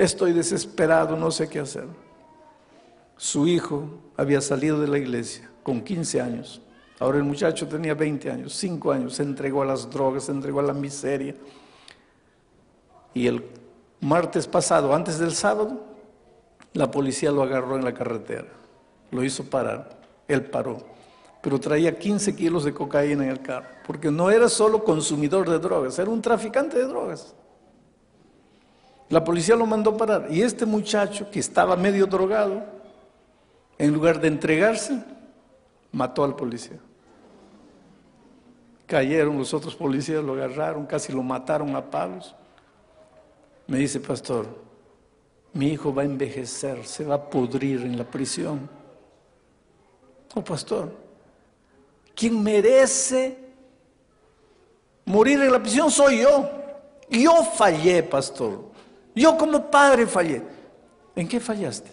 estoy 0.05 0.33
desesperado, 0.33 1.17
no 1.17 1.31
sé 1.31 1.49
qué 1.49 1.61
hacer. 1.61 1.87
Su 3.17 3.47
hijo 3.47 3.85
había 4.17 4.41
salido 4.41 4.81
de 4.81 4.89
la 4.89 4.99
iglesia 4.99 5.51
con 5.63 5.83
15 5.83 6.21
años. 6.21 6.63
Ahora 6.99 7.19
el 7.19 7.25
muchacho 7.25 7.69
tenía 7.69 7.95
20 7.95 8.31
años, 8.31 8.55
5 8.55 8.93
años, 8.93 9.15
se 9.15 9.23
entregó 9.23 9.63
a 9.63 9.67
las 9.67 9.91
drogas, 9.91 10.25
se 10.25 10.33
entregó 10.33 10.61
a 10.61 10.65
la 10.65 10.75
miseria. 10.75 11.35
Y 13.13 13.27
el 13.27 13.45
martes 14.01 14.47
pasado, 14.47 14.95
antes 14.95 15.19
del 15.19 15.33
sábado, 15.33 15.85
la 16.73 16.91
policía 16.91 17.31
lo 17.31 17.43
agarró 17.43 17.77
en 17.77 17.85
la 17.85 17.93
carretera, 17.93 18.49
lo 19.11 19.25
hizo 19.25 19.45
parar, 19.45 19.99
él 20.29 20.45
paró, 20.45 20.79
pero 21.43 21.59
traía 21.59 21.99
15 21.99 22.35
kilos 22.37 22.65
de 22.65 22.75
cocaína 22.75 23.25
en 23.25 23.31
el 23.31 23.41
carro, 23.41 23.67
porque 23.87 24.11
no 24.11 24.31
era 24.31 24.49
solo 24.49 24.85
consumidor 24.85 25.49
de 25.49 25.59
drogas, 25.59 25.99
era 25.99 26.11
un 26.11 26.21
traficante 26.21 26.79
de 26.79 26.85
drogas. 26.85 27.35
La 29.09 29.25
policía 29.25 29.57
lo 29.57 29.67
mandó 29.67 29.97
parar 29.97 30.29
y 30.31 30.43
este 30.43 30.67
muchacho 30.67 31.31
que 31.31 31.41
estaba 31.41 31.77
medio 31.77 32.07
drogado, 32.07 32.63
en 33.79 33.93
lugar 33.93 34.21
de 34.21 34.29
entregarse, 34.29 35.03
mató 35.91 36.23
al 36.23 36.37
policía. 36.37 36.79
Cayeron 38.87 39.39
los 39.39 39.55
otros 39.55 39.75
policías, 39.75 40.23
lo 40.23 40.35
agarraron, 40.35 40.85
casi 40.85 41.13
lo 41.13 41.23
mataron 41.23 41.75
a 41.75 41.91
palos. 41.91 42.35
Me 43.67 43.79
dice, 43.79 44.01
pastor, 44.01 44.47
mi 45.53 45.69
hijo 45.69 45.95
va 45.95 46.03
a 46.03 46.05
envejecer, 46.05 46.85
se 46.85 47.05
va 47.05 47.15
a 47.17 47.31
pudrir 47.31 47.83
en 47.83 47.97
la 47.97 48.05
prisión. 48.05 48.69
Oh, 50.35 50.43
pastor, 50.45 50.93
quien 52.21 52.43
merece 52.43 53.39
morir 55.07 55.41
en 55.41 55.51
la 55.51 55.59
prisión 55.59 55.91
soy 55.91 56.21
yo. 56.21 56.51
Yo 57.09 57.43
fallé, 57.57 58.03
pastor. 58.03 58.61
Yo 59.15 59.39
como 59.39 59.71
padre 59.71 60.07
fallé. 60.07 60.43
¿En 61.17 61.27
qué 61.27 61.41
fallaste? 61.41 61.91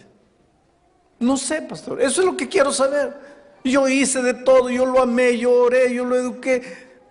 No 1.18 1.38
sé, 1.38 1.62
pastor. 1.62 2.02
Eso 2.02 2.20
es 2.20 2.26
lo 2.26 2.36
que 2.36 2.46
quiero 2.46 2.70
saber. 2.70 3.16
Yo 3.64 3.88
hice 3.88 4.20
de 4.20 4.34
todo, 4.34 4.68
yo 4.68 4.84
lo 4.84 5.00
amé, 5.00 5.38
yo 5.38 5.50
oré, 5.50 5.94
yo 5.94 6.04
lo 6.04 6.14
eduqué. 6.14 6.62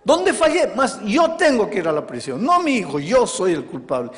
¿Dónde 0.04 0.32
fallé? 0.32 0.68
Más 0.76 1.04
yo 1.04 1.32
tengo 1.32 1.68
que 1.68 1.78
ir 1.78 1.88
a 1.88 1.92
la 1.92 2.06
prisión, 2.06 2.44
no 2.44 2.60
mi 2.60 2.76
hijo, 2.76 3.00
yo 3.00 3.26
soy 3.26 3.52
el 3.52 3.64
culpable. 3.64 4.12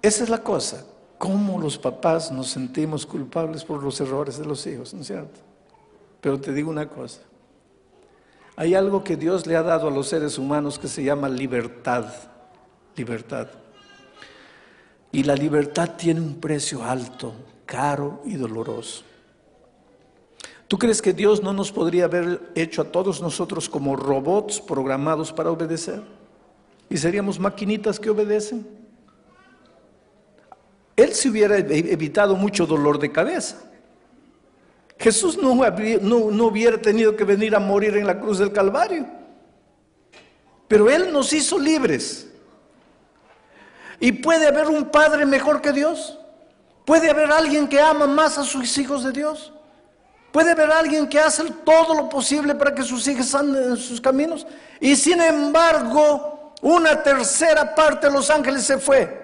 Esa 0.00 0.22
es 0.22 0.30
la 0.30 0.38
cosa. 0.38 0.86
¿Cómo 1.18 1.58
los 1.58 1.76
papás 1.76 2.30
nos 2.30 2.50
sentimos 2.50 3.04
culpables 3.04 3.64
por 3.64 3.82
los 3.82 4.00
errores 4.00 4.38
de 4.38 4.46
los 4.46 4.64
hijos? 4.68 4.94
¿No 4.94 5.00
es 5.00 5.08
cierto? 5.08 5.40
Pero 6.20 6.40
te 6.40 6.52
digo 6.52 6.70
una 6.70 6.88
cosa. 6.88 7.20
Hay 8.56 8.74
algo 8.74 9.04
que 9.04 9.16
Dios 9.16 9.46
le 9.46 9.56
ha 9.56 9.62
dado 9.62 9.88
a 9.88 9.90
los 9.90 10.08
seres 10.08 10.38
humanos 10.38 10.78
que 10.78 10.88
se 10.88 11.02
llama 11.02 11.28
libertad. 11.28 12.06
Libertad. 12.96 13.48
Y 15.12 15.22
la 15.22 15.34
libertad 15.34 15.96
tiene 15.96 16.20
un 16.20 16.40
precio 16.40 16.84
alto, 16.84 17.32
caro 17.66 18.22
y 18.24 18.34
doloroso. 18.34 19.04
¿Tú 20.68 20.78
crees 20.78 21.02
que 21.02 21.12
Dios 21.12 21.42
no 21.42 21.52
nos 21.52 21.72
podría 21.72 22.04
haber 22.04 22.52
hecho 22.54 22.82
a 22.82 22.92
todos 22.92 23.20
nosotros 23.20 23.68
como 23.68 23.96
robots 23.96 24.60
programados 24.60 25.32
para 25.32 25.50
obedecer? 25.50 26.00
¿Y 26.88 26.96
seríamos 26.96 27.40
maquinitas 27.40 27.98
que 27.98 28.10
obedecen? 28.10 28.66
Él 30.94 31.12
se 31.12 31.28
hubiera 31.28 31.56
evitado 31.56 32.36
mucho 32.36 32.66
dolor 32.66 32.98
de 32.98 33.10
cabeza. 33.10 33.69
Jesús 35.00 35.38
no, 35.38 35.52
hubiera 35.52 36.76
tenido 36.76 37.16
que 37.16 37.24
venir 37.24 37.56
a 37.56 37.58
morir 37.58 37.96
en 37.96 38.06
la 38.06 38.20
cruz 38.20 38.38
del 38.38 38.52
Calvario. 38.52 39.06
Pero 40.68 40.90
Él 40.90 41.10
nos 41.10 41.32
hizo 41.32 41.58
libres. 41.58 42.28
¿Y 43.98 44.12
puede 44.12 44.46
haber 44.46 44.68
un 44.68 44.90
padre 44.90 45.24
mejor 45.24 45.62
que 45.62 45.72
Dios? 45.72 46.18
¿Puede 46.84 47.08
haber 47.08 47.32
alguien 47.32 47.66
que 47.66 47.80
ama 47.80 48.06
más 48.06 48.36
a 48.36 48.44
sus 48.44 48.76
hijos 48.76 49.02
de 49.02 49.12
Dios? 49.12 49.54
¿Puede 50.32 50.52
haber 50.52 50.70
alguien 50.70 51.08
que 51.08 51.18
hace 51.18 51.44
todo 51.64 51.94
lo 51.94 52.08
posible 52.10 52.54
para 52.54 52.74
que 52.74 52.82
sus 52.82 53.08
hijos 53.08 53.34
anden 53.34 53.70
en 53.70 53.76
sus 53.78 54.02
caminos? 54.02 54.46
Y 54.80 54.96
sin 54.96 55.22
embargo, 55.22 56.52
una 56.60 57.02
tercera 57.02 57.74
parte 57.74 58.06
de 58.06 58.12
los 58.12 58.28
ángeles 58.28 58.64
se 58.64 58.76
fue. 58.76 59.18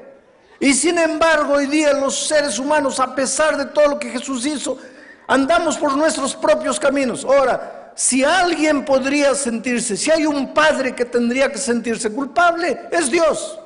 Y 0.58 0.72
sin 0.72 0.96
embargo, 0.98 1.52
hoy 1.54 1.66
día 1.66 1.92
los 1.92 2.28
seres 2.28 2.58
humanos, 2.58 2.98
a 2.98 3.14
pesar 3.14 3.58
de 3.58 3.66
todo 3.66 3.88
lo 3.88 3.98
que 3.98 4.08
Jesús 4.08 4.46
hizo, 4.46 4.78
andamos 5.26 5.76
por 5.78 5.96
nuestros 5.96 6.34
propios 6.34 6.78
caminos. 6.78 7.24
Ahora, 7.24 7.92
si 7.94 8.24
alguien 8.24 8.84
podría 8.84 9.34
sentirse, 9.34 9.96
si 9.96 10.10
hay 10.10 10.26
un 10.26 10.52
padre 10.52 10.94
que 10.94 11.04
tendría 11.04 11.50
que 11.50 11.58
sentirse 11.58 12.10
culpable, 12.10 12.88
es 12.90 13.10
Dios 13.10 13.58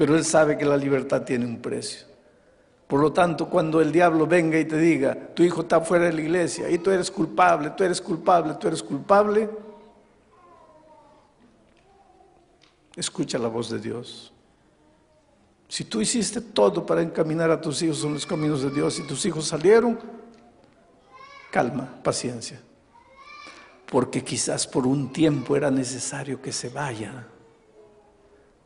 pero 0.00 0.16
Él 0.16 0.24
sabe 0.24 0.56
que 0.56 0.64
la 0.64 0.78
libertad 0.78 1.24
tiene 1.24 1.44
un 1.44 1.60
precio. 1.60 2.06
Por 2.86 3.00
lo 3.00 3.12
tanto, 3.12 3.50
cuando 3.50 3.82
el 3.82 3.92
diablo 3.92 4.26
venga 4.26 4.58
y 4.58 4.64
te 4.64 4.78
diga, 4.78 5.14
tu 5.34 5.42
hijo 5.42 5.60
está 5.60 5.82
fuera 5.82 6.06
de 6.06 6.14
la 6.14 6.22
iglesia 6.22 6.70
y 6.70 6.78
tú 6.78 6.90
eres 6.90 7.10
culpable, 7.10 7.68
tú 7.76 7.84
eres 7.84 8.00
culpable, 8.00 8.54
tú 8.54 8.68
eres 8.68 8.82
culpable, 8.82 9.50
escucha 12.96 13.36
la 13.36 13.48
voz 13.48 13.68
de 13.68 13.78
Dios. 13.78 14.32
Si 15.70 15.84
tú 15.84 16.00
hiciste 16.00 16.40
todo 16.40 16.84
para 16.84 17.00
encaminar 17.00 17.48
a 17.52 17.60
tus 17.60 17.80
hijos 17.80 18.02
en 18.02 18.14
los 18.14 18.26
caminos 18.26 18.60
de 18.60 18.70
Dios 18.70 18.98
y 18.98 19.04
tus 19.04 19.24
hijos 19.24 19.46
salieron, 19.46 20.00
calma, 21.52 22.02
paciencia. 22.02 22.60
Porque 23.86 24.24
quizás 24.24 24.66
por 24.66 24.84
un 24.84 25.12
tiempo 25.12 25.54
era 25.54 25.70
necesario 25.70 26.42
que 26.42 26.50
se 26.50 26.70
vaya 26.70 27.24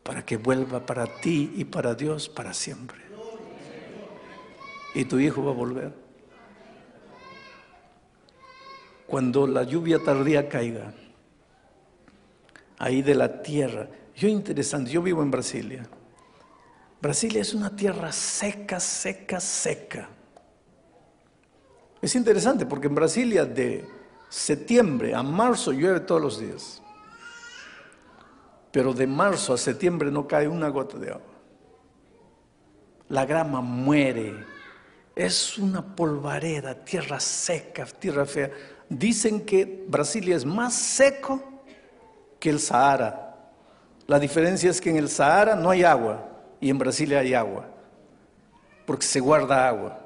para 0.02 0.24
que 0.24 0.38
vuelva 0.38 0.86
para 0.86 1.04
ti 1.20 1.52
y 1.56 1.66
para 1.66 1.94
Dios 1.94 2.30
para 2.30 2.54
siempre. 2.54 3.02
Y 4.94 5.04
tu 5.04 5.18
hijo 5.18 5.44
va 5.44 5.50
a 5.50 5.54
volver. 5.54 5.92
Cuando 9.06 9.46
la 9.46 9.64
lluvia 9.64 9.98
tardía 10.02 10.48
caiga, 10.48 10.94
ahí 12.78 13.02
de 13.02 13.14
la 13.14 13.42
tierra. 13.42 13.88
Yo 14.16 14.26
interesante, 14.26 14.90
yo 14.90 15.02
vivo 15.02 15.22
en 15.22 15.30
Brasilia. 15.30 15.86
Brasilia 17.04 17.42
es 17.42 17.52
una 17.52 17.68
tierra 17.68 18.10
seca, 18.12 18.80
seca, 18.80 19.38
seca. 19.38 20.08
Es 22.00 22.14
interesante 22.14 22.64
porque 22.64 22.86
en 22.86 22.94
Brasilia 22.94 23.44
de 23.44 23.86
septiembre 24.30 25.14
a 25.14 25.22
marzo 25.22 25.72
llueve 25.72 26.00
todos 26.00 26.22
los 26.22 26.40
días. 26.40 26.80
Pero 28.72 28.94
de 28.94 29.06
marzo 29.06 29.52
a 29.52 29.58
septiembre 29.58 30.10
no 30.10 30.26
cae 30.26 30.48
una 30.48 30.70
gota 30.70 30.96
de 30.96 31.10
agua. 31.10 31.34
La 33.10 33.26
grama 33.26 33.60
muere. 33.60 34.42
Es 35.14 35.58
una 35.58 35.84
polvareda, 35.94 36.86
tierra 36.86 37.20
seca, 37.20 37.84
tierra 37.84 38.24
fea. 38.24 38.50
Dicen 38.88 39.44
que 39.44 39.84
Brasilia 39.86 40.36
es 40.36 40.46
más 40.46 40.72
seco 40.72 41.62
que 42.40 42.48
el 42.48 42.60
Sahara. 42.60 43.52
La 44.06 44.18
diferencia 44.18 44.70
es 44.70 44.80
que 44.80 44.88
en 44.88 44.96
el 44.96 45.10
Sahara 45.10 45.54
no 45.54 45.68
hay 45.68 45.84
agua 45.84 46.30
y 46.64 46.70
en 46.70 46.78
Brasilia 46.78 47.18
hay 47.18 47.34
agua, 47.34 47.66
porque 48.86 49.04
se 49.04 49.20
guarda 49.20 49.68
agua, 49.68 50.00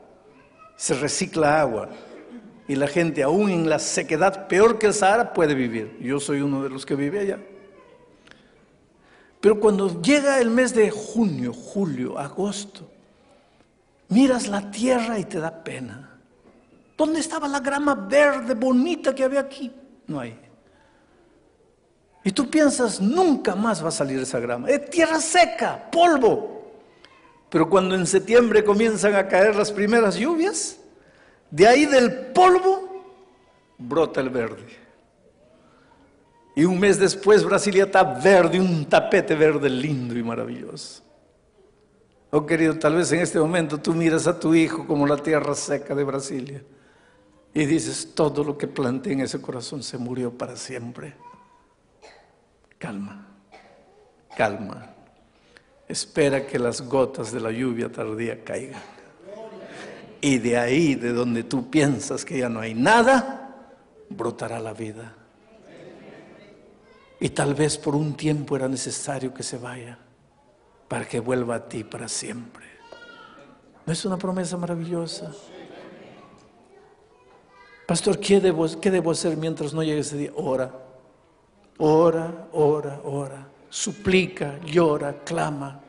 se 0.75 0.93
recicla 0.95 1.61
agua 1.61 1.89
y 2.67 2.75
la 2.75 2.89
gente 2.89 3.23
aún 3.23 3.49
en 3.49 3.69
la 3.69 3.79
sequedad 3.79 4.49
peor 4.49 4.77
que 4.77 4.89
el 4.89 4.93
Sahara 4.93 5.33
puede 5.33 5.55
vivir. 5.55 5.97
Yo 6.01 6.19
soy 6.19 6.41
uno 6.41 6.65
de 6.65 6.71
los 6.71 6.85
que 6.85 6.97
vive 6.97 7.21
allá. 7.21 7.39
Pero 9.41 9.61
cuando 9.61 10.03
llega 10.03 10.41
el 10.41 10.51
mes 10.51 10.75
de 10.75 10.91
junio, 10.91 11.53
julio, 11.53 12.19
agosto, 12.19 12.91
miras 14.09 14.49
la 14.49 14.69
tierra 14.69 15.17
y 15.17 15.27
te 15.27 15.39
da 15.39 15.63
pena. 15.63 16.19
¿Dónde 16.97 17.21
estaba 17.21 17.47
la 17.47 17.61
grama 17.61 17.95
verde 17.95 18.55
bonita 18.55 19.15
que 19.15 19.23
había 19.23 19.39
aquí? 19.39 19.71
No 20.09 20.19
hay. 20.19 20.37
Y 22.29 22.33
tú 22.33 22.51
piensas, 22.51 23.01
nunca 23.01 23.55
más 23.55 23.83
va 23.83 23.89
a 23.89 23.91
salir 23.91 24.21
esa 24.21 24.39
grama. 24.39 24.69
Es 24.69 24.91
tierra 24.91 25.19
seca, 25.19 25.89
polvo. 25.91 26.75
Pero 27.49 27.71
cuando 27.71 27.95
en 27.95 28.07
septiembre 28.07 28.63
comienzan 28.63 29.15
a 29.15 29.27
caer 29.27 29.57
las 29.57 29.73
primeras 29.73 30.17
lluvias, 30.17 30.79
de 31.51 31.67
ahí 31.67 31.87
del 31.87 32.27
polvo 32.35 33.03
brota 33.79 34.21
el 34.21 34.29
verde. 34.29 34.67
Y 36.55 36.67
un 36.67 36.79
mes 36.79 36.99
después 36.99 37.43
Brasilia 37.45 37.85
está 37.85 38.03
verde, 38.03 38.61
un 38.61 38.85
tapete 38.85 39.35
verde 39.35 39.71
lindo 39.71 40.15
y 40.15 40.23
maravilloso. 40.23 41.03
Oh 42.29 42.45
querido, 42.45 42.79
tal 42.79 42.97
vez 42.97 43.11
en 43.11 43.21
este 43.21 43.39
momento 43.39 43.79
tú 43.79 43.95
miras 43.95 44.27
a 44.27 44.39
tu 44.39 44.55
hijo 44.55 44.87
como 44.87 45.07
la 45.07 45.17
tierra 45.17 45.55
seca 45.55 45.95
de 45.95 46.05
Brasilia 46.05 46.63
y 47.55 47.65
dices, 47.65 48.13
todo 48.15 48.45
lo 48.45 48.59
que 48.59 48.69
planté 48.69 49.15
en 49.15 49.21
ese 49.21 49.41
corazón 49.41 49.83
se 49.83 49.97
murió 49.97 50.31
para 50.31 50.57
siempre. 50.57 51.15
Calma, 52.79 53.27
calma. 54.37 54.95
Espera 55.89 56.47
que 56.47 56.59
las 56.59 56.83
gotas 56.83 57.33
de 57.33 57.41
la 57.41 57.51
lluvia 57.51 57.91
tardía 57.91 58.45
caigan. 58.45 58.83
Y 60.21 60.39
de 60.39 60.59
ahí, 60.59 60.95
de 60.95 61.13
donde 61.13 61.45
tú 61.45 61.71
piensas 61.71 62.25
que 62.25 62.39
ya 62.39 62.49
no 62.49 62.61
hay 62.61 62.75
nada, 62.75 63.67
brotará 64.11 64.61
la 64.61 64.75
vida. 64.75 65.15
Y 67.21 67.31
tal 67.31 67.55
vez 67.55 67.79
por 67.79 67.97
un 67.97 68.15
tiempo 68.15 68.55
era 68.57 68.69
necesario 68.69 69.35
que 69.35 69.43
se 69.43 69.59
vaya 69.59 69.99
para 70.87 71.07
que 71.07 71.21
vuelva 71.21 71.57
a 71.57 71.69
ti 71.69 71.85
para 71.85 72.09
siempre. 72.09 72.67
¿No 73.87 73.93
es 73.93 74.05
una 74.05 74.17
promesa 74.17 74.57
maravillosa? 74.57 75.33
Pastor, 77.87 78.21
¿qué 78.21 78.39
debo, 78.39 79.11
hacer 79.11 79.37
mientras 79.37 79.73
no 79.73 79.83
llegue 79.83 80.01
ese 80.01 80.17
día? 80.17 80.31
Ora. 80.37 80.88
Ora, 81.79 82.49
ora, 82.53 83.01
ora. 83.05 83.47
Suplica, 83.71 84.59
llora, 84.65 85.15
clama. 85.25 85.81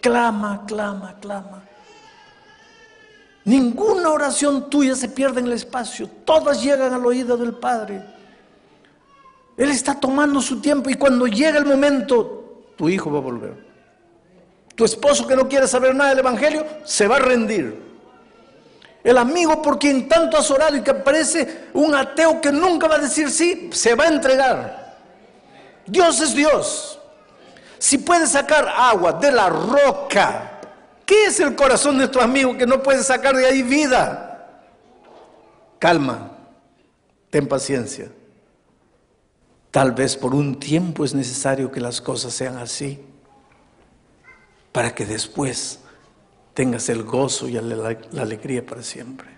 Clama, 0.00 0.64
clama, 0.66 1.16
clama. 1.20 1.62
Ninguna 3.44 4.10
oración 4.10 4.70
tuya 4.70 4.94
se 4.94 5.08
pierde 5.08 5.40
en 5.40 5.46
el 5.46 5.52
espacio. 5.52 6.08
Todas 6.24 6.62
llegan 6.62 6.92
al 6.92 7.04
oído 7.04 7.36
del 7.36 7.54
Padre. 7.54 8.02
Él 9.56 9.70
está 9.70 9.98
tomando 9.98 10.40
su 10.40 10.60
tiempo 10.60 10.90
y 10.90 10.94
cuando 10.94 11.26
llega 11.26 11.58
el 11.58 11.66
momento, 11.66 12.72
tu 12.76 12.88
hijo 12.88 13.10
va 13.10 13.18
a 13.18 13.22
volver. 13.22 13.72
Tu 14.74 14.84
esposo 14.84 15.26
que 15.26 15.36
no 15.36 15.48
quiere 15.48 15.68
saber 15.68 15.94
nada 15.94 16.10
del 16.10 16.20
Evangelio 16.20 16.66
se 16.84 17.06
va 17.06 17.16
a 17.16 17.20
rendir. 17.20 17.92
El 19.04 19.18
amigo 19.18 19.60
por 19.60 19.78
quien 19.78 20.08
tanto 20.08 20.36
has 20.36 20.50
orado 20.50 20.76
y 20.76 20.82
que 20.82 20.94
parece 20.94 21.68
un 21.74 21.94
ateo 21.94 22.40
que 22.40 22.52
nunca 22.52 22.88
va 22.88 22.94
a 22.96 23.00
decir 23.00 23.30
sí, 23.30 23.68
se 23.72 23.94
va 23.94 24.04
a 24.04 24.08
entregar. 24.08 24.81
Dios 25.86 26.20
es 26.20 26.34
Dios. 26.34 26.98
Si 27.78 27.98
puede 27.98 28.26
sacar 28.26 28.68
agua 28.68 29.12
de 29.14 29.32
la 29.32 29.48
roca, 29.48 30.60
¿qué 31.04 31.26
es 31.26 31.40
el 31.40 31.56
corazón 31.56 31.98
de 31.98 32.08
tu 32.08 32.20
amigo 32.20 32.56
que 32.56 32.66
no 32.66 32.82
puede 32.82 33.02
sacar 33.02 33.34
de 33.34 33.46
ahí 33.46 33.62
vida? 33.62 34.60
Calma, 35.78 36.30
ten 37.30 37.48
paciencia. 37.48 38.08
Tal 39.72 39.92
vez 39.92 40.16
por 40.16 40.34
un 40.34 40.60
tiempo 40.60 41.04
es 41.04 41.14
necesario 41.14 41.72
que 41.72 41.80
las 41.80 42.00
cosas 42.00 42.32
sean 42.34 42.58
así, 42.58 43.00
para 44.70 44.94
que 44.94 45.06
después 45.06 45.80
tengas 46.54 46.88
el 46.88 47.02
gozo 47.02 47.48
y 47.48 47.52
la, 47.52 47.96
alegría 48.20 48.64
para 48.64 48.82
siempre. 48.82 49.28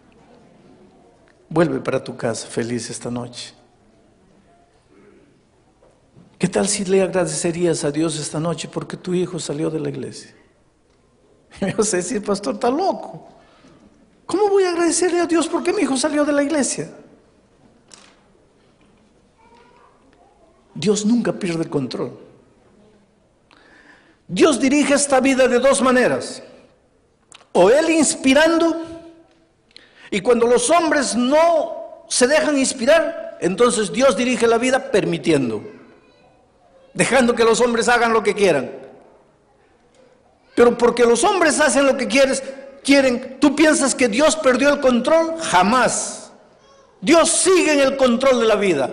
Vuelve 1.48 1.80
para 1.80 2.02
tu 2.02 2.16
casa 2.16 2.48
feliz 2.48 2.90
esta 2.90 3.10
noche. 3.10 3.54
¿Qué 6.44 6.50
tal 6.50 6.68
si 6.68 6.84
le 6.84 7.00
agradecerías 7.00 7.84
a 7.84 7.90
Dios 7.90 8.18
esta 8.18 8.38
noche 8.38 8.68
porque 8.68 8.98
tu 8.98 9.14
hijo 9.14 9.38
salió 9.38 9.70
de 9.70 9.80
la 9.80 9.88
iglesia? 9.88 10.34
Yo 11.74 11.82
sé 11.82 12.02
si 12.02 12.20
pastor 12.20 12.56
está 12.56 12.68
loco. 12.68 13.26
¿Cómo 14.26 14.50
voy 14.50 14.64
a 14.64 14.68
agradecerle 14.72 15.20
a 15.20 15.26
Dios 15.26 15.48
porque 15.48 15.72
mi 15.72 15.80
hijo 15.80 15.96
salió 15.96 16.22
de 16.22 16.32
la 16.32 16.42
iglesia? 16.42 16.90
Dios 20.74 21.06
nunca 21.06 21.32
pierde 21.32 21.64
control. 21.64 22.12
Dios 24.28 24.60
dirige 24.60 24.92
esta 24.92 25.20
vida 25.20 25.48
de 25.48 25.58
dos 25.58 25.80
maneras. 25.80 26.42
O 27.52 27.70
Él 27.70 27.88
inspirando, 27.88 28.82
y 30.10 30.20
cuando 30.20 30.46
los 30.46 30.68
hombres 30.68 31.16
no 31.16 32.04
se 32.06 32.26
dejan 32.26 32.58
inspirar, 32.58 33.38
entonces 33.40 33.90
Dios 33.90 34.14
dirige 34.14 34.46
la 34.46 34.58
vida 34.58 34.90
permitiendo 34.90 35.72
dejando 36.94 37.34
que 37.34 37.44
los 37.44 37.60
hombres 37.60 37.88
hagan 37.88 38.12
lo 38.12 38.22
que 38.22 38.34
quieran. 38.34 38.70
Pero 40.54 40.78
porque 40.78 41.04
los 41.04 41.24
hombres 41.24 41.60
hacen 41.60 41.84
lo 41.84 41.96
que 41.96 42.06
quieres, 42.06 42.42
quieren, 42.84 43.38
¿tú 43.40 43.54
piensas 43.56 43.94
que 43.94 44.08
Dios 44.08 44.36
perdió 44.36 44.72
el 44.72 44.80
control? 44.80 45.34
Jamás. 45.40 46.30
Dios 47.00 47.28
sigue 47.28 47.72
en 47.72 47.80
el 47.80 47.96
control 47.96 48.40
de 48.40 48.46
la 48.46 48.56
vida. 48.56 48.90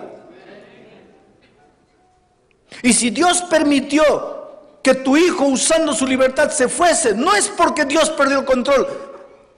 Y 2.82 2.94
si 2.94 3.12
Dios 3.12 3.44
permitió 3.44 4.50
que 4.82 4.96
tu 4.96 5.16
hijo 5.16 5.46
usando 5.46 5.94
su 5.94 6.08
libertad 6.08 6.50
se 6.50 6.68
fuese, 6.68 7.14
no 7.14 7.36
es 7.36 7.48
porque 7.50 7.86
Dios 7.86 8.10
perdió 8.10 8.40
el 8.40 8.46
control. 8.46 8.88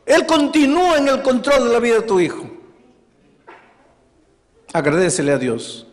Él 0.05 0.25
continúa 0.25 0.97
en 0.97 1.07
el 1.07 1.21
control 1.21 1.63
de 1.69 1.73
la 1.73 1.79
vida 1.79 1.95
de 1.95 2.01
tu 2.01 2.19
hijo. 2.19 2.45
Agradecele 4.73 5.31
a 5.31 5.37
Dios 5.37 5.87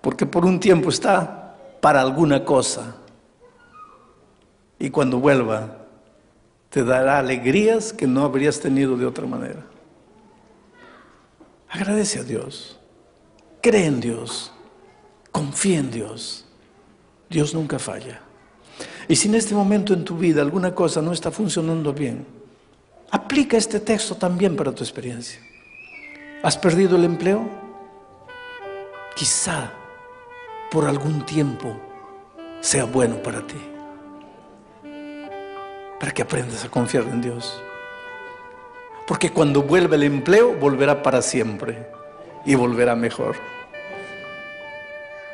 porque 0.00 0.26
por 0.26 0.44
un 0.44 0.60
tiempo 0.60 0.88
está 0.88 1.56
para 1.80 2.00
alguna 2.00 2.44
cosa. 2.44 2.96
Y 4.78 4.90
cuando 4.90 5.18
vuelva, 5.18 5.78
te 6.70 6.84
dará 6.84 7.18
alegrías 7.18 7.92
que 7.92 8.06
no 8.06 8.24
habrías 8.24 8.60
tenido 8.60 8.96
de 8.96 9.06
otra 9.06 9.26
manera. 9.26 9.66
Agradece 11.68 12.20
a 12.20 12.22
Dios, 12.22 12.78
cree 13.60 13.86
en 13.86 14.00
Dios, 14.00 14.52
confía 15.30 15.78
en 15.78 15.90
Dios. 15.90 16.46
Dios 17.28 17.54
nunca 17.54 17.78
falla. 17.78 18.20
Y 19.06 19.16
si 19.16 19.28
en 19.28 19.36
este 19.36 19.54
momento 19.54 19.94
en 19.94 20.04
tu 20.04 20.16
vida 20.16 20.42
alguna 20.42 20.74
cosa 20.74 21.00
no 21.00 21.12
está 21.12 21.30
funcionando 21.30 21.92
bien, 21.92 22.26
aplica 23.10 23.56
este 23.56 23.80
texto 23.80 24.16
también 24.16 24.56
para 24.56 24.72
tu 24.72 24.82
experiencia. 24.82 25.40
¿Has 26.42 26.56
perdido 26.56 26.96
el 26.96 27.04
empleo? 27.04 27.48
Quizá 29.14 29.72
por 30.70 30.86
algún 30.86 31.24
tiempo 31.26 31.76
sea 32.60 32.84
bueno 32.84 33.22
para 33.22 33.46
ti. 33.46 33.60
Para 35.98 36.12
que 36.12 36.22
aprendas 36.22 36.64
a 36.64 36.68
confiar 36.70 37.04
en 37.04 37.20
Dios. 37.20 37.62
Porque 39.06 39.30
cuando 39.30 39.62
vuelve 39.62 39.96
el 39.96 40.04
empleo, 40.04 40.54
volverá 40.54 41.02
para 41.02 41.20
siempre 41.20 41.86
y 42.44 42.54
volverá 42.54 42.94
mejor. 42.94 43.36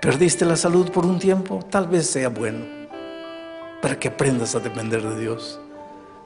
Perdiste 0.01 0.45
la 0.45 0.57
salud 0.57 0.91
por 0.91 1.05
un 1.05 1.18
tiempo, 1.18 1.64
tal 1.70 1.87
vez 1.87 2.09
sea 2.09 2.28
bueno 2.28 2.76
para 3.87 4.01
que 4.01 4.09
aprendas 4.09 4.55
a 4.55 4.59
depender 4.59 5.01
de 5.01 5.20
Dios. 5.20 5.61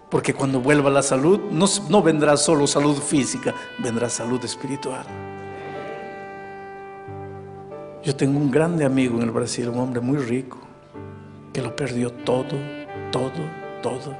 Porque 0.08 0.34
cuando 0.34 0.60
vuelva 0.60 0.88
la 0.88 1.02
salud, 1.02 1.40
no, 1.50 1.66
no 1.88 2.02
vendrá 2.02 2.36
solo 2.38 2.66
salud 2.66 2.96
física, 2.96 3.54
vendrá 3.78 4.08
salud 4.08 4.42
espiritual. 4.44 5.04
Yo 8.02 8.16
tengo 8.16 8.38
un 8.38 8.50
grande 8.50 8.86
amigo 8.86 9.18
en 9.18 9.24
el 9.24 9.30
Brasil, 9.30 9.68
un 9.68 9.78
hombre 9.78 10.00
muy 10.00 10.16
rico, 10.16 10.58
que 11.52 11.60
lo 11.60 11.76
perdió 11.76 12.10
todo, 12.10 12.56
todo, 13.12 13.44
todo. 13.82 14.16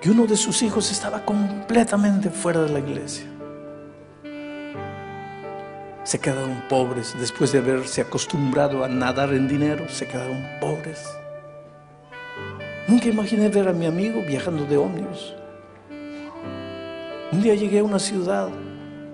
Y 0.00 0.08
uno 0.10 0.26
de 0.26 0.36
sus 0.36 0.62
hijos 0.62 0.92
estaba 0.92 1.24
completamente 1.24 2.30
fuera 2.30 2.62
de 2.62 2.68
la 2.68 2.78
iglesia. 2.78 3.26
Se 6.04 6.20
quedaron 6.20 6.62
pobres 6.68 7.16
después 7.18 7.50
de 7.50 7.58
haberse 7.58 8.00
acostumbrado 8.00 8.84
a 8.84 8.88
nadar 8.88 9.34
en 9.34 9.48
dinero, 9.48 9.88
se 9.88 10.06
quedaron 10.06 10.40
pobres. 10.60 11.04
Nunca 12.86 13.08
imaginé 13.08 13.48
ver 13.48 13.66
a 13.66 13.72
mi 13.72 13.86
amigo 13.86 14.22
viajando 14.24 14.64
de 14.66 14.76
ómnibus. 14.76 15.34
Un 17.32 17.42
día 17.42 17.56
llegué 17.56 17.80
a 17.80 17.84
una 17.84 17.98
ciudad, 17.98 18.50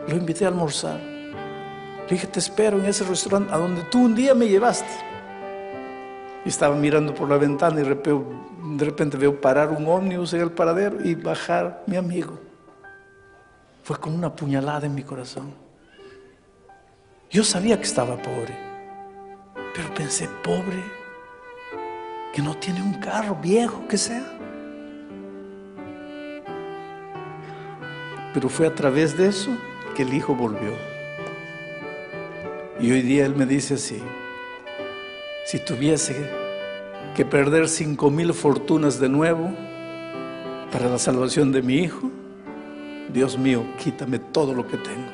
lo 0.07 0.15
invité 0.15 0.45
a 0.45 0.49
almorzar. 0.49 1.12
Dije, 2.13 2.27
te 2.27 2.41
espero 2.41 2.79
en 2.79 2.85
ese 2.85 3.05
restaurante 3.05 3.55
a 3.55 3.57
donde 3.57 3.85
tú 3.85 4.05
un 4.05 4.15
día 4.15 4.35
me 4.35 4.47
llevaste. 4.47 4.87
Y 6.45 6.51
estaba 6.51 6.77
mirando 6.77 7.15
por 7.15 7.27
la 7.27 7.39
ventana 7.39 7.81
y 7.81 7.85
de 7.85 8.85
repente 8.85 9.17
veo 9.17 9.41
parar 9.41 9.71
un 9.71 9.89
ómnibus 9.89 10.35
en 10.35 10.43
el 10.43 10.51
paradero 10.51 10.99
y 11.03 11.15
bajar 11.15 11.83
mi 11.87 11.97
amigo. 11.97 12.39
Fue 13.83 13.97
como 13.97 14.15
una 14.15 14.37
puñalada 14.37 14.85
en 14.85 14.95
mi 14.95 15.03
corazón. 15.03 15.55
Yo 17.31 17.45
sabía 17.45 17.79
que 17.79 17.85
estaba 17.85 18.21
pobre, 18.21 18.59
pero 19.75 19.95
pensé, 19.95 20.29
pobre, 20.45 20.85
que 22.35 22.43
no 22.43 22.55
tiene 22.59 22.83
un 22.83 22.93
carro 23.01 23.37
viejo 23.37 23.89
que 23.89 23.97
sea. 23.97 24.39
Pero 28.35 28.51
fue 28.51 28.67
a 28.67 28.75
través 28.75 29.17
de 29.17 29.29
eso 29.29 29.51
que 29.95 30.03
el 30.03 30.13
hijo 30.13 30.35
volvió. 30.35 30.92
Y 32.83 32.91
hoy 32.91 33.03
día 33.03 33.25
él 33.25 33.37
me 33.37 33.47
dice 33.47 33.75
así, 33.75 34.03
si 35.47 35.61
tuviese 35.61 36.17
que 37.15 37.25
perder 37.25 37.69
cinco 37.69 38.11
mil 38.11 38.35
fortunas 38.35 38.99
de 38.99 39.09
nuevo 39.09 39.53
para 40.73 40.89
la 40.89 40.99
salvación 40.99 41.53
de 41.53 41.63
mi 41.63 41.77
hijo, 41.77 42.11
Dios 43.13 43.39
mío, 43.39 43.63
quítame 43.79 44.19
todo 44.19 44.53
lo 44.53 44.67
que 44.67 44.79
tengo, 44.79 45.13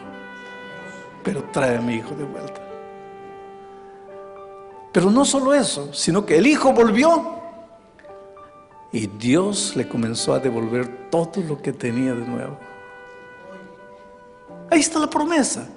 pero 1.22 1.44
trae 1.52 1.76
a 1.76 1.82
mi 1.82 1.96
hijo 1.96 2.14
de 2.14 2.24
vuelta. 2.24 2.62
Pero 4.90 5.10
no 5.10 5.26
solo 5.26 5.52
eso, 5.52 5.92
sino 5.92 6.24
que 6.24 6.38
el 6.38 6.46
hijo 6.46 6.72
volvió 6.72 7.38
y 8.92 9.08
Dios 9.08 9.76
le 9.76 9.86
comenzó 9.86 10.32
a 10.32 10.38
devolver 10.38 11.10
todo 11.10 11.42
lo 11.46 11.60
que 11.60 11.74
tenía 11.74 12.14
de 12.14 12.26
nuevo. 12.26 12.58
Ahí 14.70 14.80
está 14.80 14.98
la 14.98 15.10
promesa. 15.10 15.68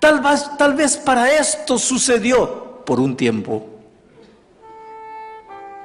Tal 0.00 0.20
vez, 0.20 0.50
tal 0.58 0.74
vez 0.74 0.96
para 0.96 1.32
esto 1.32 1.78
sucedió 1.78 2.84
por 2.84 3.00
un 3.00 3.16
tiempo. 3.16 3.66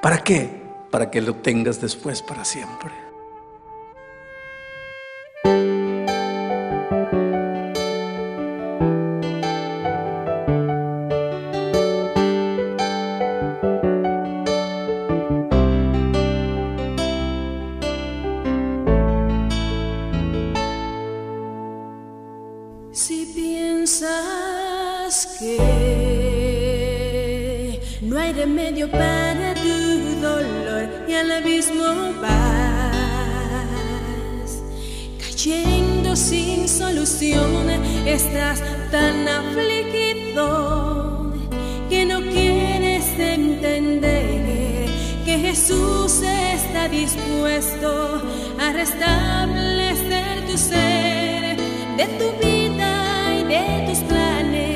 ¿Para 0.02 0.24
qué? 0.24 0.50
Para 0.90 1.10
que 1.10 1.22
lo 1.22 1.36
tengas 1.36 1.80
después 1.80 2.22
para 2.22 2.44
siempre. 2.44 3.11
Vida 53.52 53.92
y 53.92 54.52
de 54.52 54.71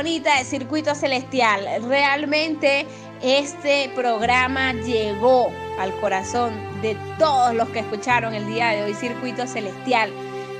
bonita 0.00 0.38
de 0.38 0.44
Circuito 0.44 0.94
Celestial. 0.94 1.68
Realmente 1.86 2.86
este 3.20 3.90
programa 3.94 4.72
llegó 4.72 5.52
al 5.78 5.94
corazón 6.00 6.54
de 6.80 6.96
todos 7.18 7.54
los 7.54 7.68
que 7.68 7.80
escucharon 7.80 8.32
el 8.32 8.46
día 8.46 8.70
de 8.70 8.82
hoy 8.82 8.94
Circuito 8.94 9.46
Celestial. 9.46 10.10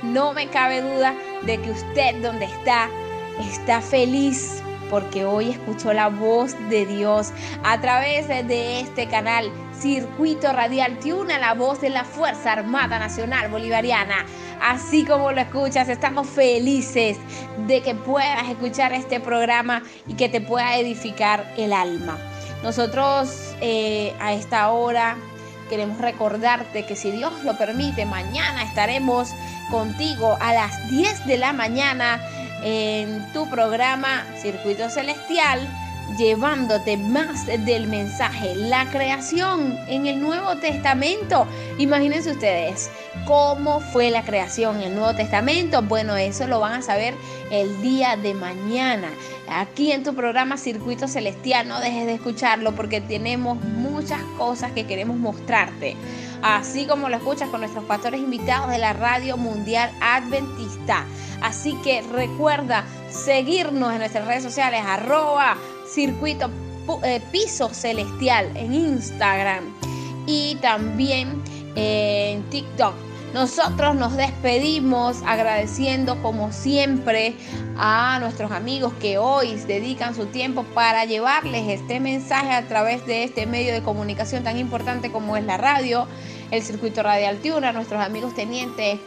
No 0.03 0.33
me 0.33 0.45
cabe 0.45 0.83
duda 0.83 1.15
de 1.41 1.59
que 1.59 1.71
usted 1.71 2.21
donde 2.21 2.45
está 2.45 2.87
está 3.39 3.81
feliz 3.81 4.61
porque 4.91 5.25
hoy 5.25 5.49
escuchó 5.49 5.91
la 5.91 6.09
voz 6.09 6.53
de 6.69 6.85
Dios 6.85 7.31
a 7.63 7.81
través 7.81 8.27
de 8.27 8.81
este 8.81 9.07
canal 9.07 9.51
Circuito 9.81 10.53
Radial 10.53 10.99
Tiuna, 10.99 11.39
la 11.39 11.55
voz 11.55 11.81
de 11.81 11.89
la 11.89 12.03
Fuerza 12.03 12.51
Armada 12.51 12.99
Nacional 12.99 13.49
Bolivariana. 13.49 14.27
Así 14.61 15.05
como 15.05 15.31
lo 15.31 15.41
escuchas, 15.41 15.89
estamos 15.89 16.27
felices 16.27 17.17
de 17.65 17.81
que 17.81 17.95
puedas 17.95 18.47
escuchar 18.47 18.93
este 18.93 19.19
programa 19.19 19.81
y 20.07 20.13
que 20.13 20.29
te 20.29 20.39
pueda 20.39 20.77
edificar 20.77 21.51
el 21.57 21.73
alma. 21.73 22.15
Nosotros 22.61 23.55
eh, 23.59 24.13
a 24.19 24.33
esta 24.33 24.69
hora 24.69 25.17
queremos 25.67 25.97
recordarte 25.97 26.85
que 26.85 26.95
si 26.95 27.09
Dios 27.09 27.43
lo 27.43 27.57
permite, 27.57 28.05
mañana 28.05 28.61
estaremos 28.63 29.29
contigo 29.71 30.37
a 30.39 30.53
las 30.53 30.91
10 30.91 31.25
de 31.25 31.39
la 31.39 31.53
mañana 31.53 32.21
en 32.63 33.33
tu 33.33 33.49
programa 33.49 34.27
Circuito 34.39 34.91
Celestial, 34.91 35.67
llevándote 36.17 36.97
más 36.97 37.45
del 37.45 37.87
mensaje, 37.87 38.55
la 38.55 38.89
creación 38.89 39.77
en 39.87 40.05
el 40.05 40.19
Nuevo 40.21 40.55
Testamento. 40.57 41.47
Imagínense 41.77 42.31
ustedes 42.31 42.89
cómo 43.25 43.79
fue 43.79 44.11
la 44.11 44.23
creación 44.23 44.77
en 44.77 44.83
el 44.83 44.95
Nuevo 44.95 45.15
Testamento. 45.15 45.81
Bueno, 45.81 46.15
eso 46.15 46.47
lo 46.47 46.59
van 46.59 46.73
a 46.73 46.81
saber 46.81 47.13
el 47.51 47.81
día 47.81 48.15
de 48.15 48.33
mañana. 48.33 49.09
Aquí 49.49 49.91
en 49.91 50.03
tu 50.03 50.13
programa 50.15 50.57
Circuito 50.57 51.07
Celestial, 51.07 51.67
no 51.67 51.79
dejes 51.79 52.05
de 52.05 52.13
escucharlo 52.13 52.73
porque 52.73 53.01
tenemos 53.01 53.61
muchas 53.61 54.21
cosas 54.37 54.71
que 54.71 54.85
queremos 54.85 55.17
mostrarte 55.17 55.95
así 56.41 56.85
como 56.85 57.09
lo 57.09 57.17
escuchas 57.17 57.49
con 57.49 57.61
nuestros 57.61 57.85
pastores 57.85 58.19
invitados 58.19 58.69
de 58.69 58.77
la 58.77 58.93
Radio 58.93 59.37
Mundial 59.37 59.91
Adventista. 60.01 61.05
Así 61.41 61.75
que 61.83 62.01
recuerda 62.01 62.83
seguirnos 63.09 63.91
en 63.91 63.99
nuestras 63.99 64.25
redes 64.25 64.43
sociales, 64.43 64.81
arroba 64.85 65.57
circuito 65.93 66.49
eh, 67.03 67.21
piso 67.31 67.69
celestial 67.73 68.49
en 68.55 68.73
Instagram 68.73 69.65
y 70.25 70.55
también 70.55 71.41
en 71.75 72.43
TikTok. 72.49 72.93
Nosotros 73.33 73.95
nos 73.95 74.17
despedimos 74.17 75.21
agradeciendo 75.25 76.21
como 76.21 76.51
siempre 76.51 77.33
a 77.77 78.19
nuestros 78.19 78.51
amigos 78.51 78.91
que 78.99 79.17
hoy 79.17 79.55
dedican 79.67 80.13
su 80.15 80.25
tiempo 80.25 80.63
para 80.73 81.05
llevarles 81.05 81.69
este 81.69 82.01
mensaje 82.01 82.51
a 82.51 82.67
través 82.67 83.05
de 83.05 83.23
este 83.23 83.45
medio 83.45 83.71
de 83.71 83.81
comunicación 83.83 84.43
tan 84.43 84.57
importante 84.57 85.13
como 85.13 85.37
es 85.37 85.45
la 85.45 85.55
radio, 85.55 86.07
el 86.51 86.61
circuito 86.61 87.03
radial 87.03 87.37
Tiuna, 87.37 87.71
nuestros 87.71 88.03
amigos 88.03 88.35
tenientes 88.35 88.99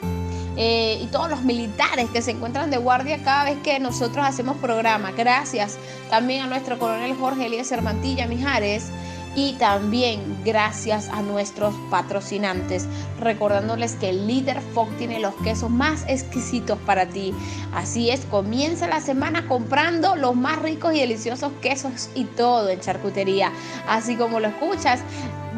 eh, 0.56 0.98
y 1.02 1.06
todos 1.06 1.28
los 1.28 1.42
militares 1.42 2.08
que 2.10 2.22
se 2.22 2.30
encuentran 2.30 2.70
de 2.70 2.76
guardia 2.76 3.22
cada 3.22 3.44
vez 3.44 3.58
que 3.62 3.78
nosotros 3.80 4.24
hacemos 4.24 4.56
programa. 4.58 5.12
Gracias 5.12 5.78
también 6.10 6.42
a 6.42 6.46
nuestro 6.46 6.78
coronel 6.78 7.16
Jorge 7.16 7.46
Elías 7.46 7.72
Mantilla 7.82 8.26
Mijares 8.26 8.90
y 9.36 9.54
también 9.54 10.20
gracias 10.44 11.08
a 11.08 11.22
nuestros 11.22 11.74
patrocinantes, 11.90 12.86
recordándoles 13.20 13.94
que 13.96 14.12
líder 14.12 14.60
Fox 14.60 14.96
tiene 14.96 15.18
los 15.18 15.34
quesos 15.36 15.70
más 15.70 16.04
exquisitos 16.08 16.78
para 16.86 17.06
ti. 17.06 17.34
Así 17.74 18.10
es, 18.10 18.24
comienza 18.26 18.86
la 18.86 19.00
semana 19.00 19.46
comprando 19.48 20.14
los 20.14 20.36
más 20.36 20.60
ricos 20.60 20.94
y 20.94 21.00
deliciosos 21.00 21.52
quesos 21.60 22.10
y 22.14 22.24
todo 22.24 22.68
en 22.68 22.80
charcutería. 22.80 23.52
Así 23.88 24.14
como 24.16 24.38
lo 24.38 24.48
escuchas, 24.48 25.00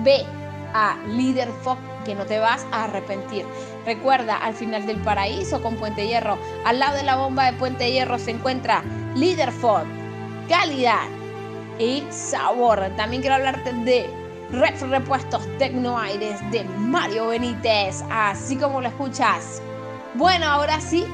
ve 0.03 0.25
a 0.73 0.97
líder 1.09 1.49
Fox 1.63 1.81
que 2.07 2.15
no 2.15 2.25
te 2.25 2.39
vas 2.39 2.65
a 2.73 2.85
arrepentir. 2.85 3.45
Recuerda, 3.85 4.37
al 4.37 4.55
final 4.55 4.87
del 4.87 4.99
paraíso 4.99 5.61
con 5.61 5.77
Puente 5.77 6.07
Hierro, 6.07 6.39
al 6.65 6.79
lado 6.79 6.97
de 6.97 7.03
la 7.03 7.17
bomba 7.17 7.51
de 7.51 7.59
Puente 7.59 7.91
Hierro 7.91 8.19
se 8.19 8.31
encuentra 8.31 8.83
Líder 9.15 9.51
Food, 9.51 9.85
calidad 10.49 11.09
y 11.79 12.05
sabor. 12.11 12.91
También 12.97 13.21
quiero 13.21 13.37
hablarte 13.37 13.73
de 13.73 14.09
Red 14.51 14.81
Repuestos 14.89 15.43
Tecnoaires 15.59 16.39
de 16.53 16.65
Mario 16.79 17.29
Benítez, 17.29 18.03
así 18.11 18.57
como 18.57 18.81
lo 18.81 18.89
escuchas. 18.89 19.61
Bueno, 20.15 20.47
ahora 20.47 20.81
sí, 20.81 21.05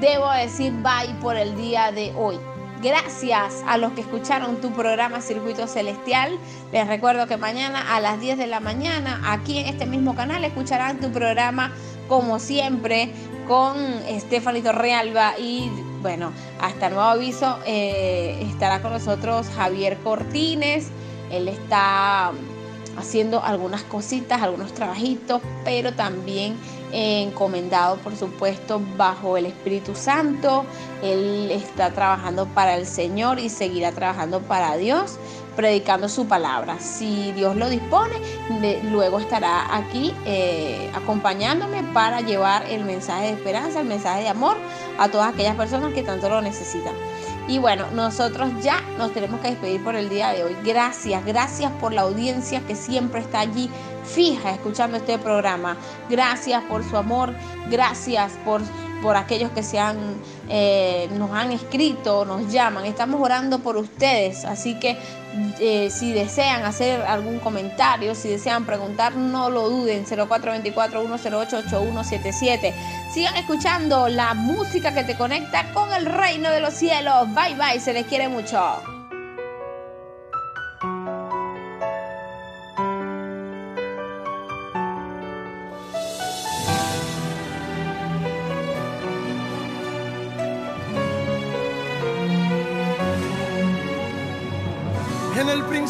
debo 0.00 0.30
decir 0.32 0.72
bye 0.82 1.14
por 1.20 1.36
el 1.36 1.56
día 1.56 1.92
de 1.92 2.12
hoy. 2.16 2.38
Gracias 2.82 3.62
a 3.68 3.78
los 3.78 3.92
que 3.92 4.00
escucharon 4.00 4.60
tu 4.60 4.72
programa 4.72 5.20
Circuito 5.20 5.68
Celestial. 5.68 6.36
Les 6.72 6.84
recuerdo 6.88 7.28
que 7.28 7.36
mañana 7.36 7.94
a 7.94 8.00
las 8.00 8.20
10 8.20 8.36
de 8.38 8.48
la 8.48 8.58
mañana, 8.58 9.20
aquí 9.24 9.58
en 9.58 9.66
este 9.66 9.86
mismo 9.86 10.16
canal, 10.16 10.44
escucharán 10.44 10.98
tu 10.98 11.12
programa 11.12 11.72
como 12.08 12.40
siempre 12.40 13.12
con 13.46 13.76
Estefanito 14.08 14.72
Realba 14.72 15.38
y 15.38 15.70
bueno, 16.00 16.32
hasta 16.60 16.88
nuevo 16.88 17.04
aviso 17.04 17.56
eh, 17.66 18.44
estará 18.50 18.82
con 18.82 18.92
nosotros 18.92 19.46
Javier 19.54 19.96
Cortines. 19.98 20.88
Él 21.30 21.46
está 21.46 22.32
haciendo 22.98 23.44
algunas 23.44 23.84
cositas, 23.84 24.42
algunos 24.42 24.74
trabajitos, 24.74 25.40
pero 25.64 25.92
también 25.92 26.56
encomendado, 26.92 27.96
por 27.96 28.14
supuesto, 28.16 28.80
bajo 28.96 29.36
el 29.36 29.46
Espíritu 29.46 29.94
Santo. 29.94 30.64
Él 31.02 31.50
está 31.50 31.90
trabajando 31.90 32.46
para 32.46 32.76
el 32.76 32.86
Señor 32.86 33.38
y 33.38 33.48
seguirá 33.48 33.92
trabajando 33.92 34.40
para 34.40 34.76
Dios, 34.76 35.18
predicando 35.56 36.08
su 36.08 36.26
palabra. 36.26 36.78
Si 36.78 37.32
Dios 37.32 37.56
lo 37.56 37.68
dispone, 37.68 38.14
luego 38.90 39.18
estará 39.18 39.74
aquí 39.74 40.14
eh, 40.26 40.90
acompañándome 40.94 41.82
para 41.92 42.20
llevar 42.20 42.64
el 42.70 42.84
mensaje 42.84 43.26
de 43.26 43.32
esperanza, 43.32 43.80
el 43.80 43.86
mensaje 43.86 44.22
de 44.22 44.28
amor 44.28 44.56
a 44.98 45.08
todas 45.08 45.32
aquellas 45.32 45.56
personas 45.56 45.92
que 45.92 46.02
tanto 46.02 46.28
lo 46.28 46.40
necesitan. 46.40 46.94
Y 47.48 47.58
bueno, 47.58 47.86
nosotros 47.92 48.50
ya 48.62 48.80
nos 48.98 49.12
tenemos 49.12 49.40
que 49.40 49.48
despedir 49.48 49.82
por 49.82 49.96
el 49.96 50.08
día 50.08 50.30
de 50.32 50.44
hoy. 50.44 50.56
Gracias, 50.64 51.24
gracias 51.24 51.72
por 51.80 51.92
la 51.92 52.02
audiencia 52.02 52.60
que 52.66 52.76
siempre 52.76 53.20
está 53.20 53.40
allí 53.40 53.68
fija 54.04 54.52
escuchando 54.52 54.96
este 54.96 55.18
programa. 55.18 55.76
Gracias 56.08 56.62
por 56.64 56.88
su 56.88 56.96
amor, 56.96 57.34
gracias 57.70 58.32
por, 58.44 58.62
por 59.02 59.16
aquellos 59.16 59.50
que 59.52 59.62
se 59.62 59.78
han, 59.78 59.96
eh, 60.48 61.08
nos 61.18 61.30
han 61.30 61.52
escrito, 61.52 62.24
nos 62.24 62.52
llaman. 62.52 62.84
Estamos 62.84 63.20
orando 63.20 63.60
por 63.60 63.76
ustedes, 63.76 64.44
así 64.44 64.78
que 64.78 64.98
eh, 65.60 65.88
si 65.90 66.12
desean 66.12 66.64
hacer 66.64 67.02
algún 67.02 67.38
comentario, 67.38 68.14
si 68.14 68.28
desean 68.28 68.66
preguntar, 68.66 69.16
no 69.16 69.50
lo 69.50 69.68
duden. 69.68 70.06
0424-108-8177. 70.06 72.72
Sigan 73.12 73.36
escuchando 73.36 74.08
la 74.08 74.34
música 74.34 74.94
que 74.94 75.04
te 75.04 75.16
conecta 75.16 75.72
con 75.72 75.92
el 75.92 76.06
reino 76.06 76.50
de 76.50 76.60
los 76.60 76.74
cielos. 76.74 77.28
Bye 77.34 77.56
bye, 77.56 77.80
se 77.80 77.92
les 77.92 78.06
quiere 78.06 78.28
mucho. 78.28 79.01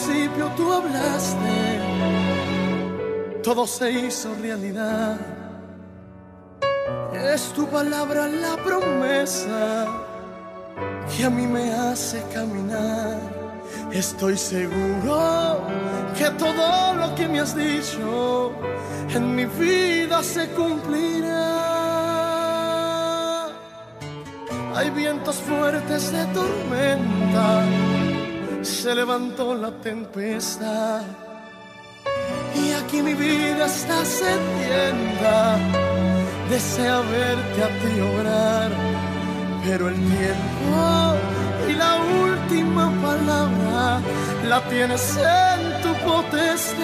Principio 0.04 0.50
tú 0.56 0.72
hablaste, 0.72 1.80
todo 3.42 3.66
se 3.66 3.90
hizo 3.92 4.34
realidad. 4.40 5.16
Es 7.12 7.52
tu 7.52 7.66
palabra 7.68 8.26
la 8.28 8.56
promesa 8.56 9.86
que 11.14 11.24
a 11.24 11.30
mí 11.30 11.46
me 11.46 11.72
hace 11.72 12.22
caminar. 12.34 13.18
Estoy 13.92 14.36
seguro 14.36 15.60
que 16.18 16.30
todo 16.30 16.94
lo 16.94 17.14
que 17.14 17.28
me 17.28 17.40
has 17.40 17.54
dicho 17.54 18.52
en 19.14 19.36
mi 19.36 19.44
vida 19.44 20.22
se 20.22 20.48
cumplirá. 20.48 21.52
Hay 24.74 24.90
vientos 24.90 25.36
fuertes 25.36 26.10
de 26.10 26.24
tormenta 26.26 28.01
se 28.82 28.94
levantó 28.96 29.54
la 29.54 29.70
tempestad 29.70 31.02
y 32.56 32.72
aquí 32.72 33.00
mi 33.00 33.14
vida 33.14 33.66
está 33.66 34.04
sedienta. 34.04 35.56
Desea 36.50 36.98
verte 37.02 37.62
a 37.62 37.68
ti 37.80 38.00
obrar, 38.00 38.70
pero 39.64 39.88
el 39.88 39.94
tiempo 39.94 41.14
y 41.68 41.72
la 41.74 41.94
última 42.24 42.92
palabra 43.00 44.00
la 44.48 44.60
tienes 44.68 45.16
en 45.16 45.82
tu 45.82 45.94
potestad. 46.04 46.82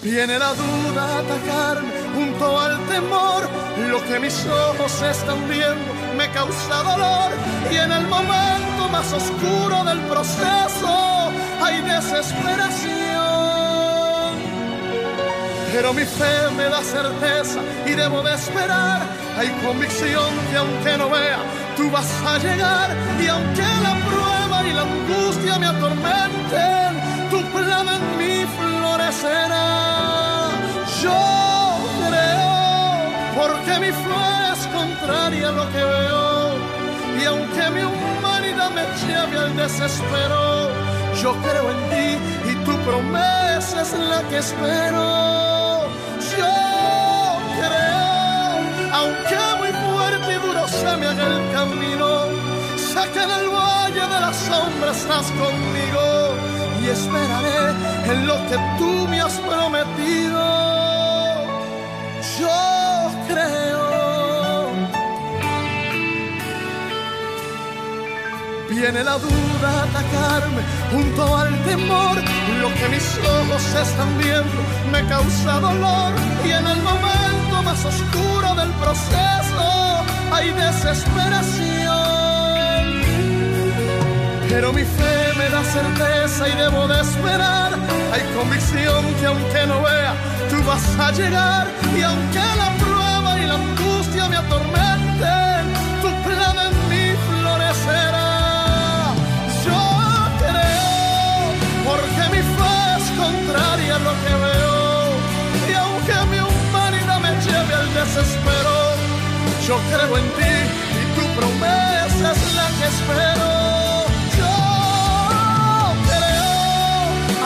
Viene 0.00 0.38
la 0.38 0.52
duda 0.62 1.02
a 1.02 1.18
atacarme 1.18 1.90
junto 2.14 2.60
al 2.60 2.78
temor. 2.86 3.48
Lo 3.90 4.00
que 4.04 4.20
mis 4.20 4.46
ojos 4.46 5.02
están 5.02 5.48
viendo 5.48 5.92
me 6.16 6.30
causa 6.30 6.84
dolor. 6.84 7.32
Y 7.72 7.76
en 7.76 7.90
el 7.90 8.06
momento 8.06 8.69
más 8.90 9.12
oscuro 9.12 9.84
del 9.84 10.00
proceso 10.00 11.32
hay 11.62 11.80
desesperación. 11.82 12.90
Pero 15.72 15.94
mi 15.94 16.04
fe 16.04 16.50
me 16.56 16.64
da 16.64 16.82
certeza 16.82 17.60
y 17.86 17.92
debo 17.92 18.22
de 18.22 18.34
esperar. 18.34 19.02
Hay 19.38 19.48
convicción 19.64 20.30
que 20.50 20.56
aunque 20.56 20.98
no 20.98 21.08
vea, 21.08 21.38
tú 21.76 21.90
vas 21.90 22.10
a 22.26 22.38
llegar. 22.38 22.90
Y 23.22 23.28
aunque 23.28 23.62
la 23.82 23.94
prueba 24.08 24.66
y 24.66 24.72
la 24.72 24.82
angustia 24.82 25.58
me 25.58 25.66
atormenten, 25.66 27.00
tu 27.30 27.40
plan 27.52 27.86
en 27.88 28.18
mí 28.18 28.44
florecerá. 28.58 30.50
Yo 31.02 31.22
creo, 32.08 32.50
porque 33.38 33.72
mi 33.80 33.92
fe 33.92 34.52
es 34.52 34.66
contraria 34.66 35.48
a 35.48 35.52
lo 35.52 35.70
que 35.72 35.84
veo. 35.84 36.30
Y 37.20 37.24
aunque 37.26 37.70
mi 37.70 37.82
humanidad 37.82 38.19
me 38.74 38.84
lleve 39.02 39.38
al 39.38 39.56
desespero, 39.56 40.70
yo 41.22 41.32
creo 41.44 41.70
en 41.70 41.80
ti 41.90 42.50
y 42.50 42.54
tu 42.64 42.76
promesa 42.78 43.82
es 43.82 43.92
la 43.98 44.22
que 44.28 44.38
espero. 44.38 45.88
Yo 46.36 46.52
creo, 47.60 48.02
aunque 48.92 49.38
muy 49.58 49.72
fuerte 49.84 50.32
y 50.32 50.46
duro 50.46 50.68
se 50.68 50.96
me 50.96 51.06
haga 51.06 51.26
el 51.26 51.52
camino, 51.52 52.08
sé 52.76 53.02
que 53.12 53.22
el 53.22 53.48
valle 53.48 54.04
de 54.14 54.20
la 54.26 54.32
sombra 54.32 54.90
estás 54.92 55.26
conmigo 55.32 56.06
y 56.82 56.88
esperaré 56.88 58.12
en 58.12 58.26
lo 58.26 58.36
que 58.48 58.56
tú 58.78 59.08
me 59.08 59.20
has 59.20 59.34
prometido. 59.40 60.69
Viene 68.80 69.04
la 69.04 69.18
duda 69.18 69.68
a 69.68 69.82
atacarme 69.82 70.62
junto 70.90 71.36
al 71.36 71.54
temor. 71.64 72.16
Lo 72.62 72.72
que 72.76 72.88
mis 72.88 73.18
ojos 73.18 73.62
están 73.74 74.16
viendo 74.16 74.62
me 74.90 75.04
causa 75.06 75.60
dolor. 75.60 76.14
Y 76.46 76.52
en 76.52 76.66
el 76.66 76.80
momento 76.80 77.62
más 77.62 77.84
oscuro 77.84 78.54
del 78.54 78.70
proceso 78.80 80.02
hay 80.32 80.52
desesperación. 80.52 83.02
Pero 84.48 84.72
mi 84.72 84.82
fe 84.82 85.34
me 85.36 85.50
da 85.50 85.62
certeza 85.62 86.48
y 86.48 86.52
debo 86.56 86.88
de 86.88 87.02
esperar. 87.02 87.74
Hay 88.14 88.22
convicción 88.34 89.04
que 89.20 89.26
aunque 89.26 89.66
no 89.66 89.82
vea, 89.82 90.14
tú 90.48 90.56
vas 90.66 90.98
a 90.98 91.12
llegar. 91.12 91.68
Y 91.98 92.00
aunque 92.00 92.46
la 92.56 92.72
prueba 92.78 93.38
y 93.40 93.46
la 93.46 93.56
angustia 93.56 94.26
me 94.30 94.38
atormenten, 94.38 95.39
contraria 103.50 103.98
lo 103.98 104.12
que 104.22 104.34
veo. 104.46 104.78
Y 105.68 105.72
aunque 105.74 106.14
mi 106.30 106.38
humanidad 106.38 107.20
me 107.20 107.32
lleve 107.44 107.74
al 107.74 107.94
desespero, 107.94 108.76
yo 109.66 109.76
creo 109.90 110.18
en 110.18 110.28
ti 110.38 110.54
y 111.00 111.04
tu 111.16 111.24
promesa 111.38 112.32
es 112.32 112.54
la 112.54 112.66
que 112.78 112.86
espero. 112.94 113.50
Yo 114.38 114.54
creo, 116.08 116.54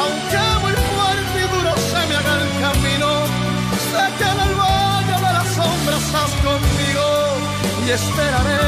aunque 0.03 0.43
muy 0.63 0.75
fuerte 0.93 1.37
y 1.45 1.47
duro 1.55 1.73
se 1.91 2.01
me 2.09 2.15
haga 2.21 2.35
el 2.43 2.49
camino, 2.65 3.11
sé 3.91 4.05
que 4.19 4.27
en 4.35 4.41
el 4.47 4.55
valle 4.55 5.17
de 5.27 5.33
las 5.39 5.49
sombras 5.57 6.03
estás 6.07 6.33
conmigo 6.47 7.07
y 7.87 7.91
esperaré 7.91 8.65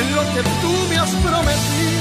en 0.00 0.06
lo 0.16 0.22
que 0.34 0.42
tú 0.60 0.72
me 0.88 0.96
has 0.98 1.10
prometido. 1.10 1.99